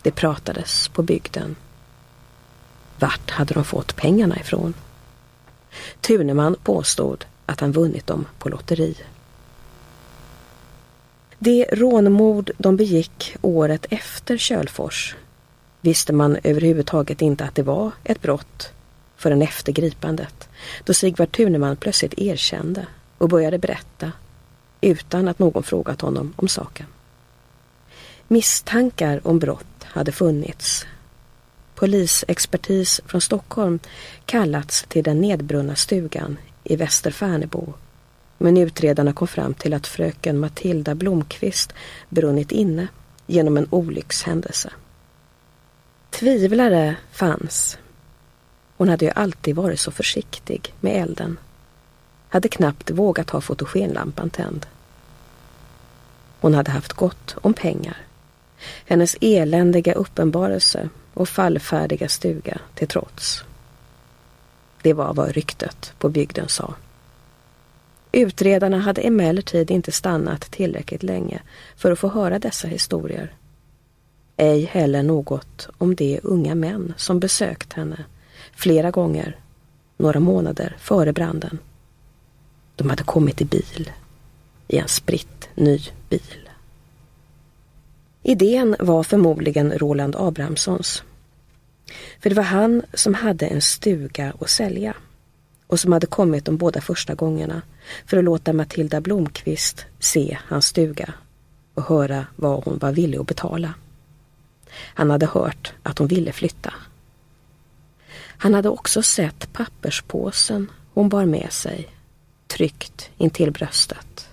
Det 0.01 0.11
pratades 0.11 0.87
på 0.87 1.01
bygden. 1.01 1.55
Vart 3.01 3.31
hade 3.31 3.53
de 3.53 3.63
fått 3.63 3.95
pengarna 3.95 4.39
ifrån? 4.39 4.73
Tuneman 6.01 6.55
påstod 6.63 7.25
att 7.45 7.59
han 7.59 7.71
vunnit 7.71 8.07
dem 8.07 8.25
på 8.39 8.49
lotteri. 8.49 8.97
Det 11.39 11.65
rånmord 11.71 12.51
de 12.57 12.77
begick 12.77 13.35
året 13.41 13.85
efter 13.89 14.37
Kölfors 14.37 15.15
visste 15.81 16.13
man 16.13 16.37
överhuvudtaget 16.43 17.21
inte 17.21 17.43
att 17.43 17.55
det 17.55 17.63
var 17.63 17.91
ett 18.03 18.21
brott 18.21 18.71
förrän 19.17 19.41
efter 19.41 19.71
gripandet 19.71 20.49
då 20.83 20.93
Sigvard 20.93 21.31
Tuneman 21.31 21.75
plötsligt 21.75 22.19
erkände 22.19 22.85
och 23.17 23.29
började 23.29 23.57
berätta 23.57 24.11
utan 24.81 25.27
att 25.27 25.39
någon 25.39 25.63
frågat 25.63 26.01
honom 26.01 26.33
om 26.35 26.47
saken. 26.47 26.85
Misstankar 28.27 29.27
om 29.27 29.39
brott 29.39 29.83
hade 29.83 30.11
funnits. 30.11 30.85
Polisexpertis 31.81 33.01
från 33.05 33.21
Stockholm 33.21 33.79
kallats 34.25 34.85
till 34.87 35.03
den 35.03 35.21
nedbrunna 35.21 35.75
stugan 35.75 36.37
i 36.63 36.75
Västerfärnebo. 36.75 37.73
Men 38.37 38.57
utredarna 38.57 39.13
kom 39.13 39.27
fram 39.27 39.53
till 39.53 39.73
att 39.73 39.87
fröken 39.87 40.39
Matilda 40.39 40.95
Blomqvist 40.95 41.73
brunnit 42.09 42.51
inne 42.51 42.87
genom 43.27 43.57
en 43.57 43.67
olyckshändelse. 43.69 44.69
Tvivlare 46.09 46.95
fanns. 47.11 47.77
Hon 48.77 48.89
hade 48.89 49.05
ju 49.05 49.11
alltid 49.11 49.55
varit 49.55 49.79
så 49.79 49.91
försiktig 49.91 50.73
med 50.79 51.01
elden. 51.01 51.37
Hade 52.29 52.47
knappt 52.47 52.91
vågat 52.91 53.29
ha 53.29 53.41
fotogenlampan 53.41 54.29
tänd. 54.29 54.65
Hon 56.39 56.53
hade 56.53 56.71
haft 56.71 56.93
gott 56.93 57.35
om 57.41 57.53
pengar. 57.53 57.97
Hennes 58.85 59.15
eländiga 59.21 59.93
uppenbarelse 59.93 60.89
och 61.21 61.29
fallfärdiga 61.29 62.09
stuga 62.09 62.61
till 62.75 62.87
trots. 62.87 63.43
Det 64.81 64.93
var 64.93 65.13
vad 65.13 65.31
ryktet 65.31 65.93
på 65.99 66.09
bygden 66.09 66.47
sa. 66.47 66.73
Utredarna 68.11 68.79
hade 68.79 69.01
emellertid 69.01 69.71
inte 69.71 69.91
stannat 69.91 70.41
tillräckligt 70.41 71.03
länge 71.03 71.41
för 71.75 71.91
att 71.91 71.99
få 71.99 72.07
höra 72.07 72.39
dessa 72.39 72.67
historier. 72.67 73.33
Ej 74.37 74.65
heller 74.65 75.03
något 75.03 75.69
om 75.77 75.95
de 75.95 76.19
unga 76.23 76.55
män 76.55 76.93
som 76.97 77.19
besökt 77.19 77.73
henne 77.73 78.05
flera 78.51 78.91
gånger 78.91 79.37
några 79.97 80.19
månader 80.19 80.75
före 80.79 81.13
branden. 81.13 81.59
De 82.75 82.89
hade 82.89 83.03
kommit 83.03 83.41
i 83.41 83.45
bil, 83.45 83.91
i 84.67 84.77
en 84.77 84.87
spritt 84.87 85.49
ny 85.55 85.79
bil. 86.09 86.49
Idén 88.23 88.75
var 88.79 89.03
förmodligen 89.03 89.71
Roland 89.71 90.15
Abrahamssons. 90.15 91.03
För 92.19 92.29
det 92.29 92.35
var 92.35 92.43
han 92.43 92.81
som 92.93 93.13
hade 93.13 93.47
en 93.47 93.61
stuga 93.61 94.33
att 94.39 94.49
sälja 94.49 94.93
och 95.67 95.79
som 95.79 95.91
hade 95.91 96.07
kommit 96.07 96.45
de 96.45 96.57
båda 96.57 96.81
första 96.81 97.15
gångerna 97.15 97.61
för 98.05 98.17
att 98.17 98.23
låta 98.23 98.53
Matilda 98.53 99.01
Blomqvist 99.01 99.85
se 99.99 100.37
hans 100.47 100.65
stuga 100.65 101.13
och 101.73 101.83
höra 101.83 102.25
vad 102.35 102.63
hon 102.63 102.77
var 102.77 102.91
villig 102.91 103.17
att 103.17 103.27
betala. 103.27 103.73
Han 104.73 105.09
hade 105.09 105.25
hört 105.25 105.73
att 105.83 105.97
hon 105.97 106.07
ville 106.07 106.31
flytta. 106.31 106.73
Han 108.37 108.53
hade 108.53 108.69
också 108.69 109.03
sett 109.03 109.53
papperspåsen 109.53 110.71
hon 110.93 111.09
bar 111.09 111.25
med 111.25 111.51
sig, 111.51 111.87
tryckt 112.47 113.09
intill 113.17 113.51
bröstet. 113.51 114.29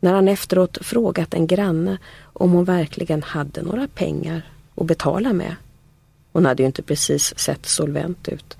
När 0.00 0.14
han 0.14 0.28
efteråt 0.28 0.78
frågat 0.80 1.34
en 1.34 1.46
granne 1.46 1.98
om 2.32 2.52
hon 2.52 2.64
verkligen 2.64 3.22
hade 3.22 3.62
några 3.62 3.88
pengar 3.88 4.52
att 4.80 4.86
betala 4.86 5.32
med, 5.32 5.56
hon 6.32 6.46
hade 6.46 6.62
ju 6.62 6.66
inte 6.66 6.82
precis 6.82 7.38
sett 7.38 7.66
solvent 7.66 8.28
ut, 8.28 8.56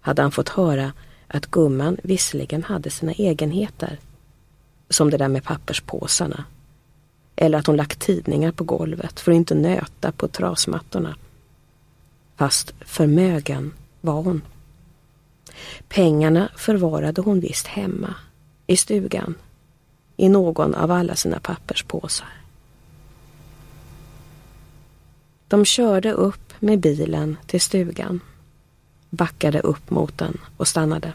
hade 0.00 0.22
han 0.22 0.32
fått 0.32 0.48
höra 0.48 0.92
att 1.26 1.46
gumman 1.46 1.96
visserligen 2.02 2.62
hade 2.62 2.90
sina 2.90 3.12
egenheter, 3.12 3.98
som 4.90 5.10
det 5.10 5.16
där 5.16 5.28
med 5.28 5.44
papperspåsarna, 5.44 6.44
eller 7.36 7.58
att 7.58 7.66
hon 7.66 7.76
lagt 7.76 8.00
tidningar 8.00 8.52
på 8.52 8.64
golvet 8.64 9.20
för 9.20 9.32
att 9.32 9.36
inte 9.36 9.54
nöta 9.54 10.12
på 10.12 10.28
trasmattorna. 10.28 11.16
Fast 12.36 12.74
förmögen 12.80 13.72
var 14.00 14.22
hon. 14.22 14.42
Pengarna 15.88 16.48
förvarade 16.56 17.20
hon 17.20 17.40
visst 17.40 17.66
hemma, 17.66 18.14
i 18.66 18.76
stugan, 18.76 19.34
i 20.16 20.28
någon 20.28 20.74
av 20.74 20.90
alla 20.90 21.14
sina 21.14 21.40
papperspåsar. 21.40 22.28
De 25.48 25.64
körde 25.64 26.12
upp 26.12 26.52
med 26.58 26.78
bilen 26.78 27.36
till 27.46 27.60
stugan, 27.60 28.20
backade 29.10 29.60
upp 29.60 29.90
mot 29.90 30.18
den 30.18 30.40
och 30.56 30.68
stannade. 30.68 31.12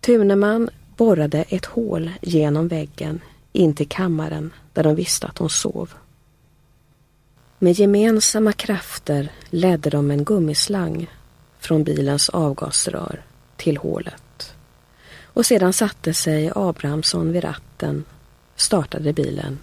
Tuneman 0.00 0.70
borrade 0.96 1.42
ett 1.42 1.64
hål 1.64 2.10
genom 2.22 2.68
väggen 2.68 3.20
in 3.52 3.74
till 3.74 3.88
kammaren 3.88 4.52
där 4.72 4.82
de 4.82 4.94
visste 4.94 5.26
att 5.26 5.38
hon 5.38 5.50
sov. 5.50 5.92
Med 7.58 7.72
gemensamma 7.72 8.52
krafter 8.52 9.32
ledde 9.50 9.90
de 9.90 10.10
en 10.10 10.24
gummislang 10.24 11.10
från 11.58 11.84
bilens 11.84 12.28
avgasrör 12.28 13.22
till 13.56 13.76
hålet. 13.76 14.54
Och 15.24 15.46
sedan 15.46 15.72
satte 15.72 16.14
sig 16.14 16.52
Abrahamsson 16.54 17.32
vid 17.32 17.44
ratten, 17.44 18.04
startade 18.56 19.12
bilen. 19.12 19.58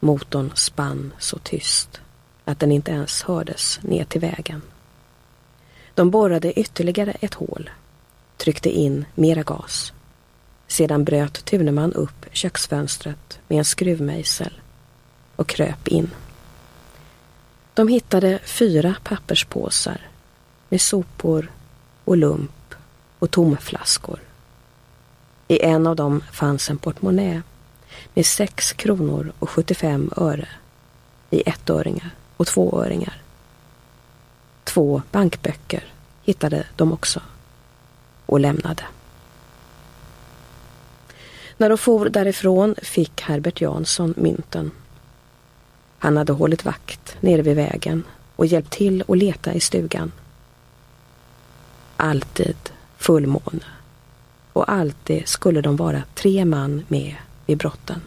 Motorn 0.00 0.52
spann 0.54 1.12
så 1.18 1.38
tyst 1.38 2.00
att 2.44 2.60
den 2.60 2.72
inte 2.72 2.90
ens 2.90 3.22
hördes 3.22 3.78
ner 3.82 4.04
till 4.04 4.20
vägen. 4.20 4.62
De 5.94 6.10
borrade 6.10 6.60
ytterligare 6.60 7.10
ett 7.10 7.34
hål, 7.34 7.70
tryckte 8.36 8.70
in 8.70 9.04
mera 9.14 9.42
gas. 9.42 9.92
Sedan 10.68 11.04
bröt 11.04 11.44
Tuneman 11.44 11.92
upp 11.92 12.26
köksfönstret 12.32 13.38
med 13.48 13.58
en 13.58 13.64
skruvmejsel 13.64 14.60
och 15.36 15.48
kröp 15.48 15.88
in. 15.88 16.10
De 17.74 17.88
hittade 17.88 18.38
fyra 18.44 18.94
papperspåsar 19.04 20.00
med 20.68 20.80
sopor 20.80 21.52
och 22.04 22.16
lump 22.16 22.74
och 23.18 23.30
tomflaskor. 23.30 24.20
I 25.48 25.62
en 25.62 25.86
av 25.86 25.96
dem 25.96 26.22
fanns 26.32 26.70
en 26.70 26.78
portmonnä 26.78 27.42
med 28.14 28.26
sex 28.26 28.72
kronor 28.72 29.32
och 29.38 29.50
75 29.50 30.10
öre 30.16 30.48
i 31.30 31.42
ettöringar 31.48 32.10
och 32.36 32.46
tvåöringar. 32.46 33.22
Två 34.64 35.02
bankböcker 35.12 35.84
hittade 36.22 36.66
de 36.76 36.92
också 36.92 37.20
och 38.26 38.40
lämnade. 38.40 38.82
När 41.56 41.68
de 41.68 41.78
for 41.78 42.08
därifrån 42.08 42.74
fick 42.82 43.20
Herbert 43.20 43.60
Jansson 43.60 44.14
mynten. 44.16 44.70
Han 45.98 46.16
hade 46.16 46.32
hållit 46.32 46.64
vakt 46.64 47.16
nere 47.20 47.42
vid 47.42 47.56
vägen 47.56 48.04
och 48.36 48.46
hjälpt 48.46 48.70
till 48.70 49.04
att 49.08 49.18
leta 49.18 49.54
i 49.54 49.60
stugan. 49.60 50.12
Alltid 51.96 52.56
fullmåne 52.96 53.64
och 54.52 54.72
alltid 54.72 55.28
skulle 55.28 55.60
de 55.60 55.76
vara 55.76 56.02
tre 56.14 56.44
man 56.44 56.84
med 56.88 57.16
vid 57.46 57.58
brotten. 57.58 58.00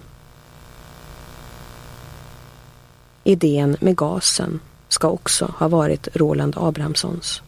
Idén 3.24 3.78
med 3.80 3.96
gasen 3.96 4.60
ska 4.88 5.10
också 5.10 5.54
ha 5.58 5.68
varit 5.68 6.08
Roland 6.14 6.56
Abrahamssons. 6.58 7.42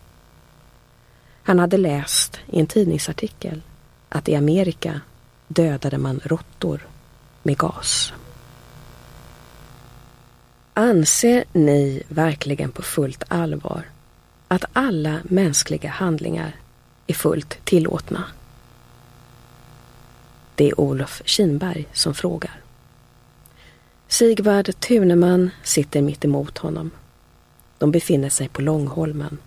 Han 1.44 1.60
hade 1.60 1.78
läst 1.78 2.39
i 2.48 2.60
en 2.60 2.68
tidningsartikel 2.68 3.62
att 4.10 4.30
i 4.30 4.36
Amerika 4.36 5.02
dödade 5.48 5.98
man 5.98 6.20
råttor 6.24 6.88
med 7.44 7.58
gas. 7.58 8.14
Anser 10.74 11.44
ni 11.54 12.04
verkligen 12.08 12.72
på 12.72 12.82
fullt 12.82 13.24
allvar 13.28 13.84
att 14.48 14.66
alla 14.74 15.20
mänskliga 15.24 15.89
handlingar 15.89 16.56
är 17.08 17.14
fullt 17.14 17.66
tillåtna? 17.66 18.24
Det 20.62 20.68
är 20.68 20.80
Olof 20.80 21.22
Kinberg 21.26 21.88
som 21.93 22.14
frågar. 22.14 22.62
Sigvard 24.07 24.80
Tuneman 24.80 25.49
sitter 25.64 26.01
mitt 26.01 26.26
emot 26.26 26.57
honom. 26.57 26.91
De 27.78 27.91
befinner 27.91 28.30
sig 28.30 28.49
på 28.49 28.62
Långholmen. 28.62 29.38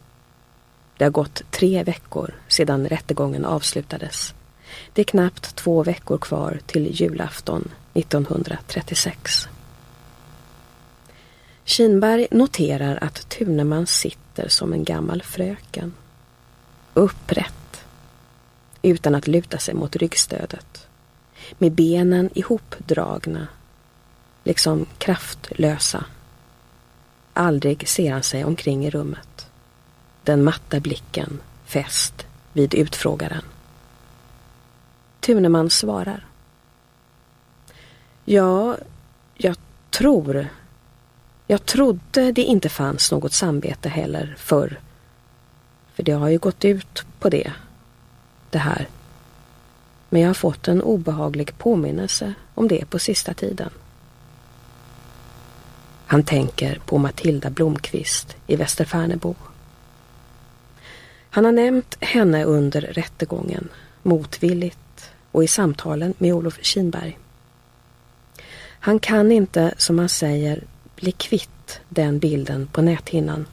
Det 0.97 1.05
har 1.05 1.11
gått 1.11 1.43
tre 1.51 1.83
veckor 1.83 2.35
sedan 2.49 2.89
rättegången 2.89 3.45
avslutades. 3.45 4.35
Det 4.93 5.03
är 5.03 5.05
knappt 5.05 5.57
två 5.57 5.83
veckor 5.83 6.19
kvar 6.19 6.61
till 6.67 7.01
julafton 7.01 7.71
1936. 7.95 9.49
Kinberg 11.65 12.27
noterar 12.31 12.99
att 13.01 13.29
Tuneman 13.29 13.87
sitter 13.87 14.49
som 14.49 14.73
en 14.73 14.85
gammal 14.85 15.23
fröken. 15.23 15.95
Upprätt. 16.95 17.85
Utan 18.83 19.15
att 19.15 19.27
luta 19.27 19.59
sig 19.59 19.75
mot 19.75 19.97
ryggstödet. 19.97 20.84
Med 21.59 21.73
benen 21.73 22.31
ihopdragna. 22.35 23.49
Liksom 24.45 24.87
kraftlösa. 24.99 26.05
Aldrig 27.33 27.89
ser 27.89 28.13
han 28.13 28.23
sig 28.23 28.45
omkring 28.45 28.87
i 28.87 28.91
rummet. 28.91 29.51
Den 30.23 30.45
matta 30.45 30.81
blicken 30.81 31.41
fäst 31.65 32.27
vid 32.53 32.75
utfrågaren. 32.75 33.43
Tuneman 35.21 35.71
svarar. 35.71 36.27
Ja, 38.25 38.77
jag 39.35 39.57
tror... 39.91 40.49
Jag 41.47 41.67
trodde 41.67 42.33
det 42.33 42.43
inte 42.43 42.69
fanns 42.69 43.13
något 43.13 43.33
samvete 43.33 43.89
heller 43.89 44.35
förr. 44.39 44.81
För 45.95 46.03
det 46.03 46.13
har 46.13 46.29
ju 46.29 46.39
gått 46.39 46.65
ut 46.65 47.05
på 47.21 47.29
det, 47.29 47.53
det 48.51 48.59
här. 48.59 48.89
Men 50.15 50.23
jag 50.23 50.29
har 50.29 50.35
fått 50.35 50.69
en 50.69 50.83
obehaglig 50.83 51.59
påminnelse 51.59 52.35
om 52.55 52.69
det 52.69 52.91
på 52.91 52.99
sista 52.99 53.35
tiden. 53.35 53.71
Han 56.07 56.23
tänker 56.23 56.81
på 56.87 56.99
Matilda 56.99 57.51
Blomqvist 57.51 58.37
i 58.47 58.57
Västerfärnebo. 58.57 59.35
Han 61.31 61.45
har 61.45 61.53
nämnt 61.53 61.97
henne 62.01 62.45
under 62.45 62.81
rättegången, 62.81 63.69
motvilligt 64.03 65.11
och 65.33 65.45
i 65.45 65.47
samtalen 65.47 66.15
med 66.19 66.35
Olof 66.35 66.59
Kinberg. 66.63 67.19
Han 68.81 68.99
kan 68.99 69.33
inte, 69.33 69.75
som 69.77 69.99
han 69.99 70.09
säger, 70.09 70.65
bli 70.97 71.13
kvitt 71.13 71.81
den 71.89 72.19
bilden 72.19 72.67
på 72.67 72.83
näthinnan. 72.83 73.47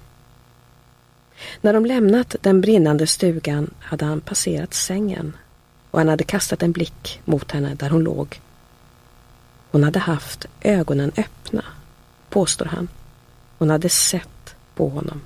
När 1.61 1.73
de 1.73 1.85
lämnat 1.85 2.35
den 2.41 2.61
brinnande 2.61 3.07
stugan 3.07 3.73
hade 3.79 4.05
han 4.05 4.21
passerat 4.21 4.73
sängen 4.73 5.33
och 5.91 5.99
han 5.99 6.07
hade 6.07 6.23
kastat 6.23 6.63
en 6.63 6.71
blick 6.71 7.21
mot 7.25 7.51
henne 7.51 7.75
där 7.75 7.89
hon 7.89 8.03
låg. 8.03 8.39
Hon 9.71 9.83
hade 9.83 9.99
haft 9.99 10.45
ögonen 10.61 11.11
öppna, 11.17 11.63
påstår 12.29 12.65
han. 12.65 12.87
Hon 13.57 13.69
hade 13.69 13.89
sett 13.89 14.55
på 14.75 14.89
honom. 14.89 15.21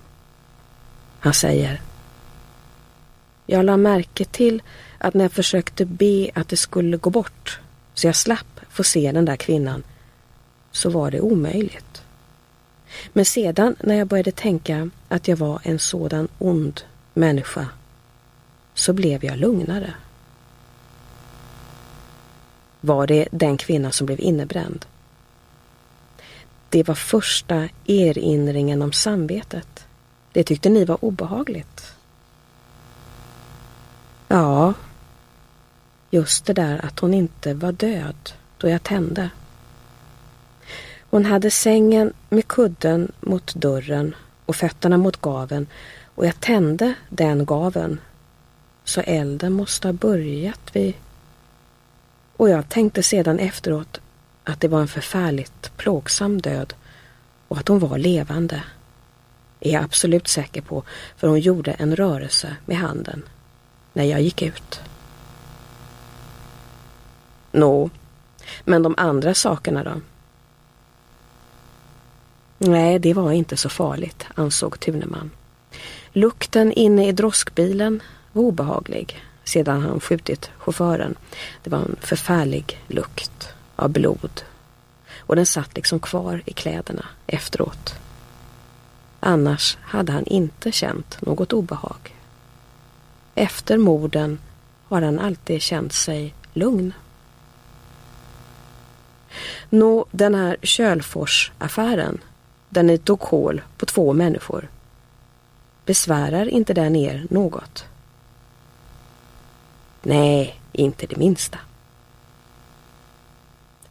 Han 1.20 1.34
säger 1.34 1.82
Jag 3.46 3.66
la 3.66 3.78
märke 3.78 4.26
till 4.26 4.62
att 4.98 5.14
när 5.14 5.26
jag 5.26 5.32
försökte 5.32 5.86
be 5.86 6.32
att 6.36 6.50
det 6.50 6.58
skulle 6.58 6.98
gå 6.98 7.10
bort 7.10 7.60
så 7.94 8.08
jag 8.08 8.16
slapp 8.16 8.60
få 8.70 8.84
se 8.84 9.12
den 9.12 9.26
där 9.26 9.36
kvinnan 9.36 9.84
så 10.72 10.90
var 10.90 11.12
det 11.12 11.22
omöjligt. 11.22 12.04
Men 13.14 13.26
sedan 13.26 13.76
när 13.80 13.96
jag 13.96 14.08
började 14.08 14.32
tänka 14.32 14.90
att 15.08 15.28
jag 15.28 15.38
var 15.38 15.60
en 15.64 15.80
sådan 15.80 16.28
ond 16.38 16.82
människa 17.14 17.68
så 18.74 18.94
blev 18.94 19.26
jag 19.26 19.38
lugnare. 19.38 19.94
Var 22.86 23.08
det 23.08 23.28
den 23.32 23.58
kvinna 23.58 23.92
som 23.92 24.06
blev 24.06 24.20
innebränd? 24.20 24.86
Det 26.70 26.88
var 26.88 26.96
första 26.96 27.70
erinringen 27.86 28.82
om 28.82 28.92
samvetet. 28.92 29.86
Det 30.32 30.44
tyckte 30.44 30.70
ni 30.70 30.86
var 30.86 31.06
obehagligt. 31.06 31.94
Ja, 34.28 34.74
just 36.10 36.46
det 36.46 36.54
där 36.54 36.86
att 36.86 37.00
hon 37.00 37.14
inte 37.14 37.54
var 37.54 37.72
död 37.72 38.32
då 38.58 38.70
jag 38.70 38.84
tände. 38.84 39.30
Hon 41.00 41.26
hade 41.26 41.52
sängen 41.52 42.14
med 42.30 42.48
kudden 42.48 43.12
mot 43.22 43.56
dörren 43.56 44.16
och 44.46 44.56
fötterna 44.56 44.98
mot 44.98 45.22
gaven 45.22 45.68
och 46.16 46.26
jag 46.26 46.40
tände 46.40 46.94
den 47.10 47.46
gaven. 47.46 48.00
Så 48.84 49.02
elden 49.02 49.54
måste 49.54 49.88
ha 49.88 49.94
börjat 49.94 50.76
vid... 50.76 50.94
Och 52.38 52.50
jag 52.50 52.70
tänkte 52.70 53.04
sedan 53.04 53.40
efteråt 53.40 54.02
att 54.44 54.62
det 54.62 54.68
var 54.68 54.82
en 54.82 54.88
förfärligt 54.88 55.72
plågsam 55.78 56.42
död 56.42 56.74
och 57.48 57.58
att 57.58 57.68
hon 57.68 57.80
var 57.80 57.98
levande. 57.98 58.64
Är 59.60 59.74
jag 59.74 59.84
absolut 59.84 60.28
säker 60.28 60.62
på 60.62 60.84
för 61.18 61.28
hon 61.28 61.40
gjorde 61.40 61.72
en 61.72 61.96
rörelse 61.96 62.56
med 62.66 62.78
handen 62.78 63.24
när 63.94 64.04
jag 64.04 64.22
gick 64.22 64.42
ut. 64.42 64.80
Nå, 67.52 67.90
men 68.64 68.84
de 68.84 68.96
andra 68.98 69.34
sakerna 69.34 69.84
då? 69.84 70.02
Nej, 72.58 73.00
det 73.00 73.14
var 73.14 73.32
inte 73.32 73.58
så 73.58 73.70
farligt, 73.70 74.26
ansåg 74.36 74.80
Tuneman. 74.80 75.32
Lukten 76.12 76.72
inne 76.72 77.08
i 77.08 77.12
droskbilen 77.12 78.04
var 78.32 78.44
obehaglig 78.44 79.24
sedan 79.46 79.82
han 79.82 80.00
skjutit 80.00 80.50
chauffören. 80.58 81.16
Det 81.64 81.70
var 81.70 81.80
en 81.80 81.96
förfärlig 82.00 82.82
lukt 82.88 83.54
av 83.76 83.90
blod 83.90 84.42
och 85.18 85.36
den 85.36 85.46
satt 85.46 85.76
liksom 85.76 86.00
kvar 86.00 86.42
i 86.46 86.54
kläderna 86.54 87.06
efteråt. 87.28 87.96
Annars 89.20 89.78
hade 89.82 90.12
han 90.12 90.26
inte 90.26 90.72
känt 90.72 91.22
något 91.22 91.54
obehag. 91.54 92.16
Efter 93.36 93.78
morden 93.78 94.40
har 94.88 95.02
han 95.02 95.20
alltid 95.20 95.62
känt 95.62 95.94
sig 95.94 96.34
lugn. 96.54 96.94
Nå, 99.70 100.06
den 100.12 100.36
här 100.36 100.58
Kölfors-affären 100.62 102.18
där 102.70 102.84
ni 102.84 102.98
tog 102.98 103.20
hål 103.20 103.62
på 103.78 103.86
två 103.86 104.14
människor. 104.14 104.70
Besvärar 105.86 106.50
inte 106.50 106.74
den 106.74 106.96
er 106.96 107.28
något? 107.30 107.86
Nej, 110.08 110.62
inte 110.72 111.06
det 111.06 111.18
minsta. 111.18 111.58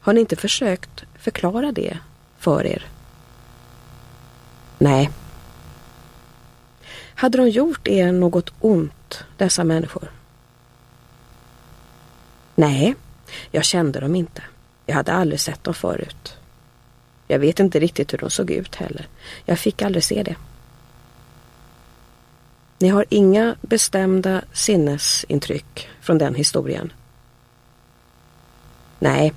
Har 0.00 0.12
ni 0.12 0.20
inte 0.20 0.36
försökt 0.36 1.04
förklara 1.18 1.72
det 1.72 1.98
för 2.38 2.66
er? 2.66 2.86
Nej. 4.78 5.10
Hade 7.14 7.38
de 7.38 7.48
gjort 7.48 7.88
er 7.88 8.12
något 8.12 8.52
ont, 8.60 9.24
dessa 9.36 9.64
människor? 9.64 10.12
Nej, 12.54 12.94
jag 13.50 13.64
kände 13.64 14.00
dem 14.00 14.14
inte. 14.14 14.42
Jag 14.86 14.94
hade 14.94 15.12
aldrig 15.12 15.40
sett 15.40 15.64
dem 15.64 15.74
förut. 15.74 16.36
Jag 17.26 17.38
vet 17.38 17.60
inte 17.60 17.80
riktigt 17.80 18.12
hur 18.12 18.18
de 18.18 18.30
såg 18.30 18.50
ut 18.50 18.74
heller. 18.74 19.08
Jag 19.44 19.58
fick 19.58 19.82
aldrig 19.82 20.04
se 20.04 20.22
det. 20.22 20.36
Ni 22.84 22.90
har 22.90 23.04
inga 23.08 23.56
bestämda 23.60 24.42
sinnesintryck 24.52 25.88
från 26.00 26.18
den 26.18 26.34
historien? 26.34 26.92
Nej, 28.98 29.32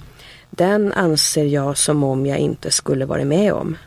den 0.49 0.93
anser 0.93 1.45
jag 1.45 1.77
som 1.77 2.03
om 2.03 2.25
jag 2.25 2.37
inte 2.37 2.71
skulle 2.71 3.05
varit 3.05 3.27
med 3.27 3.53
om 3.53 3.77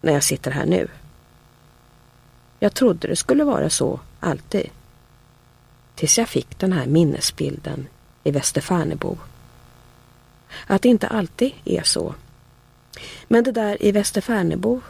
när 0.00 0.12
jag 0.12 0.22
sitter 0.22 0.50
här 0.50 0.66
nu. 0.66 0.88
Jag 2.58 2.74
trodde 2.74 3.08
det 3.08 3.16
skulle 3.16 3.44
vara 3.44 3.70
så 3.70 4.00
alltid. 4.20 4.70
Tills 5.94 6.18
jag 6.18 6.28
fick 6.28 6.58
den 6.58 6.72
här 6.72 6.86
minnesbilden 6.86 7.86
i 8.24 8.30
Västerfärnebo. 8.30 9.18
Att 10.66 10.82
det 10.82 10.88
inte 10.88 11.06
alltid 11.06 11.52
är 11.64 11.82
så. 11.82 12.14
Men 13.28 13.44
det 13.44 13.52
där 13.52 13.82
i 13.82 13.92
Västerfärnebo. 13.92 14.80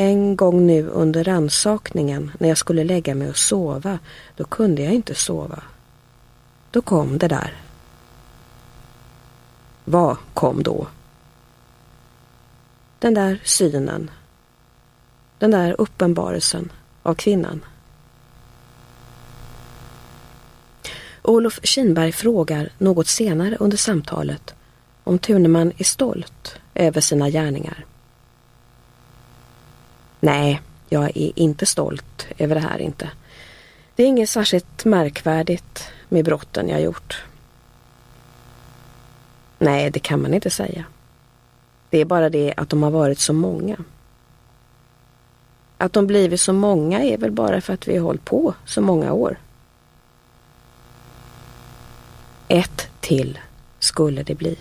En 0.00 0.36
gång 0.36 0.66
nu 0.66 0.88
under 0.88 1.24
ransakningen 1.24 2.30
när 2.38 2.48
jag 2.48 2.58
skulle 2.58 2.84
lägga 2.84 3.14
mig 3.14 3.28
och 3.28 3.36
sova, 3.36 3.98
då 4.36 4.44
kunde 4.44 4.82
jag 4.82 4.94
inte 4.94 5.14
sova. 5.14 5.62
Då 6.70 6.82
kom 6.82 7.18
det 7.18 7.28
där. 7.28 7.56
Vad 9.84 10.16
kom 10.34 10.62
då? 10.62 10.86
Den 12.98 13.14
där 13.14 13.40
synen. 13.44 14.10
Den 15.38 15.50
där 15.50 15.80
uppenbarelsen 15.80 16.72
av 17.02 17.14
kvinnan. 17.14 17.64
Olof 21.22 21.60
Kinberg 21.62 22.12
frågar 22.12 22.72
något 22.78 23.06
senare 23.06 23.56
under 23.60 23.76
samtalet 23.76 24.54
om 25.04 25.18
Tuneman 25.18 25.72
är 25.78 25.84
stolt 25.84 26.56
över 26.74 27.00
sina 27.00 27.30
gärningar. 27.30 27.84
Nej, 30.20 30.60
jag 30.88 31.04
är 31.04 31.38
inte 31.38 31.66
stolt 31.66 32.26
över 32.38 32.54
det 32.54 32.60
här 32.60 32.78
inte. 32.78 33.10
Det 33.96 34.02
är 34.02 34.06
inget 34.06 34.30
särskilt 34.30 34.84
märkvärdigt 34.84 35.88
med 36.08 36.24
brotten 36.24 36.68
jag 36.68 36.80
gjort. 36.80 37.22
Nej, 39.58 39.90
det 39.90 40.00
kan 40.00 40.22
man 40.22 40.34
inte 40.34 40.50
säga. 40.50 40.84
Det 41.90 41.98
är 41.98 42.04
bara 42.04 42.30
det 42.30 42.54
att 42.56 42.70
de 42.70 42.82
har 42.82 42.90
varit 42.90 43.18
så 43.18 43.32
många. 43.32 43.76
Att 45.78 45.92
de 45.92 46.06
blivit 46.06 46.40
så 46.40 46.52
många 46.52 47.02
är 47.02 47.18
väl 47.18 47.30
bara 47.30 47.60
för 47.60 47.74
att 47.74 47.88
vi 47.88 47.96
har 47.96 48.04
hållit 48.04 48.24
på 48.24 48.54
så 48.64 48.80
många 48.80 49.12
år. 49.12 49.38
Ett 52.48 52.88
till 53.00 53.38
skulle 53.78 54.22
det 54.22 54.34
bli. 54.34 54.58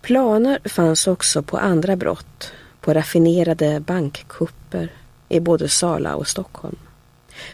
Planer 0.00 0.68
fanns 0.68 1.06
också 1.06 1.42
på 1.42 1.58
andra 1.58 1.96
brott, 1.96 2.52
på 2.86 2.94
raffinerade 2.94 3.80
bankkupper 3.80 4.92
i 5.28 5.40
både 5.40 5.68
Sala 5.68 6.16
och 6.16 6.28
Stockholm. 6.28 6.76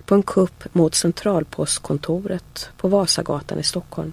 På 0.04 0.14
en 0.14 0.22
kupp 0.22 0.74
mot 0.74 0.94
centralpostkontoret 0.94 2.70
på 2.76 2.88
Vasagatan 2.88 3.58
i 3.58 3.62
Stockholm. 3.62 4.12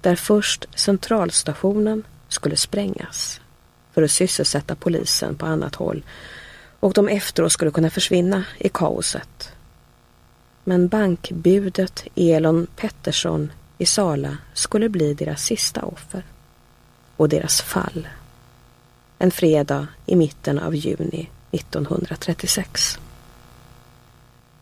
Där 0.00 0.16
först 0.16 0.68
centralstationen 0.74 2.02
skulle 2.28 2.56
sprängas 2.56 3.40
för 3.92 4.02
att 4.02 4.10
sysselsätta 4.10 4.74
polisen 4.74 5.36
på 5.36 5.46
annat 5.46 5.74
håll 5.74 6.02
och 6.80 6.92
de 6.92 7.08
efteråt 7.08 7.52
skulle 7.52 7.70
kunna 7.70 7.90
försvinna 7.90 8.44
i 8.58 8.68
kaoset. 8.68 9.52
Men 10.64 10.88
bankbudet 10.88 12.04
Elon 12.14 12.66
Pettersson 12.76 13.52
i 13.78 13.86
Sala 13.86 14.36
skulle 14.54 14.88
bli 14.88 15.14
deras 15.14 15.42
sista 15.42 15.82
offer 15.82 16.22
och 17.16 17.28
deras 17.28 17.60
fall. 17.60 18.08
En 19.22 19.30
fredag 19.30 19.86
i 20.06 20.16
mitten 20.16 20.58
av 20.58 20.74
juni 20.74 21.30
1936. 21.50 22.98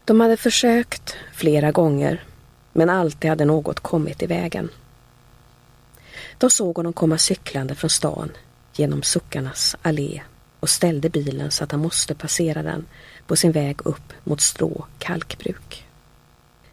De 0.05 0.21
hade 0.21 0.37
försökt 0.37 1.15
flera 1.33 1.71
gånger 1.71 2.25
men 2.73 2.91
alltid 2.91 3.31
hade 3.31 3.45
något 3.45 3.81
kommit 3.81 4.23
i 4.23 4.27
vägen. 4.27 4.69
De 6.39 6.51
såg 6.51 6.77
honom 6.77 6.93
komma 6.93 7.19
cyklande 7.19 7.75
från 7.75 7.91
stan 7.91 8.31
genom 8.75 9.03
Suckarnas 9.03 9.77
allé 9.83 10.23
och 10.61 10.71
ställde 10.71 11.11
bilen 11.11 11.51
så 11.51 11.65
att 11.65 11.73
han 11.73 11.81
måste 11.81 12.15
passera 12.15 12.63
den 12.63 12.87
på 13.27 13.37
sin 13.37 13.53
väg 13.53 13.81
upp 13.85 14.13
mot 14.25 14.41
Strå 14.41 14.87
kalkbruk. 14.99 15.87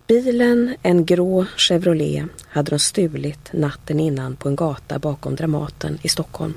Bilen, 0.08 0.76
en 0.82 1.06
grå 1.06 1.46
Chevrolet, 1.58 2.26
hade 2.48 2.70
de 2.70 2.80
stulit 2.80 3.54
natten 3.54 4.00
innan 4.00 4.36
på 4.36 4.50
en 4.50 4.56
gata 4.56 5.00
bakom 5.00 5.36
Dramaten 5.36 6.00
i 6.02 6.10
Stockholm. 6.10 6.54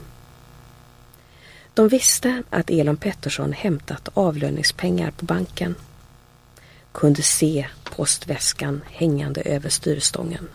De 1.78 1.88
visste 1.88 2.42
att 2.50 2.70
Elon 2.70 2.96
Pettersson 2.96 3.52
hämtat 3.52 4.08
avlöningspengar 4.14 5.10
på 5.10 5.24
banken. 5.24 5.74
Kunde 6.92 7.22
se 7.22 7.66
postväskan 7.84 8.80
hängande 8.86 9.40
över 9.42 9.68
styrstången. 9.68 10.48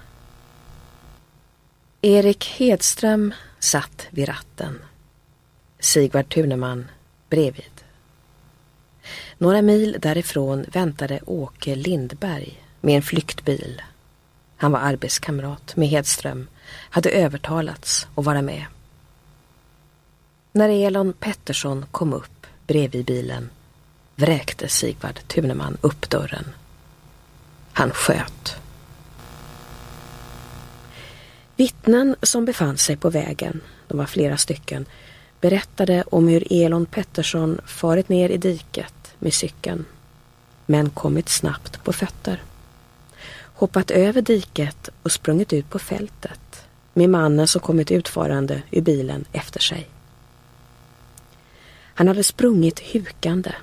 Erik 2.02 2.46
Hedström 2.46 3.34
satt 3.60 4.08
vid 4.10 4.30
ratten. 4.30 4.80
Sigvard 5.80 6.30
Tuneman 6.30 6.88
bredvid. 7.30 7.84
Några 9.38 9.62
mil 9.62 9.98
därifrån 10.00 10.66
väntade 10.72 11.20
Åke 11.26 11.76
Lindberg 11.76 12.64
med 12.82 12.96
en 12.96 13.02
flyktbil. 13.02 13.82
Han 14.58 14.72
var 14.72 14.80
arbetskamrat 14.80 15.76
med 15.76 15.88
Hedström, 15.88 16.48
hade 16.90 17.10
övertalats 17.10 18.08
att 18.16 18.26
vara 18.26 18.42
med. 18.42 18.66
När 20.56 20.70
Elon 20.70 21.14
Pettersson 21.14 21.86
kom 21.92 22.14
upp 22.14 22.48
bredvid 22.68 23.06
bilen 23.06 23.50
vräkte 24.16 24.68
Sigvard 24.68 25.20
Tuneman 25.28 25.78
upp 25.82 26.10
dörren. 26.10 26.46
Han 27.72 27.92
sköt. 27.92 28.56
Vittnen 31.56 32.16
som 32.22 32.46
befann 32.46 32.78
sig 32.78 32.98
på 32.98 33.10
vägen, 33.10 33.62
de 33.88 33.98
var 33.98 34.06
flera 34.06 34.38
stycken, 34.38 34.86
berättade 35.42 36.04
om 36.12 36.28
hur 36.28 36.54
Elon 36.54 36.86
Pettersson 36.86 37.62
farit 37.66 38.10
ner 38.10 38.30
i 38.30 38.38
diket 38.38 39.16
med 39.20 39.34
cykeln, 39.34 39.86
men 40.66 40.90
kommit 40.90 41.30
snabbt 41.30 41.84
på 41.84 41.94
fötter. 41.94 42.44
Hoppat 43.54 43.92
över 43.92 44.22
diket 44.22 44.90
och 45.04 45.12
sprungit 45.12 45.54
ut 45.54 45.70
på 45.70 45.80
fältet 45.80 46.66
med 46.94 47.10
mannen 47.10 47.48
som 47.48 47.62
kommit 47.62 47.92
utfarande 47.92 48.62
ur 48.72 48.82
bilen 48.82 49.26
efter 49.32 49.60
sig. 49.60 49.90
Han 51.94 52.08
hade 52.08 52.24
sprungit 52.24 52.80
hukande, 52.80 53.56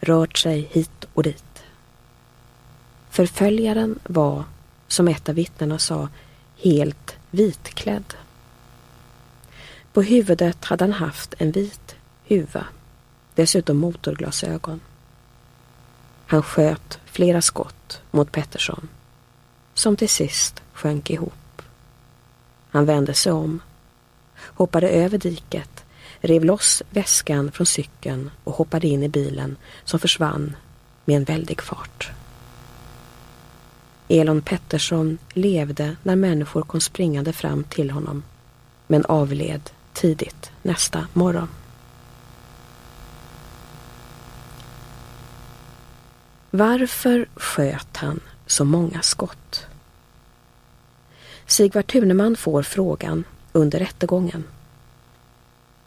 rört 0.00 0.38
sig 0.38 0.68
hit 0.70 1.04
och 1.14 1.22
dit. 1.22 1.62
Förföljaren 3.10 3.98
var, 4.04 4.44
som 4.88 5.08
ett 5.08 5.28
av 5.28 5.34
vittnena 5.34 5.78
sa, 5.78 6.08
helt 6.56 7.16
vitklädd. 7.30 8.14
På 9.92 10.02
huvudet 10.02 10.64
hade 10.64 10.84
han 10.84 10.92
haft 10.92 11.34
en 11.38 11.52
vit 11.52 11.96
huva, 12.24 12.66
dessutom 13.34 13.76
motorglasögon. 13.76 14.80
Han 16.26 16.42
sköt 16.42 16.98
flera 17.04 17.42
skott 17.42 18.02
mot 18.10 18.32
Pettersson, 18.32 18.88
som 19.74 19.96
till 19.96 20.08
sist 20.08 20.62
sjönk 20.72 21.10
ihop. 21.10 21.62
Han 22.70 22.84
vände 22.84 23.14
sig 23.14 23.32
om, 23.32 23.60
hoppade 24.36 24.88
över 24.88 25.18
diket, 25.18 25.81
rev 26.22 26.44
loss 26.44 26.82
väskan 26.90 27.52
från 27.52 27.66
cykeln 27.66 28.30
och 28.44 28.54
hoppade 28.54 28.86
in 28.88 29.02
i 29.02 29.08
bilen 29.08 29.56
som 29.84 30.00
försvann 30.00 30.56
med 31.04 31.16
en 31.16 31.24
väldig 31.24 31.62
fart. 31.62 32.10
Elon 34.08 34.42
Pettersson 34.42 35.18
levde 35.32 35.96
när 36.02 36.16
människor 36.16 36.62
kom 36.62 36.80
springande 36.80 37.32
fram 37.32 37.64
till 37.64 37.90
honom 37.90 38.22
men 38.86 39.04
avled 39.04 39.70
tidigt 39.92 40.50
nästa 40.62 41.06
morgon. 41.12 41.48
Varför 46.50 47.26
sköt 47.36 47.96
han 47.96 48.20
så 48.46 48.64
många 48.64 49.02
skott? 49.02 49.66
Sigvard 51.46 51.86
Thuneman 51.86 52.36
får 52.36 52.62
frågan 52.62 53.24
under 53.52 53.78
rättegången. 53.78 54.44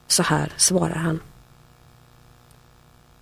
Så 0.08 0.24
här 0.24 0.54
svarar 0.58 0.96
han. 0.96 1.20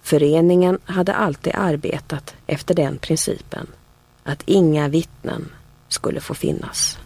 Föreningen 0.02 0.80
hade 0.86 1.14
alltid 1.14 1.54
arbetat 1.56 2.36
efter 2.48 2.76
den 2.76 2.98
principen 2.98 3.68
att 4.24 4.44
inga 4.46 4.88
vittnen 4.88 5.52
skulle 5.88 6.22
få 6.22 6.34
finnas. 6.34 6.98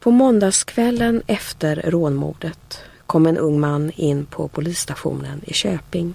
På 0.00 0.10
måndagskvällen 0.10 1.22
efter 1.26 1.82
rånmordet 1.84 2.80
kom 3.06 3.26
en 3.26 3.38
ung 3.38 3.60
man 3.60 3.90
in 3.90 4.26
på 4.26 4.48
polisstationen 4.48 5.40
i 5.44 5.52
Köping. 5.52 6.14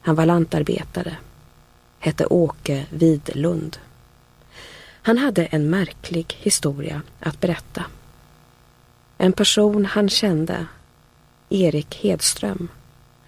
Han 0.00 0.14
var 0.14 0.26
lantarbetare, 0.26 1.16
hette 1.98 2.26
Åke 2.26 2.86
Widlund. 2.90 3.78
Han 5.02 5.18
hade 5.18 5.44
en 5.46 5.70
märklig 5.70 6.36
historia 6.38 7.02
att 7.20 7.40
berätta. 7.40 7.84
En 9.18 9.32
person 9.32 9.84
han 9.84 10.08
kände, 10.08 10.66
Erik 11.48 11.94
Hedström, 11.94 12.68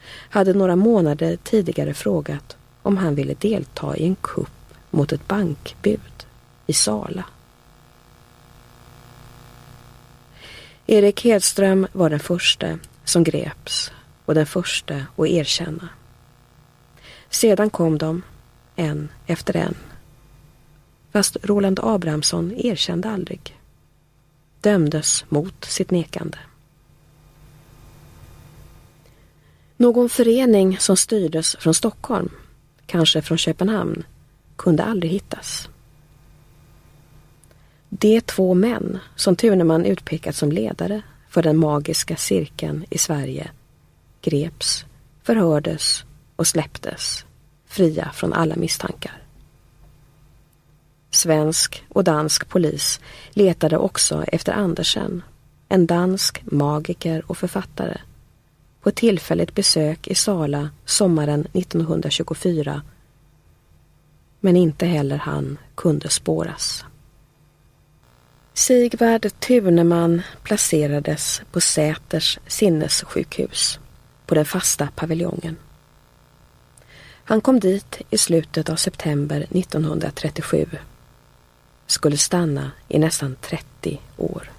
hade 0.09 0.55
några 0.55 0.77
månader 0.77 1.37
tidigare 1.37 1.95
frågat 1.95 2.57
om 2.83 2.97
han 2.97 3.15
ville 3.15 3.35
delta 3.35 3.97
i 3.97 4.05
en 4.05 4.17
kupp 4.17 4.75
mot 4.91 5.13
ett 5.13 5.29
bankbud 5.29 6.27
i 6.67 6.73
Sala. 6.73 7.25
Erik 10.87 11.25
Hedström 11.25 11.87
var 11.93 12.11
den 12.11 12.21
första 12.21 12.79
som 13.05 13.25
greps 13.25 13.93
och 14.25 14.35
den 14.35 14.47
första 14.47 15.07
att 15.17 15.27
erkänna. 15.27 15.89
Sedan 17.31 17.71
kom 17.71 17.99
de, 17.99 18.23
en 18.77 19.09
efter 19.27 19.57
en. 19.57 19.75
Fast 21.13 21.37
Roland 21.43 21.81
Abrahamsson 21.83 22.53
erkände 22.57 23.11
aldrig. 23.11 23.58
Dömdes 24.61 25.25
mot 25.29 25.65
sitt 25.65 25.91
nekande. 25.91 26.39
Någon 29.77 30.09
förening 30.09 30.79
som 30.79 30.97
styrdes 30.97 31.57
från 31.61 31.75
Stockholm, 31.75 32.29
kanske 32.87 33.23
från 33.23 33.39
Köpenhamn, 33.39 34.03
kunde 34.57 34.85
aldrig 34.85 35.13
hittas. 35.13 35.69
De 37.89 38.21
två 38.21 38.55
män 38.55 38.99
som 39.17 39.37
Tuneman 39.37 39.85
utpekat 39.85 40.37
som 40.37 40.53
ledare 40.53 41.03
för 41.29 41.43
den 41.43 41.57
magiska 41.57 42.17
cirkeln 42.17 42.85
i 42.91 42.99
Sverige 42.99 43.51
greps, 44.23 44.85
förhördes 45.23 46.05
och 46.37 46.47
släpptes, 46.47 47.25
fria 47.67 48.11
från 48.15 48.33
alla 48.33 48.57
misstankar. 48.57 49.28
Svensk 51.19 51.85
och 51.89 52.05
dansk 52.05 52.49
polis 52.49 53.01
letade 53.31 53.77
också 53.77 54.25
efter 54.25 54.53
Andersen, 54.53 55.23
en 55.69 55.87
dansk 55.87 56.43
magiker 56.45 57.23
och 57.27 57.39
författare, 57.39 57.99
på 58.83 58.89
ett 58.89 58.97
tillfälligt 58.97 59.55
besök 59.55 60.09
i 60.09 60.15
Sala 60.15 60.71
sommaren 60.85 61.47
1924. 61.53 62.83
Men 64.41 64.57
inte 64.57 64.87
heller 64.87 65.17
han 65.17 65.59
kunde 65.75 66.09
spåras. 66.09 66.85
Sigvard 68.55 69.27
Tuneman 69.41 70.23
placerades 70.43 71.43
på 71.53 71.61
Säters 71.61 72.39
sinnessjukhus 72.47 73.79
på 74.27 74.35
den 74.35 74.45
fasta 74.45 74.89
paviljongen. 74.95 75.57
Han 77.25 77.41
kom 77.41 77.61
dit 77.61 78.01
i 78.11 78.19
slutet 78.19 78.69
av 78.69 78.77
september 78.77 79.47
1937. 79.51 80.67
Skulle 81.89 82.17
stanna 82.17 82.71
i 82.89 82.99
nästan 82.99 83.37
30 83.41 84.01
år. 84.17 84.51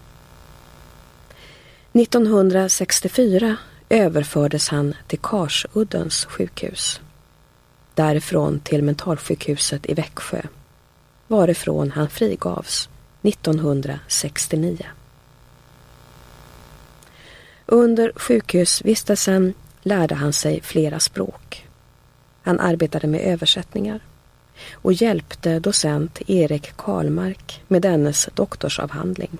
1964 1.93 3.57
överfördes 3.89 4.69
han 4.69 4.95
till 5.07 5.19
Karsuddens 5.19 6.25
sjukhus. 6.25 7.01
Därifrån 7.93 8.59
till 8.59 8.84
mentalsjukhuset 8.84 9.89
i 9.89 9.93
Växjö, 9.93 10.41
varifrån 11.27 11.91
han 11.91 12.09
frigavs 12.09 12.89
1969. 13.21 14.86
Under 17.65 18.11
sjukhusvistelsen 18.15 19.53
lärde 19.82 20.15
han 20.15 20.34
sig 20.34 20.61
flera 20.61 20.99
språk. 20.99 21.67
Han 22.41 22.59
arbetade 22.59 23.07
med 23.07 23.21
översättningar 23.21 23.99
och 24.74 24.93
hjälpte 24.93 25.60
docent 25.60 26.22
Erik 26.28 26.78
Karlmark 26.78 27.64
med 27.68 27.82
dennes 27.82 28.30
doktorsavhandling. 28.34 29.38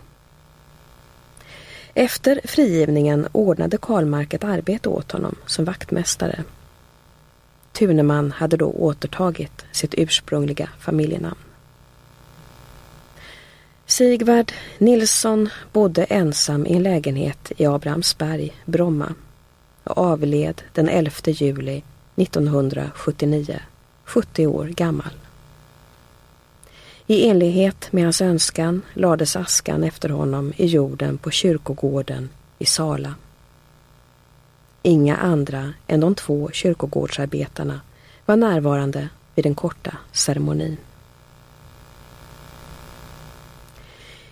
Efter 1.94 2.42
frigivningen 2.44 3.28
ordnade 3.32 3.78
Karlmark 3.78 4.34
ett 4.34 4.44
arbete 4.44 4.90
åt 4.90 5.12
honom 5.12 5.36
som 5.46 5.66
vaktmästare. 5.66 6.44
Tuneman 7.72 8.32
hade 8.32 8.58
då 8.58 8.66
återtagit 8.66 9.66
sitt 9.72 9.94
ursprungliga 9.98 10.70
familjenamn. 10.80 11.40
Sigvard 13.86 14.52
Nilsson 14.78 15.50
bodde 15.72 16.04
ensam 16.04 16.66
i 16.66 16.74
en 16.74 16.84
lägenhet 16.84 17.52
i 17.58 17.66
Abrahamsberg, 17.66 18.54
Bromma 18.66 19.14
och 19.84 19.98
avled 19.98 20.62
den 20.74 20.90
11 20.90 21.12
juli 21.26 21.84
1979, 22.16 23.60
70 24.10 24.48
år 24.48 24.66
gammal. 24.66 25.14
I 27.08 27.28
enlighet 27.28 27.92
med 27.92 28.04
hans 28.04 28.22
önskan 28.22 28.82
lades 28.94 29.36
askan 29.36 29.84
efter 29.84 30.10
honom 30.10 30.54
i 30.58 30.66
jorden 30.66 31.18
på 31.18 31.32
kyrkogården 31.32 32.30
i 32.60 32.66
Sala. 32.66 33.16
Inga 34.82 35.18
andra 35.18 35.74
än 35.88 36.00
de 36.00 36.16
två 36.16 36.50
kyrkogårdsarbetarna 36.54 37.82
var 38.26 38.36
närvarande 38.36 39.10
vid 39.36 39.46
den 39.46 39.56
korta 39.56 39.98
ceremonin. 40.12 40.78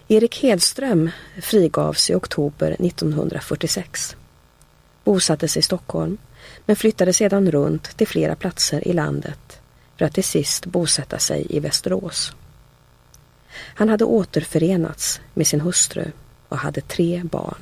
Erik 0.07 0.43
Hedström 0.43 1.09
frigavs 1.41 2.09
i 2.09 2.15
oktober 2.15 2.71
1946. 2.80 4.15
Bosatte 5.03 5.47
sig 5.47 5.59
i 5.59 5.63
Stockholm 5.63 6.17
men 6.65 6.75
flyttade 6.75 7.13
sedan 7.13 7.51
runt 7.51 7.97
till 7.97 8.07
flera 8.07 8.36
platser 8.36 8.88
i 8.88 8.93
landet 8.93 9.61
för 9.97 10.05
att 10.05 10.13
till 10.13 10.23
sist 10.23 10.65
bosätta 10.65 11.19
sig 11.19 11.47
i 11.49 11.59
Västerås. 11.59 12.35
Han 13.53 13.89
hade 13.89 14.05
återförenats 14.05 15.21
med 15.33 15.47
sin 15.47 15.61
hustru 15.61 16.11
och 16.49 16.57
hade 16.57 16.81
tre 16.81 17.21
barn. 17.23 17.61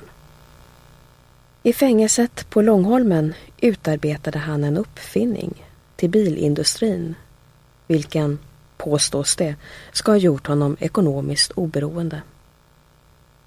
I 1.63 1.73
fängelset 1.73 2.49
på 2.49 2.61
Långholmen 2.61 3.33
utarbetade 3.61 4.39
han 4.39 4.63
en 4.63 4.77
uppfinning 4.77 5.65
till 5.95 6.09
bilindustrin, 6.09 7.15
vilken, 7.87 8.39
påstås 8.77 9.35
det, 9.35 9.55
ska 9.91 10.11
ha 10.11 10.17
gjort 10.17 10.47
honom 10.47 10.77
ekonomiskt 10.79 11.51
oberoende. 11.51 12.21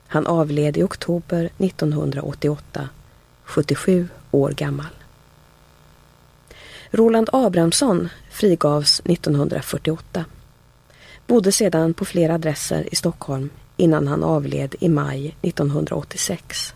Han 0.07 0.27
avled 0.27 0.77
i 0.77 0.83
oktober 0.83 1.51
1988, 1.59 2.89
77 3.45 4.09
år 4.31 4.51
gammal. 4.51 4.98
Roland 6.91 7.29
Abrahamsson 7.33 8.09
frigavs 8.31 9.01
1948. 9.05 10.25
Bodde 11.27 11.53
sedan 11.53 11.95
på 11.95 12.05
flera 12.05 12.35
adresser 12.35 12.89
i 12.93 12.97
Stockholm 12.97 13.51
innan 13.77 14.09
han 14.09 14.25
avled 14.25 14.75
i 14.81 14.89
maj 14.89 15.37
1986. 15.43 16.75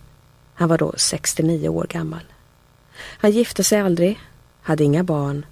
Han 0.55 0.69
var 0.69 0.79
då 0.79 0.93
69 0.97 1.69
år 1.69 1.87
gammal. 1.91 2.23
Han 2.95 3.31
gifte 3.31 3.65
sig 3.65 3.81
aldrig, 3.81 4.21
hade 4.63 4.85
inga 4.85 5.05
barn 5.05 5.47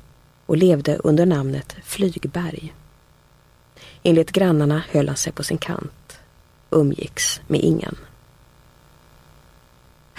och 0.46 0.56
levde 0.56 0.96
under 0.96 1.26
namnet 1.26 1.76
Flygberg. 1.84 2.74
Enligt 4.02 4.32
grannarna 4.32 4.82
höll 4.90 5.08
han 5.08 5.16
sig 5.16 5.32
på 5.32 5.42
sin 5.42 5.58
kant, 5.58 6.18
umgicks 6.70 7.40
med 7.46 7.61
ingen. 7.61 7.96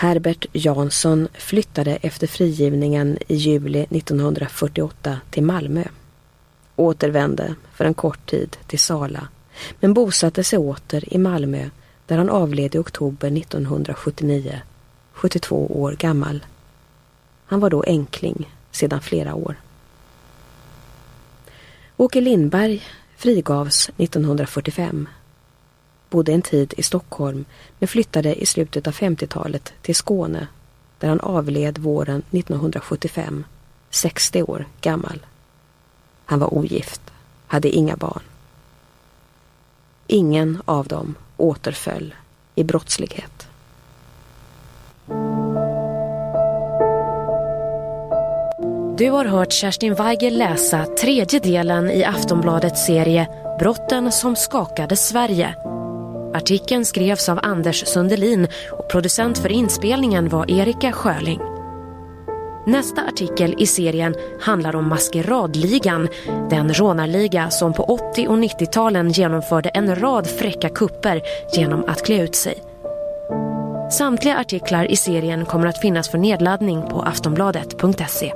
Herbert 0.02 0.46
Jansson 0.54 1.28
flyttade 1.34 1.96
efter 1.96 2.28
frigivningen 2.28 3.18
i 3.28 3.36
juli 3.36 3.80
1948 3.90 5.20
till 5.30 5.44
Malmö. 5.44 5.84
Återvände 6.76 7.56
för 7.74 7.86
en 7.86 7.94
kort 7.94 8.30
tid 8.30 8.58
till 8.68 8.80
Sala 8.80 9.28
men 9.80 9.94
bosatte 9.94 10.44
sig 10.44 10.60
åter 10.60 11.14
i 11.14 11.18
Malmö 11.18 11.70
där 12.06 12.18
han 12.18 12.30
avled 12.30 12.76
i 12.76 12.78
oktober 12.78 13.38
1979, 13.38 14.62
72 15.14 15.82
år 15.82 15.92
gammal. 15.92 16.46
Han 17.46 17.60
var 17.60 17.70
då 17.70 17.84
enkling 17.88 18.56
sedan 18.72 19.02
flera 19.02 19.36
år. 19.36 19.56
Åke 21.98 22.22
Lindberg 22.22 22.84
frigavs 23.18 23.90
1945 23.98 25.08
bodde 26.12 26.32
en 26.32 26.42
tid 26.42 26.74
i 26.78 26.84
Stockholm 26.84 27.46
men 27.80 27.88
flyttade 27.88 28.36
i 28.36 28.46
slutet 28.46 28.88
av 28.88 28.94
50-talet 28.94 29.74
till 29.82 29.96
Skåne 29.96 30.48
där 31.00 31.10
han 31.10 31.20
avled 31.20 31.78
våren 31.78 32.22
1975, 32.32 33.44
60 33.90 34.44
år 34.44 34.68
gammal. 34.82 35.26
Han 36.26 36.40
var 36.40 36.54
ogift, 36.54 37.02
hade 37.48 37.70
inga 37.70 37.96
barn. 37.96 38.22
Ingen 40.08 40.62
av 40.66 40.88
dem 40.88 41.16
återföll 41.38 42.16
i 42.56 42.64
brottslighet. 42.64 43.48
Du 48.98 49.10
har 49.10 49.26
hört 49.26 49.54
Kerstin 49.54 49.94
Weigel 49.94 50.38
läsa 50.38 50.86
tredje 50.86 51.40
delen 51.40 51.92
i 51.92 52.04
Aftonbladets 52.04 52.86
serie 52.86 53.28
Brotten 53.60 54.12
som 54.12 54.36
skakade 54.36 54.96
Sverige 54.96 55.56
Artikeln 56.34 56.86
skrevs 56.86 57.30
av 57.30 57.40
Anders 57.44 57.86
Sundelin 57.86 58.48
och 58.72 58.88
producent 58.90 59.38
för 59.38 59.52
inspelningen 59.52 60.30
var 60.30 60.52
Erika 60.52 60.92
Sjöling. 60.92 61.40
Nästa 62.66 63.02
artikel 63.02 63.56
i 63.58 63.66
serien 63.66 64.16
handlar 64.40 64.76
om 64.76 64.90
Maskeradligan, 64.90 66.08
den 66.50 66.74
rånarliga 66.74 67.50
som 67.50 67.74
på 67.74 67.84
80 67.84 68.28
och 68.28 68.38
90-talen 68.38 69.10
genomförde 69.10 69.70
en 69.70 69.96
rad 69.96 70.28
fräcka 70.28 70.70
kupper 70.70 71.22
genom 71.54 71.84
att 71.88 72.06
klä 72.06 72.24
ut 72.24 72.36
sig. 72.36 72.64
Samtliga 73.92 74.38
artiklar 74.38 74.92
i 74.92 74.96
serien 74.96 75.46
kommer 75.46 75.68
att 75.68 75.82
finnas 75.82 76.10
för 76.10 76.18
nedladdning 76.18 76.82
på 76.82 77.02
aftonbladet.se. 77.02 78.34